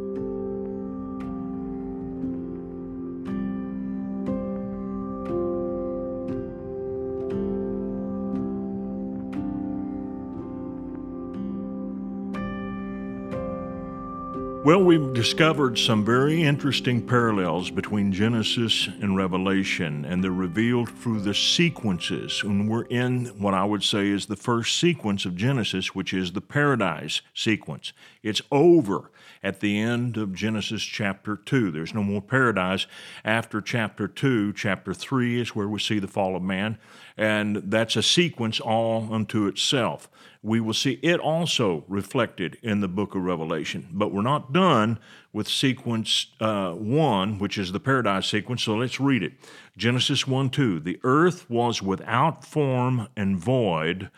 Well, 14.64 14.82
we've 14.82 15.12
discovered 15.12 15.78
some 15.78 16.06
very 16.06 16.42
interesting 16.42 17.06
parallels 17.06 17.70
between 17.70 18.14
Genesis 18.14 18.88
and 19.02 19.14
Revelation, 19.14 20.06
and 20.06 20.24
they're 20.24 20.30
revealed 20.30 20.88
through 20.88 21.20
the 21.20 21.34
sequences. 21.34 22.42
And 22.42 22.66
we're 22.66 22.84
in 22.84 23.26
what 23.38 23.52
I 23.52 23.66
would 23.66 23.82
say 23.82 24.08
is 24.08 24.24
the 24.24 24.36
first 24.36 24.80
sequence 24.80 25.26
of 25.26 25.36
Genesis, 25.36 25.94
which 25.94 26.14
is 26.14 26.32
the 26.32 26.40
paradise 26.40 27.20
sequence. 27.34 27.92
It's 28.22 28.40
over 28.50 29.10
at 29.44 29.60
the 29.60 29.78
end 29.78 30.16
of 30.16 30.34
Genesis 30.34 30.82
chapter 30.82 31.36
2. 31.36 31.70
There's 31.70 31.94
no 31.94 32.02
more 32.02 32.20
paradise 32.20 32.88
after 33.24 33.60
chapter 33.60 34.08
2. 34.08 34.54
Chapter 34.54 34.92
3 34.92 35.40
is 35.40 35.54
where 35.54 35.68
we 35.68 35.78
see 35.78 36.00
the 36.00 36.08
fall 36.08 36.34
of 36.34 36.42
man, 36.42 36.78
and 37.16 37.56
that's 37.56 37.94
a 37.94 38.02
sequence 38.02 38.58
all 38.58 39.12
unto 39.12 39.46
itself 39.46 40.08
we 40.44 40.60
will 40.60 40.74
see 40.74 40.98
it 41.00 41.18
also 41.20 41.84
reflected 41.88 42.58
in 42.62 42.80
the 42.80 42.88
book 42.88 43.14
of 43.14 43.22
Revelation. 43.22 43.88
But 43.90 44.12
we're 44.12 44.20
not 44.20 44.52
done 44.52 44.98
with 45.32 45.48
sequence 45.48 46.26
uh, 46.38 46.72
one, 46.72 47.38
which 47.38 47.56
is 47.56 47.72
the 47.72 47.80
paradise 47.80 48.28
sequence, 48.28 48.62
so 48.62 48.74
let's 48.74 49.00
read 49.00 49.22
it. 49.22 49.32
Genesis 49.78 50.26
1 50.26 50.50
2. 50.50 50.80
The 50.80 51.00
earth 51.02 51.48
was 51.48 51.80
without 51.80 52.44
form 52.44 53.08
and 53.16 53.38
void, 53.38 54.10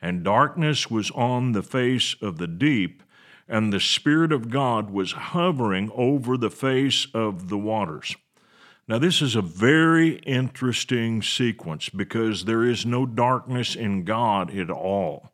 and 0.00 0.22
darkness 0.22 0.88
was 0.88 1.10
on 1.10 1.50
the 1.50 1.64
face 1.64 2.14
of 2.22 2.38
the 2.38 2.46
deep, 2.46 3.01
and 3.52 3.70
the 3.70 3.80
Spirit 3.80 4.32
of 4.32 4.48
God 4.48 4.90
was 4.90 5.12
hovering 5.12 5.90
over 5.94 6.38
the 6.38 6.50
face 6.50 7.06
of 7.12 7.50
the 7.50 7.58
waters. 7.58 8.16
Now, 8.88 8.98
this 8.98 9.20
is 9.20 9.36
a 9.36 9.42
very 9.42 10.16
interesting 10.20 11.20
sequence 11.20 11.90
because 11.90 12.46
there 12.46 12.64
is 12.64 12.86
no 12.86 13.04
darkness 13.04 13.76
in 13.76 14.04
God 14.04 14.56
at 14.56 14.70
all. 14.70 15.32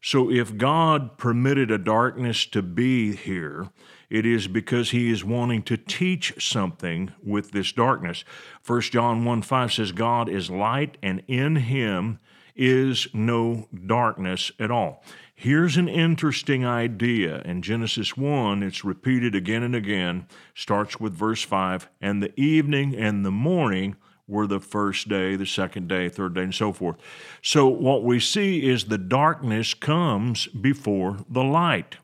So 0.00 0.30
if 0.30 0.56
God 0.56 1.18
permitted 1.18 1.70
a 1.70 1.76
darkness 1.76 2.46
to 2.46 2.62
be 2.62 3.14
here, 3.14 3.68
it 4.08 4.24
is 4.24 4.48
because 4.48 4.90
he 4.90 5.10
is 5.10 5.22
wanting 5.22 5.62
to 5.64 5.76
teach 5.76 6.42
something 6.42 7.12
with 7.22 7.50
this 7.50 7.72
darkness. 7.72 8.24
1 8.66 8.80
John 8.80 9.26
1 9.26 9.42
5 9.42 9.72
says, 9.74 9.92
God 9.92 10.30
is 10.30 10.48
light, 10.48 10.96
and 11.02 11.22
in 11.28 11.56
him 11.56 12.18
is 12.56 13.08
no 13.12 13.68
darkness 13.86 14.50
at 14.58 14.70
all. 14.70 15.04
Here's 15.40 15.76
an 15.76 15.86
interesting 15.86 16.66
idea. 16.66 17.42
In 17.44 17.62
Genesis 17.62 18.16
1, 18.16 18.60
it's 18.64 18.84
repeated 18.84 19.36
again 19.36 19.62
and 19.62 19.72
again, 19.72 20.26
starts 20.52 20.98
with 20.98 21.14
verse 21.14 21.44
5 21.44 21.88
and 22.00 22.20
the 22.20 22.32
evening 22.38 22.96
and 22.96 23.24
the 23.24 23.30
morning 23.30 23.94
were 24.26 24.48
the 24.48 24.58
first 24.58 25.08
day, 25.08 25.36
the 25.36 25.46
second 25.46 25.86
day, 25.86 26.08
third 26.08 26.34
day, 26.34 26.42
and 26.42 26.54
so 26.56 26.72
forth. 26.72 26.96
So, 27.40 27.68
what 27.68 28.02
we 28.02 28.18
see 28.18 28.68
is 28.68 28.86
the 28.86 28.98
darkness 28.98 29.74
comes 29.74 30.48
before 30.48 31.18
the 31.30 31.44
light. 31.44 31.98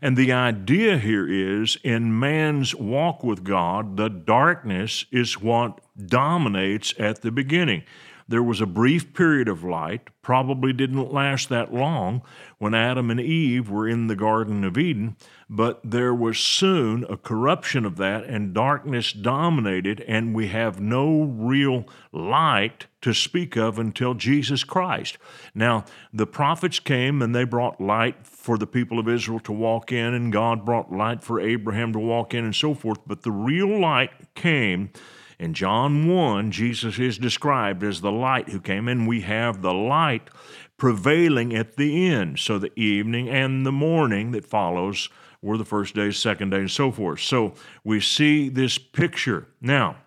And 0.00 0.16
the 0.16 0.30
idea 0.30 0.98
here 0.98 1.26
is 1.28 1.78
in 1.82 2.16
man's 2.16 2.76
walk 2.76 3.24
with 3.24 3.42
God, 3.42 3.96
the 3.96 4.08
darkness 4.08 5.04
is 5.10 5.40
what 5.40 5.80
dominates 6.06 6.94
at 6.96 7.22
the 7.22 7.32
beginning. 7.32 7.82
There 8.30 8.42
was 8.42 8.60
a 8.60 8.66
brief 8.66 9.14
period 9.14 9.48
of 9.48 9.64
light, 9.64 10.10
probably 10.20 10.74
didn't 10.74 11.12
last 11.12 11.48
that 11.48 11.72
long, 11.72 12.20
when 12.58 12.74
Adam 12.74 13.10
and 13.10 13.18
Eve 13.18 13.70
were 13.70 13.88
in 13.88 14.06
the 14.06 14.14
Garden 14.14 14.64
of 14.64 14.76
Eden, 14.76 15.16
but 15.48 15.80
there 15.82 16.14
was 16.14 16.38
soon 16.38 17.06
a 17.08 17.16
corruption 17.16 17.86
of 17.86 17.96
that, 17.96 18.24
and 18.24 18.52
darkness 18.52 19.14
dominated, 19.14 20.04
and 20.06 20.34
we 20.34 20.48
have 20.48 20.78
no 20.78 21.22
real 21.22 21.86
light 22.12 22.86
to 23.00 23.14
speak 23.14 23.56
of 23.56 23.78
until 23.78 24.12
Jesus 24.12 24.62
Christ. 24.62 25.16
Now, 25.54 25.86
the 26.12 26.26
prophets 26.26 26.80
came 26.80 27.22
and 27.22 27.34
they 27.34 27.44
brought 27.44 27.80
light 27.80 28.26
for 28.26 28.58
the 28.58 28.66
people 28.66 28.98
of 28.98 29.08
Israel 29.08 29.40
to 29.40 29.52
walk 29.52 29.90
in, 29.90 30.12
and 30.12 30.30
God 30.30 30.66
brought 30.66 30.92
light 30.92 31.22
for 31.22 31.40
Abraham 31.40 31.94
to 31.94 31.98
walk 31.98 32.34
in, 32.34 32.44
and 32.44 32.54
so 32.54 32.74
forth, 32.74 32.98
but 33.06 33.22
the 33.22 33.32
real 33.32 33.80
light 33.80 34.34
came 34.34 34.90
in 35.38 35.54
John 35.54 36.08
1, 36.08 36.50
Jesus 36.50 36.98
is 36.98 37.16
described 37.16 37.84
as 37.84 38.00
the 38.00 38.10
light 38.10 38.48
who 38.48 38.60
came, 38.60 38.88
and 38.88 39.06
we 39.06 39.20
have 39.20 39.62
the 39.62 39.72
light 39.72 40.30
prevailing 40.76 41.54
at 41.54 41.76
the 41.76 42.08
end. 42.08 42.38
So 42.38 42.58
the 42.58 42.76
evening 42.78 43.28
and 43.28 43.64
the 43.64 43.72
morning 43.72 44.32
that 44.32 44.46
follows 44.46 45.08
were 45.40 45.56
the 45.56 45.64
first 45.64 45.94
day, 45.94 46.10
second 46.10 46.50
day, 46.50 46.58
and 46.58 46.70
so 46.70 46.90
forth. 46.90 47.20
So 47.20 47.54
we 47.84 48.00
see 48.00 48.48
this 48.48 48.78
picture. 48.78 49.46
Now, 49.60 49.98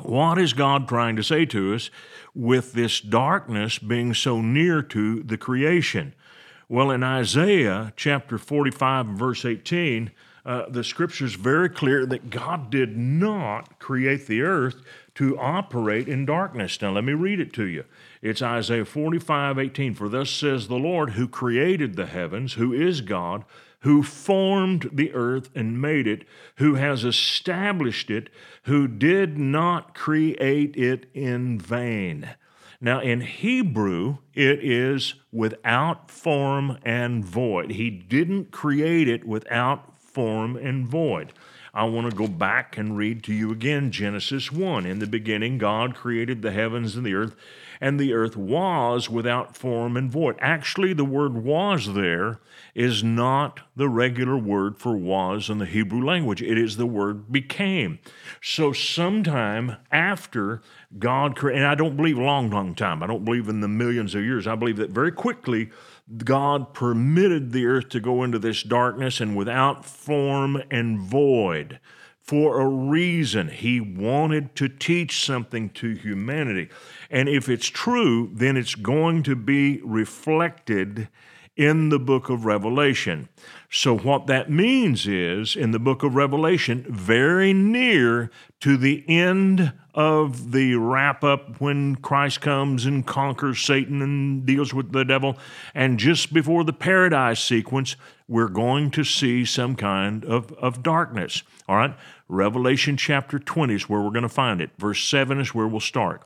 what 0.00 0.38
is 0.38 0.52
God 0.52 0.88
trying 0.88 1.16
to 1.16 1.22
say 1.22 1.46
to 1.46 1.74
us 1.74 1.90
with 2.34 2.72
this 2.72 3.00
darkness 3.00 3.78
being 3.78 4.14
so 4.14 4.40
near 4.40 4.82
to 4.82 5.22
the 5.22 5.38
creation? 5.38 6.14
Well, 6.68 6.90
in 6.90 7.02
Isaiah 7.02 7.92
chapter 7.96 8.38
45, 8.38 9.06
verse 9.06 9.44
18, 9.44 10.10
uh, 10.44 10.68
the 10.68 10.84
scripture 10.84 11.24
is 11.24 11.34
very 11.34 11.70
clear 11.70 12.04
that 12.04 12.28
God 12.28 12.70
did 12.70 12.96
not 12.96 13.78
create 13.78 14.26
the 14.26 14.42
earth 14.42 14.82
to 15.14 15.38
operate 15.38 16.06
in 16.06 16.26
darkness. 16.26 16.80
Now, 16.82 16.92
let 16.92 17.04
me 17.04 17.14
read 17.14 17.40
it 17.40 17.52
to 17.54 17.64
you. 17.64 17.84
It's 18.20 18.42
Isaiah 18.42 18.84
45 18.84 19.58
18. 19.58 19.94
For 19.94 20.08
thus 20.08 20.30
says 20.30 20.68
the 20.68 20.74
Lord, 20.76 21.10
who 21.10 21.28
created 21.28 21.96
the 21.96 22.06
heavens, 22.06 22.54
who 22.54 22.72
is 22.72 23.00
God, 23.00 23.44
who 23.80 24.02
formed 24.02 24.90
the 24.92 25.12
earth 25.14 25.50
and 25.54 25.80
made 25.80 26.06
it, 26.06 26.26
who 26.56 26.74
has 26.74 27.04
established 27.04 28.10
it, 28.10 28.28
who 28.64 28.86
did 28.86 29.38
not 29.38 29.94
create 29.94 30.76
it 30.76 31.06
in 31.14 31.58
vain. 31.58 32.30
Now, 32.80 33.00
in 33.00 33.22
Hebrew, 33.22 34.18
it 34.34 34.62
is 34.62 35.14
without 35.32 36.10
form 36.10 36.78
and 36.84 37.24
void. 37.24 37.70
He 37.72 37.88
didn't 37.88 38.50
create 38.50 39.08
it 39.08 39.26
without 39.26 39.93
form 40.14 40.56
and 40.56 40.86
void. 40.86 41.32
I 41.74 41.84
want 41.84 42.08
to 42.08 42.16
go 42.16 42.28
back 42.28 42.78
and 42.78 42.96
read 42.96 43.24
to 43.24 43.34
you 43.34 43.50
again 43.50 43.90
Genesis 43.90 44.52
1. 44.52 44.86
In 44.86 45.00
the 45.00 45.08
beginning, 45.08 45.58
God 45.58 45.96
created 45.96 46.40
the 46.40 46.52
heavens 46.52 46.94
and 46.94 47.04
the 47.04 47.14
earth, 47.14 47.34
and 47.80 47.98
the 47.98 48.14
earth 48.14 48.36
was 48.36 49.10
without 49.10 49.56
form 49.56 49.96
and 49.96 50.08
void. 50.08 50.36
Actually, 50.38 50.92
the 50.92 51.04
word 51.04 51.34
was 51.34 51.94
there 51.94 52.38
is 52.76 53.02
not 53.02 53.58
the 53.74 53.88
regular 53.88 54.38
word 54.38 54.78
for 54.78 54.96
was 54.96 55.50
in 55.50 55.58
the 55.58 55.66
Hebrew 55.66 56.04
language, 56.04 56.40
it 56.40 56.56
is 56.56 56.76
the 56.76 56.86
word 56.86 57.32
became. 57.32 57.98
So, 58.40 58.72
sometime 58.72 59.76
after 59.90 60.62
God 60.96 61.34
created, 61.34 61.62
and 61.62 61.70
I 61.70 61.74
don't 61.74 61.96
believe 61.96 62.18
long, 62.18 62.50
long 62.50 62.76
time, 62.76 63.02
I 63.02 63.08
don't 63.08 63.24
believe 63.24 63.48
in 63.48 63.60
the 63.60 63.68
millions 63.68 64.14
of 64.14 64.22
years, 64.22 64.46
I 64.46 64.54
believe 64.54 64.76
that 64.76 64.90
very 64.90 65.10
quickly 65.10 65.70
God 66.18 66.74
permitted 66.74 67.52
the 67.52 67.66
earth 67.66 67.88
to 67.90 68.00
go 68.00 68.22
into 68.22 68.38
this 68.38 68.62
darkness 68.62 69.20
and 69.20 69.36
without 69.36 69.84
form 69.84 70.62
and 70.70 71.00
void 71.00 71.80
for 72.20 72.60
a 72.60 72.66
reason. 72.66 73.48
He 73.48 73.80
wanted 73.80 74.54
to 74.56 74.68
teach 74.68 75.24
something 75.24 75.70
to 75.70 75.94
humanity. 75.94 76.68
And 77.10 77.28
if 77.28 77.48
it's 77.48 77.66
true, 77.66 78.30
then 78.32 78.56
it's 78.56 78.74
going 78.74 79.22
to 79.24 79.36
be 79.36 79.80
reflected 79.82 81.08
in 81.56 81.88
the 81.88 81.98
book 81.98 82.28
of 82.28 82.44
Revelation. 82.44 83.28
So, 83.76 83.98
what 83.98 84.28
that 84.28 84.48
means 84.48 85.04
is 85.08 85.56
in 85.56 85.72
the 85.72 85.80
book 85.80 86.04
of 86.04 86.14
Revelation, 86.14 86.86
very 86.88 87.52
near 87.52 88.30
to 88.60 88.76
the 88.76 89.04
end 89.08 89.72
of 89.92 90.52
the 90.52 90.76
wrap 90.76 91.24
up 91.24 91.60
when 91.60 91.96
Christ 91.96 92.40
comes 92.40 92.86
and 92.86 93.04
conquers 93.04 93.58
Satan 93.58 94.00
and 94.00 94.46
deals 94.46 94.72
with 94.72 94.92
the 94.92 95.04
devil, 95.04 95.36
and 95.74 95.98
just 95.98 96.32
before 96.32 96.62
the 96.62 96.72
paradise 96.72 97.42
sequence, 97.42 97.96
we're 98.28 98.46
going 98.46 98.92
to 98.92 99.02
see 99.02 99.44
some 99.44 99.74
kind 99.74 100.24
of, 100.24 100.52
of 100.52 100.84
darkness. 100.84 101.42
All 101.68 101.74
right? 101.74 101.96
Revelation 102.28 102.96
chapter 102.96 103.40
20 103.40 103.74
is 103.74 103.88
where 103.88 104.00
we're 104.00 104.10
going 104.10 104.22
to 104.22 104.28
find 104.28 104.60
it. 104.60 104.70
Verse 104.78 105.02
7 105.04 105.40
is 105.40 105.52
where 105.52 105.66
we'll 105.66 105.80
start. 105.80 106.22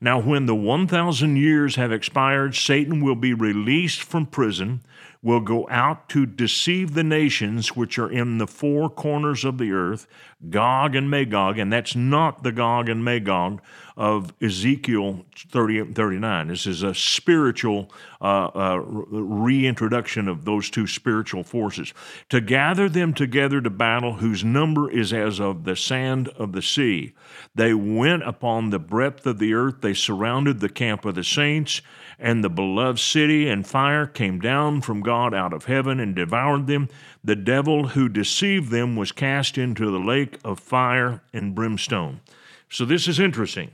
Now, 0.00 0.20
when 0.20 0.46
the 0.46 0.54
1,000 0.54 1.36
years 1.36 1.76
have 1.76 1.92
expired, 1.92 2.54
Satan 2.54 3.02
will 3.02 3.16
be 3.16 3.34
released 3.34 4.02
from 4.02 4.26
prison, 4.26 4.80
will 5.22 5.40
go 5.40 5.66
out 5.68 6.08
to 6.08 6.26
deceive 6.26 6.94
the 6.94 7.02
nations 7.02 7.74
which 7.74 7.98
are 7.98 8.10
in 8.10 8.38
the 8.38 8.46
four 8.46 8.88
corners 8.88 9.44
of 9.44 9.58
the 9.58 9.72
earth, 9.72 10.06
Gog 10.48 10.94
and 10.94 11.10
Magog, 11.10 11.58
and 11.58 11.72
that's 11.72 11.96
not 11.96 12.44
the 12.44 12.52
Gog 12.52 12.88
and 12.88 13.04
Magog 13.04 13.60
of 13.96 14.32
Ezekiel 14.40 15.24
38 15.36 15.80
and 15.80 15.96
39. 15.96 16.46
This 16.46 16.66
is 16.66 16.84
a 16.84 16.94
spiritual 16.94 17.90
uh, 18.20 18.48
uh, 18.54 18.76
reintroduction 18.78 20.28
of 20.28 20.44
those 20.44 20.70
two 20.70 20.86
spiritual 20.86 21.42
forces. 21.42 21.92
To 22.28 22.40
gather 22.40 22.88
them 22.88 23.12
together 23.12 23.60
to 23.60 23.70
battle, 23.70 24.14
whose 24.14 24.44
number 24.44 24.88
is 24.88 25.12
as 25.12 25.40
of 25.40 25.64
the 25.64 25.74
sand 25.74 26.28
of 26.28 26.52
the 26.52 26.62
sea. 26.62 27.12
They 27.56 27.74
went 27.74 28.22
upon 28.22 28.70
the 28.70 28.78
breadth 28.78 29.26
of 29.26 29.40
the 29.40 29.52
earth, 29.52 29.80
they 29.80 29.94
surrounded 29.94 30.60
the 30.60 30.68
camp 30.68 31.04
of 31.04 31.16
the 31.16 31.24
saints, 31.24 31.82
and 32.18 32.42
the 32.42 32.50
beloved 32.50 32.98
city, 32.98 33.48
and 33.48 33.66
fire 33.66 34.06
came 34.06 34.40
down 34.40 34.80
from 34.80 35.02
God 35.02 35.32
out 35.32 35.52
of 35.52 35.66
heaven 35.66 36.00
and 36.00 36.14
devoured 36.14 36.66
them. 36.66 36.88
The 37.22 37.36
devil 37.36 37.88
who 37.88 38.08
deceived 38.08 38.70
them 38.70 38.96
was 38.96 39.12
cast 39.12 39.56
into 39.56 39.90
the 39.90 40.00
lake 40.00 40.38
of 40.44 40.58
fire 40.58 41.22
and 41.32 41.54
brimstone. 41.54 42.20
So 42.68 42.84
this 42.84 43.06
is 43.06 43.20
interesting 43.20 43.70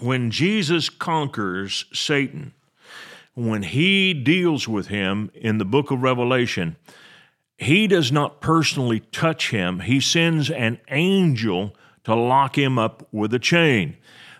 when 0.00 0.30
Jesus 0.30 0.88
conquers 0.88 1.84
Satan, 1.92 2.52
when 3.34 3.62
he 3.62 4.14
deals 4.14 4.66
with 4.66 4.88
him 4.88 5.30
in 5.34 5.58
the 5.58 5.64
book 5.64 5.90
of 5.90 6.02
Revelation, 6.02 6.76
he 7.58 7.86
does 7.86 8.10
not 8.10 8.40
personally 8.40 9.00
touch 9.00 9.50
him. 9.50 9.80
He 9.80 10.00
sends 10.00 10.50
an 10.50 10.80
angel 10.88 11.76
to 12.04 12.14
lock 12.14 12.58
him 12.58 12.78
up 12.78 13.06
with 13.12 13.32
a 13.32 13.38
chain. 13.38 13.96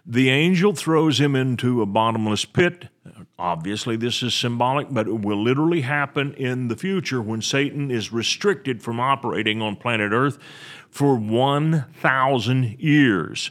The 0.07 0.29
angel 0.29 0.75
throws 0.75 1.19
him 1.19 1.35
into 1.35 1.81
a 1.81 1.87
bottomless 1.87 2.45
pit. 2.45 2.89
Obviously, 3.39 3.97
this 3.97 4.23
is 4.23 4.35
symbolic, 4.35 4.89
but 4.91 5.09
it 5.09 5.21
will 5.21 5.43
literally 5.43 5.81
happen 5.81 6.35
in 6.35 6.69
the 6.69 6.77
future 6.77 7.23
when 7.23 7.41
Satan 7.41 7.91
is 7.91 8.13
restricted 8.13 8.83
from 8.83 9.01
operating 9.01 9.63
on 9.63 9.77
planet 9.77 10.13
Earth 10.13 10.39
for 10.91 11.17
1,000 11.17 12.79
years. 12.79 13.51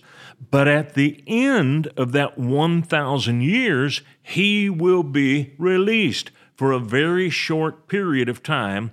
But 0.51 0.67
at 0.67 0.93
the 0.93 1.23
end 1.25 1.87
of 1.97 2.11
that 2.11 2.37
1,000 2.37 3.41
years, 3.41 4.01
he 4.21 4.69
will 4.69 5.03
be 5.03 5.55
released 5.57 6.29
for 6.55 6.71
a 6.71 6.79
very 6.79 7.31
short 7.31 7.87
period 7.87 8.29
of 8.29 8.43
time. 8.43 8.91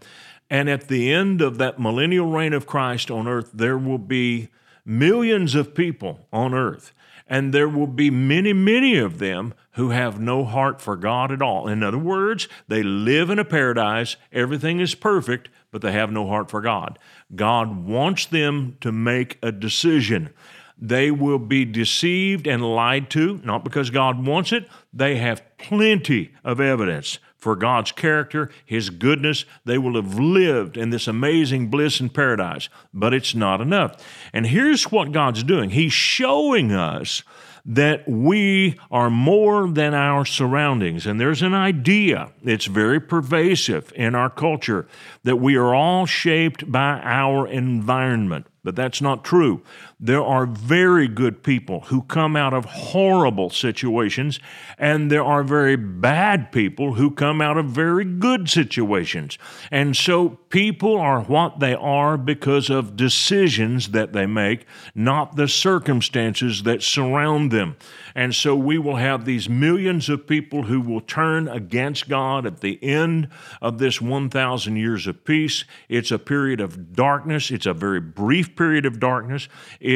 And 0.48 0.70
at 0.70 0.88
the 0.88 1.12
end 1.12 1.42
of 1.42 1.58
that 1.58 1.78
millennial 1.78 2.30
reign 2.30 2.54
of 2.54 2.66
Christ 2.66 3.10
on 3.10 3.28
earth, 3.28 3.50
there 3.52 3.78
will 3.78 3.98
be 3.98 4.48
millions 4.84 5.54
of 5.54 5.74
people 5.74 6.26
on 6.32 6.54
earth. 6.54 6.92
And 7.30 7.54
there 7.54 7.68
will 7.68 7.86
be 7.86 8.10
many, 8.10 8.52
many 8.52 8.98
of 8.98 9.20
them 9.20 9.54
who 9.72 9.90
have 9.90 10.20
no 10.20 10.44
heart 10.44 10.82
for 10.82 10.96
God 10.96 11.30
at 11.30 11.40
all. 11.40 11.68
In 11.68 11.82
other 11.84 11.96
words, 11.96 12.48
they 12.66 12.82
live 12.82 13.30
in 13.30 13.38
a 13.38 13.44
paradise, 13.44 14.16
everything 14.32 14.80
is 14.80 14.96
perfect, 14.96 15.48
but 15.70 15.80
they 15.80 15.92
have 15.92 16.10
no 16.10 16.26
heart 16.26 16.50
for 16.50 16.60
God. 16.60 16.98
God 17.34 17.86
wants 17.86 18.26
them 18.26 18.76
to 18.80 18.90
make 18.90 19.38
a 19.44 19.52
decision. 19.52 20.30
They 20.76 21.12
will 21.12 21.38
be 21.38 21.64
deceived 21.64 22.48
and 22.48 22.64
lied 22.74 23.10
to, 23.10 23.40
not 23.44 23.62
because 23.62 23.90
God 23.90 24.26
wants 24.26 24.50
it. 24.50 24.68
They 24.92 25.16
have 25.16 25.56
plenty 25.56 26.32
of 26.42 26.60
evidence 26.60 27.20
for 27.40 27.56
God's 27.56 27.90
character, 27.92 28.50
His 28.64 28.90
goodness. 28.90 29.44
They 29.64 29.78
will 29.78 29.96
have 29.96 30.18
lived 30.18 30.76
in 30.76 30.90
this 30.90 31.08
amazing 31.08 31.68
bliss 31.68 31.98
and 32.00 32.12
paradise, 32.12 32.68
but 32.94 33.14
it's 33.14 33.34
not 33.34 33.60
enough. 33.60 34.04
And 34.32 34.46
here's 34.46 34.92
what 34.92 35.12
God's 35.12 35.42
doing 35.42 35.70
He's 35.70 35.92
showing 35.92 36.72
us 36.72 37.22
that 37.64 38.08
we 38.08 38.78
are 38.90 39.10
more 39.10 39.68
than 39.68 39.94
our 39.94 40.24
surroundings. 40.24 41.06
And 41.06 41.20
there's 41.20 41.42
an 41.42 41.54
idea, 41.54 42.32
it's 42.42 42.64
very 42.64 43.00
pervasive 43.00 43.92
in 43.94 44.14
our 44.14 44.30
culture, 44.30 44.86
that 45.24 45.36
we 45.36 45.56
are 45.56 45.74
all 45.74 46.06
shaped 46.06 46.70
by 46.70 47.00
our 47.02 47.46
environment. 47.46 48.46
But 48.62 48.76
that's 48.76 49.00
not 49.00 49.24
true. 49.24 49.62
There 50.02 50.24
are 50.24 50.46
very 50.46 51.08
good 51.08 51.42
people 51.42 51.80
who 51.82 52.00
come 52.02 52.34
out 52.34 52.54
of 52.54 52.64
horrible 52.64 53.50
situations, 53.50 54.40
and 54.78 55.12
there 55.12 55.22
are 55.22 55.42
very 55.42 55.76
bad 55.76 56.50
people 56.52 56.94
who 56.94 57.10
come 57.10 57.42
out 57.42 57.58
of 57.58 57.66
very 57.66 58.06
good 58.06 58.48
situations. 58.48 59.36
And 59.70 59.94
so 59.94 60.38
people 60.48 60.98
are 60.98 61.20
what 61.20 61.60
they 61.60 61.74
are 61.74 62.16
because 62.16 62.70
of 62.70 62.96
decisions 62.96 63.90
that 63.90 64.14
they 64.14 64.24
make, 64.24 64.64
not 64.94 65.36
the 65.36 65.48
circumstances 65.48 66.62
that 66.62 66.82
surround 66.82 67.50
them. 67.50 67.76
And 68.14 68.34
so 68.34 68.56
we 68.56 68.78
will 68.78 68.96
have 68.96 69.26
these 69.26 69.50
millions 69.50 70.08
of 70.08 70.26
people 70.26 70.62
who 70.62 70.80
will 70.80 71.02
turn 71.02 71.46
against 71.46 72.08
God 72.08 72.46
at 72.46 72.60
the 72.60 72.82
end 72.82 73.28
of 73.60 73.78
this 73.78 74.00
1,000 74.00 74.76
years 74.76 75.06
of 75.06 75.24
peace. 75.26 75.64
It's 75.90 76.10
a 76.10 76.18
period 76.18 76.60
of 76.60 76.94
darkness, 76.94 77.50
it's 77.50 77.66
a 77.66 77.74
very 77.74 78.00
brief 78.00 78.56
period 78.56 78.86
of 78.86 78.98
darkness. 78.98 79.46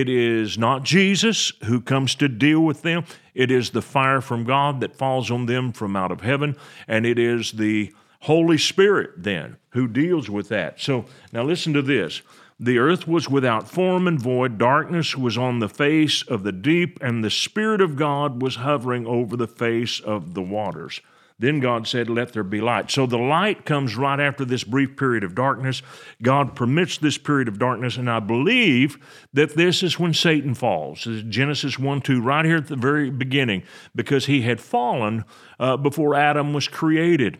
Is 0.08 0.58
not 0.58 0.82
Jesus 0.82 1.52
who 1.64 1.80
comes 1.80 2.14
to 2.16 2.28
deal 2.28 2.60
with 2.60 2.82
them, 2.82 3.04
it 3.34 3.50
is 3.50 3.70
the 3.70 3.82
fire 3.82 4.20
from 4.20 4.44
God 4.44 4.80
that 4.80 4.96
falls 4.96 5.30
on 5.30 5.46
them 5.46 5.72
from 5.72 5.96
out 5.96 6.10
of 6.10 6.22
heaven, 6.22 6.56
and 6.88 7.04
it 7.04 7.18
is 7.18 7.52
the 7.52 7.92
Holy 8.20 8.58
Spirit 8.58 9.10
then 9.18 9.56
who 9.70 9.86
deals 9.86 10.30
with 10.30 10.48
that. 10.48 10.80
So 10.80 11.04
now 11.32 11.42
listen 11.42 11.72
to 11.74 11.82
this. 11.82 12.22
The 12.58 12.78
earth 12.78 13.06
was 13.06 13.28
without 13.28 13.68
form 13.68 14.06
and 14.06 14.18
void, 14.18 14.58
darkness 14.58 15.16
was 15.16 15.36
on 15.36 15.58
the 15.58 15.68
face 15.68 16.22
of 16.22 16.44
the 16.44 16.52
deep, 16.52 16.98
and 17.02 17.22
the 17.22 17.30
Spirit 17.30 17.80
of 17.80 17.96
God 17.96 18.40
was 18.40 18.56
hovering 18.56 19.06
over 19.06 19.36
the 19.36 19.48
face 19.48 20.00
of 20.00 20.34
the 20.34 20.42
waters. 20.42 21.00
Then 21.38 21.58
God 21.58 21.88
said, 21.88 22.08
Let 22.08 22.32
there 22.32 22.44
be 22.44 22.60
light. 22.60 22.90
So 22.90 23.06
the 23.06 23.18
light 23.18 23.64
comes 23.64 23.96
right 23.96 24.20
after 24.20 24.44
this 24.44 24.62
brief 24.62 24.96
period 24.96 25.24
of 25.24 25.34
darkness. 25.34 25.82
God 26.22 26.54
permits 26.54 26.98
this 26.98 27.18
period 27.18 27.48
of 27.48 27.58
darkness, 27.58 27.96
and 27.96 28.08
I 28.08 28.20
believe 28.20 28.98
that 29.32 29.56
this 29.56 29.82
is 29.82 29.98
when 29.98 30.14
Satan 30.14 30.54
falls. 30.54 31.08
Genesis 31.28 31.78
1 31.78 32.02
2, 32.02 32.22
right 32.22 32.44
here 32.44 32.58
at 32.58 32.68
the 32.68 32.76
very 32.76 33.10
beginning, 33.10 33.64
because 33.94 34.26
he 34.26 34.42
had 34.42 34.60
fallen 34.60 35.24
uh, 35.58 35.76
before 35.76 36.14
Adam 36.14 36.52
was 36.52 36.68
created. 36.68 37.38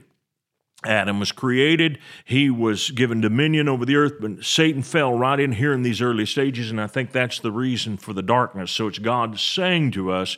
Adam 0.87 1.21
was 1.21 1.33
created. 1.33 1.99
He 2.25 2.51
was 2.51 2.91
given 2.91 3.21
dominion 3.21 3.69
over 3.69 3.85
the 3.85 3.97
earth, 3.97 4.15
but 4.21 4.45
Satan 4.45 4.83
fell 4.83 5.15
right 5.15 5.39
in 5.39 5.53
here 5.53 5.73
in 5.73 5.83
these 5.83 6.03
early 6.03 6.27
stages, 6.27 6.71
and 6.71 6.81
I 6.81 6.87
think 6.87 7.13
that's 7.13 7.41
the 7.41 7.53
reason 7.53 7.97
for 7.97 8.13
the 8.13 8.23
darkness. 8.23 8.71
So 8.71 8.89
it's 8.89 8.99
God 8.99 9.39
saying 9.39 9.93
to 9.93 10.11
us 10.11 10.37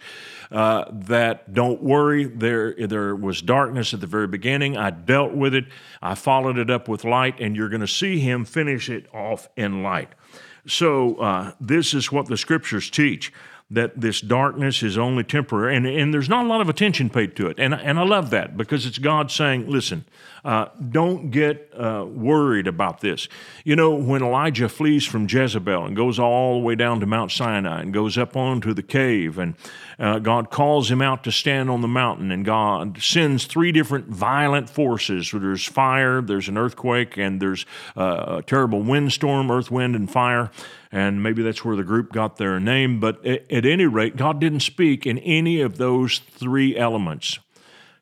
uh, 0.50 0.84
that 0.90 1.52
don't 1.52 1.82
worry, 1.82 2.24
there, 2.24 2.74
there 2.86 3.16
was 3.16 3.42
darkness 3.42 3.92
at 3.94 4.00
the 4.00 4.06
very 4.06 4.28
beginning. 4.28 4.76
I 4.76 4.90
dealt 4.90 5.32
with 5.32 5.54
it, 5.54 5.66
I 6.00 6.14
followed 6.14 6.58
it 6.58 6.70
up 6.70 6.88
with 6.88 7.04
light, 7.04 7.40
and 7.40 7.56
you're 7.56 7.68
going 7.68 7.80
to 7.80 7.88
see 7.88 8.18
Him 8.20 8.44
finish 8.44 8.88
it 8.88 9.06
off 9.12 9.48
in 9.56 9.82
light. 9.82 10.10
So 10.66 11.16
uh, 11.16 11.52
this 11.60 11.94
is 11.94 12.10
what 12.10 12.26
the 12.26 12.36
scriptures 12.36 12.90
teach 12.90 13.32
that 13.68 14.00
this 14.00 14.20
darkness 14.20 14.82
is 14.82 14.96
only 14.96 15.24
temporary, 15.24 15.76
and, 15.76 15.86
and 15.86 16.14
there's 16.14 16.28
not 16.28 16.44
a 16.44 16.48
lot 16.48 16.60
of 16.60 16.68
attention 16.68 17.10
paid 17.10 17.34
to 17.34 17.48
it. 17.48 17.58
And, 17.58 17.74
and 17.74 17.98
I 17.98 18.04
love 18.04 18.30
that 18.30 18.56
because 18.56 18.86
it's 18.86 18.98
God 18.98 19.30
saying, 19.30 19.68
listen, 19.68 20.04
uh, 20.44 20.66
don't 20.90 21.30
get 21.32 21.72
uh, 21.76 22.06
worried 22.08 22.68
about 22.68 23.00
this. 23.00 23.28
You 23.64 23.74
know, 23.74 23.92
when 23.92 24.22
Elijah 24.22 24.68
flees 24.68 25.04
from 25.04 25.26
Jezebel 25.28 25.84
and 25.84 25.96
goes 25.96 26.20
all 26.20 26.60
the 26.60 26.64
way 26.64 26.76
down 26.76 27.00
to 27.00 27.06
Mount 27.06 27.32
Sinai 27.32 27.80
and 27.82 27.92
goes 27.92 28.16
up 28.16 28.36
onto 28.36 28.72
the 28.72 28.84
cave, 28.84 29.36
and 29.36 29.54
uh, 29.98 30.18
God 30.18 30.50
calls 30.50 30.90
him 30.90 31.00
out 31.00 31.24
to 31.24 31.32
stand 31.32 31.70
on 31.70 31.80
the 31.80 31.88
mountain, 31.88 32.30
and 32.30 32.44
God 32.44 33.00
sends 33.02 33.46
three 33.46 33.72
different 33.72 34.08
violent 34.08 34.68
forces. 34.68 35.30
There's 35.32 35.64
fire, 35.64 36.20
there's 36.20 36.48
an 36.48 36.58
earthquake, 36.58 37.16
and 37.16 37.40
there's 37.40 37.64
uh, 37.96 38.38
a 38.38 38.42
terrible 38.42 38.82
windstorm, 38.82 39.50
earth, 39.50 39.70
wind, 39.70 39.96
and 39.96 40.10
fire 40.10 40.50
and 40.92 41.22
maybe 41.22 41.42
that's 41.42 41.62
where 41.62 41.76
the 41.76 41.84
group 41.84 42.10
got 42.10 42.36
their 42.36 42.58
name. 42.58 43.00
But 43.00 43.24
at, 43.26 43.66
any 43.66 43.84
rate, 43.84 44.16
God 44.16 44.40
didn't 44.40 44.60
speak 44.60 45.06
in 45.06 45.18
any 45.18 45.60
of 45.60 45.76
those 45.76 46.18
three 46.18 46.76
elements. 46.76 47.38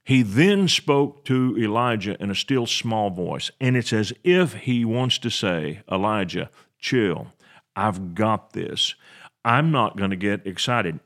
He 0.04 0.22
then 0.22 0.68
spoke 0.68 1.24
to 1.24 1.56
Elijah 1.58 2.16
in 2.22 2.30
a 2.30 2.34
still 2.34 2.66
small 2.66 3.10
voice, 3.10 3.50
and 3.60 3.76
it's 3.76 3.92
as 3.92 4.12
if 4.22 4.54
he 4.54 4.84
wants 4.84 5.18
to 5.18 5.30
say, 5.30 5.80
Elijah, 5.90 6.50
chill. 6.78 7.32
I've 7.74 8.14
got 8.14 8.52
this. 8.52 8.94
I'm 9.44 9.72
not 9.72 9.96
going 9.96 10.10
to 10.10 10.16
get 10.16 10.46
excited. 10.46 11.00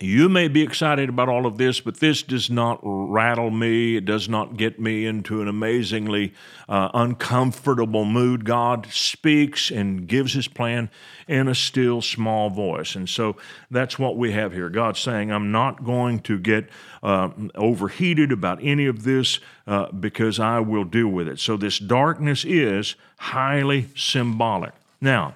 You 0.00 0.28
may 0.28 0.48
be 0.48 0.62
excited 0.62 1.08
about 1.08 1.28
all 1.28 1.46
of 1.46 1.58
this, 1.58 1.80
but 1.80 2.00
this 2.00 2.22
does 2.22 2.50
not 2.50 2.80
rattle 2.82 3.50
me. 3.50 3.96
It 3.96 4.04
does 4.04 4.28
not 4.28 4.56
get 4.56 4.80
me 4.80 5.06
into 5.06 5.42
an 5.42 5.48
amazingly 5.48 6.32
uh, 6.68 6.88
uncomfortable 6.94 8.04
mood. 8.04 8.44
God 8.44 8.86
speaks 8.90 9.70
and 9.70 10.08
gives 10.08 10.32
his 10.32 10.48
plan 10.48 10.90
in 11.28 11.46
a 11.46 11.54
still 11.54 12.02
small 12.02 12.50
voice. 12.50 12.96
And 12.96 13.08
so 13.08 13.36
that's 13.70 13.98
what 13.98 14.16
we 14.16 14.32
have 14.32 14.52
here. 14.52 14.68
God 14.70 14.96
saying, 14.96 15.30
I'm 15.30 15.52
not 15.52 15.84
going 15.84 16.20
to 16.20 16.38
get 16.38 16.68
uh, 17.02 17.28
overheated 17.54 18.32
about 18.32 18.58
any 18.62 18.86
of 18.86 19.04
this 19.04 19.40
uh, 19.66 19.92
because 19.92 20.40
I 20.40 20.60
will 20.60 20.84
deal 20.84 21.08
with 21.08 21.28
it. 21.28 21.38
So 21.38 21.56
this 21.56 21.78
darkness 21.78 22.44
is 22.44 22.96
highly 23.18 23.88
symbolic. 23.94 24.72
Now, 25.00 25.34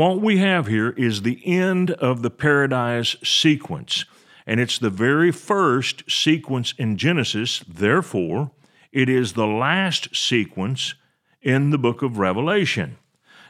what 0.00 0.18
we 0.22 0.38
have 0.38 0.66
here 0.66 0.94
is 0.96 1.20
the 1.20 1.42
end 1.44 1.90
of 1.90 2.22
the 2.22 2.30
paradise 2.30 3.16
sequence, 3.22 4.06
and 4.46 4.58
it's 4.58 4.78
the 4.78 4.88
very 4.88 5.30
first 5.30 6.10
sequence 6.10 6.72
in 6.78 6.96
Genesis. 6.96 7.62
Therefore, 7.68 8.50
it 8.92 9.10
is 9.10 9.34
the 9.34 9.46
last 9.46 10.16
sequence 10.16 10.94
in 11.42 11.68
the 11.68 11.76
book 11.76 12.00
of 12.00 12.16
Revelation. 12.16 12.96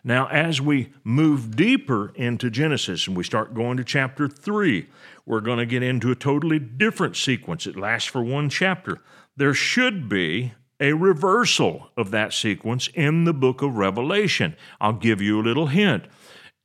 Now, 0.03 0.27
as 0.27 0.61
we 0.61 0.93
move 1.05 1.55
deeper 1.55 2.11
into 2.17 2.51
Genesis 2.51 3.07
and 3.07 3.17
we 3.17 3.23
start 3.23 3.55
going 3.55 3.77
to 3.77 3.85
chapter 3.85 4.27
3, 4.27 4.89
we're 5.25 5.41
going 5.41 5.59
to 5.59 5.67
get 5.67 5.85
into 5.85 6.11
a 6.11 6.17
totally 6.17 6.59
different 6.59 7.17
sequence. 7.17 7.65
It 7.65 7.77
lasts 7.77 8.09
for 8.09 8.25
one 8.25 8.49
chapter. 8.49 8.99
There 9.37 9.55
should 9.55 10.09
be 10.09 10.55
a 10.81 10.95
reversal 10.95 11.91
of 11.97 12.11
that 12.11 12.33
sequence 12.33 12.89
in 12.95 13.23
the 13.23 13.35
book 13.35 13.63
of 13.63 13.77
Revelation. 13.77 14.57
I'll 14.81 14.95
give 14.95 15.21
you 15.21 15.41
a 15.41 15.45
little 15.45 15.69
hint 15.69 16.07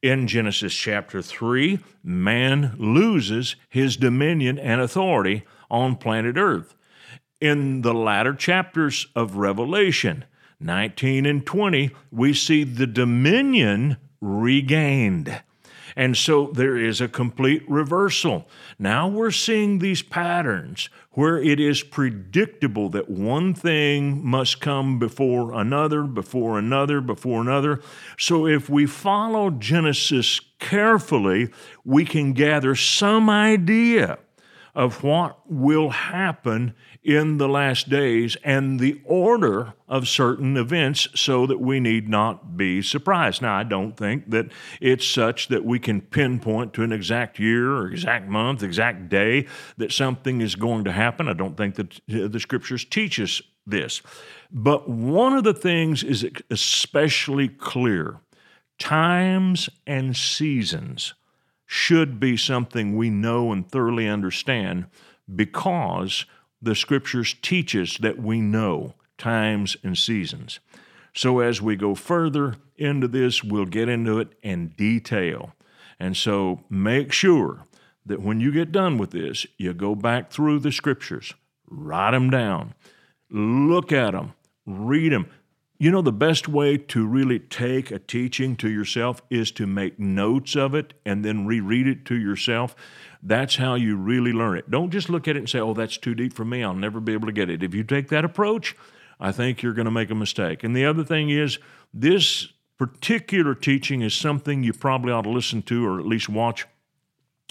in 0.06 0.28
Genesis 0.28 0.72
chapter 0.76 1.20
3, 1.20 1.80
man 2.04 2.76
loses 2.78 3.56
his 3.68 3.98
dominion 3.98 4.60
and 4.60 4.80
authority 4.80 5.44
on 5.72 5.96
planet 5.96 6.38
Earth. 6.38 6.76
In 7.42 7.82
the 7.82 7.94
latter 7.94 8.36
chapters 8.36 9.08
of 9.16 9.38
Revelation, 9.38 10.24
19 10.60 11.26
and 11.26 11.44
20, 11.44 11.90
we 12.12 12.36
see 12.36 12.64
the 12.64 12.86
dominion 12.86 13.98
regained. 14.22 15.42
And 15.96 16.18
so 16.18 16.48
there 16.48 16.78
is 16.78 17.00
a 17.00 17.08
complete 17.08 17.64
reversal. 17.70 18.48
Now 18.78 19.08
we're 19.08 19.32
seeing 19.32 19.80
these 19.80 20.02
patterns 20.02 20.90
where 21.12 21.42
it 21.42 21.60
is 21.60 21.84
predictable 21.84 22.90
that 22.90 23.10
one 23.10 23.54
thing 23.54 24.26
must 24.26 24.60
come 24.60 25.00
before 25.00 25.54
another, 25.54 26.04
before 26.04 26.60
another, 26.60 27.00
before 27.00 27.42
another. 27.42 27.82
So 28.20 28.46
if 28.46 28.70
we 28.70 28.86
follow 28.86 29.50
Genesis 29.50 30.42
carefully, 30.60 31.50
we 31.86 32.04
can 32.04 32.34
gather 32.34 32.76
some 32.76 33.30
idea 33.30 34.18
of 34.76 35.04
what 35.04 35.40
will 35.50 35.90
happen 35.90 36.76
in 37.02 37.38
the 37.38 37.48
last 37.48 37.90
days 37.90 38.36
and 38.44 38.80
the 38.80 39.00
order 39.06 39.74
of 39.88 40.08
certain 40.08 40.58
events 40.58 41.08
so 41.16 41.46
that 41.46 41.62
we 41.62 41.80
need 41.80 42.10
not 42.10 42.58
be 42.58 42.82
surprised. 42.82 43.42
Now, 43.42 43.56
I 43.56 43.64
don't 43.64 43.96
think 43.96 44.30
that 44.32 44.48
it's 44.82 45.08
such 45.08 45.48
that 45.48 45.64
we 45.64 45.80
can 45.80 46.02
pinpoint 46.02 46.74
to 46.74 46.84
an 46.84 46.92
exact 46.92 47.40
year 47.40 47.72
or 47.72 47.90
exact 47.90 48.28
month, 48.28 48.64
exact 48.64 49.08
day 49.08 49.48
that 49.78 49.92
something 49.92 50.42
is 50.42 50.56
going 50.56 50.84
to 50.84 50.92
happen. 50.92 51.30
I 51.30 51.34
don't 51.34 51.56
think 51.56 51.76
that 51.76 51.94
uh, 52.12 52.28
the 52.28 52.40
scriptures 52.40 52.84
teach 52.84 53.20
us 53.20 53.42
this. 53.66 54.02
But 54.52 54.90
one 54.90 55.34
of 55.34 55.44
the 55.44 55.54
things 55.54 56.04
is 56.04 56.28
especially 56.50 57.48
clear 57.48 58.20
times 58.78 59.70
and 59.88 60.16
seasons 60.18 61.14
should 61.66 62.20
be 62.20 62.38
something 62.38 62.96
we 62.96 63.10
know 63.10 63.52
and 63.52 63.70
thoroughly 63.70 64.08
understand 64.08 64.86
because 65.34 66.26
the 66.62 66.76
scriptures 66.76 67.36
teach 67.42 67.76
us 67.76 67.98
that 67.98 68.20
we 68.20 68.42
know 68.42 68.94
times 69.18 69.76
and 69.84 69.98
seasons. 69.98 70.60
So 71.16 71.40
as 71.40 71.62
we 71.62 71.76
go 71.76 71.96
further 71.96 72.56
into 72.76 73.08
this, 73.08 73.44
we'll 73.44 73.66
get 73.66 73.90
into 73.90 74.20
it 74.20 74.34
in 74.44 74.70
detail. 74.70 75.54
And 76.00 76.16
so 76.18 76.62
make 76.70 77.14
sure 77.14 77.64
that 78.06 78.22
when 78.22 78.40
you 78.40 78.52
get 78.52 78.72
done 78.72 78.98
with 78.98 79.12
this, 79.12 79.46
you 79.58 79.74
go 79.74 79.96
back 79.96 80.32
through 80.32 80.60
the 80.60 80.72
scriptures, 80.72 81.34
write 81.70 82.12
them 82.12 82.30
down, 82.30 82.74
look 83.30 83.92
at 83.92 84.12
them, 84.12 84.34
read 84.66 85.12
them, 85.12 85.28
you 85.78 85.92
know, 85.92 86.02
the 86.02 86.12
best 86.12 86.48
way 86.48 86.78
to 86.78 87.06
really 87.06 87.40
take 87.40 87.92
a 87.92 88.00
teaching 88.00 88.56
to 88.58 88.70
yourself 88.70 89.22
is 89.30 89.52
to 89.52 89.68
make 89.68 90.00
notes 90.00 90.56
of 90.56 90.74
it 90.74 90.94
and 91.06 91.24
then 91.26 91.46
reread 91.46 91.88
it 91.88 92.06
to 92.06 92.16
yourself. 92.16 92.76
That's 93.22 93.58
how 93.58 93.76
you 93.76 93.98
really 93.98 94.32
learn 94.32 94.58
it. 94.58 94.72
Don't 94.72 94.92
just 94.92 95.10
look 95.10 95.28
at 95.28 95.36
it 95.36 95.40
and 95.40 95.50
say, 95.50 95.60
oh, 95.60 95.74
that's 95.74 95.98
too 95.98 96.16
deep 96.16 96.34
for 96.34 96.46
me. 96.46 96.64
I'll 96.64 96.74
never 96.74 97.02
be 97.02 97.14
able 97.14 97.28
to 97.28 97.34
get 97.34 97.50
it. 97.50 97.62
If 97.62 97.74
you 97.74 97.84
take 97.84 98.08
that 98.10 98.24
approach, 98.24 98.76
I 99.20 99.32
think 99.32 99.62
you're 99.62 99.74
going 99.74 99.86
to 99.86 99.92
make 99.92 100.10
a 100.10 100.16
mistake. 100.16 100.64
And 100.64 100.76
the 100.76 100.86
other 100.86 101.04
thing 101.04 101.30
is, 101.30 101.60
this 101.94 102.50
particular 102.78 103.56
teaching 103.56 104.02
is 104.02 104.14
something 104.14 104.64
you 104.64 104.74
probably 104.74 105.12
ought 105.12 105.24
to 105.24 105.30
listen 105.30 105.62
to 105.64 105.86
or 105.86 106.00
at 106.00 106.06
least 106.06 106.30
watch 106.30 106.66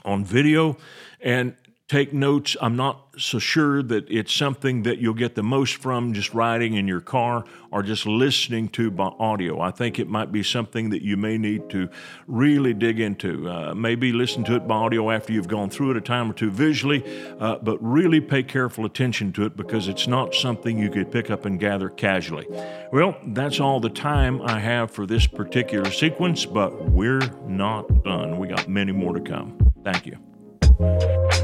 on 0.04 0.24
video. 0.24 0.76
And 1.20 1.56
take 1.88 2.14
notes. 2.14 2.56
I'm 2.62 2.76
not 2.76 3.08
so 3.18 3.38
sure 3.38 3.82
that 3.82 4.10
it's 4.10 4.32
something 4.32 4.84
that 4.84 4.98
you'll 4.98 5.12
get 5.12 5.34
the 5.34 5.42
most 5.42 5.76
from 5.76 6.14
just 6.14 6.32
riding 6.32 6.74
in 6.74 6.88
your 6.88 7.02
car 7.02 7.44
or 7.70 7.82
just 7.82 8.06
listening 8.06 8.68
to 8.70 8.90
by 8.90 9.04
audio. 9.18 9.60
I 9.60 9.70
think 9.70 9.98
it 9.98 10.08
might 10.08 10.32
be 10.32 10.42
something 10.42 10.90
that 10.90 11.02
you 11.02 11.18
may 11.18 11.36
need 11.36 11.68
to 11.70 11.90
really 12.26 12.72
dig 12.72 13.00
into. 13.00 13.48
Uh, 13.48 13.74
maybe 13.74 14.12
listen 14.12 14.44
to 14.44 14.56
it 14.56 14.66
by 14.66 14.76
audio 14.76 15.10
after 15.10 15.32
you've 15.32 15.46
gone 15.46 15.68
through 15.68 15.90
it 15.90 15.96
a 15.98 16.00
time 16.00 16.30
or 16.30 16.34
two 16.34 16.50
visually, 16.50 17.04
uh, 17.38 17.56
but 17.56 17.76
really 17.82 18.20
pay 18.20 18.42
careful 18.42 18.86
attention 18.86 19.30
to 19.34 19.44
it 19.44 19.54
because 19.54 19.86
it's 19.86 20.06
not 20.06 20.34
something 20.34 20.78
you 20.78 20.90
could 20.90 21.12
pick 21.12 21.30
up 21.30 21.44
and 21.44 21.60
gather 21.60 21.90
casually. 21.90 22.46
Well, 22.92 23.14
that's 23.28 23.60
all 23.60 23.78
the 23.78 23.90
time 23.90 24.40
I 24.40 24.58
have 24.58 24.90
for 24.90 25.04
this 25.04 25.26
particular 25.26 25.90
sequence, 25.90 26.46
but 26.46 26.90
we're 26.90 27.30
not 27.46 28.04
done. 28.04 28.38
We 28.38 28.48
got 28.48 28.68
many 28.68 28.92
more 28.92 29.12
to 29.12 29.20
come. 29.20 29.58
Thank 29.84 30.06
you. 30.06 31.43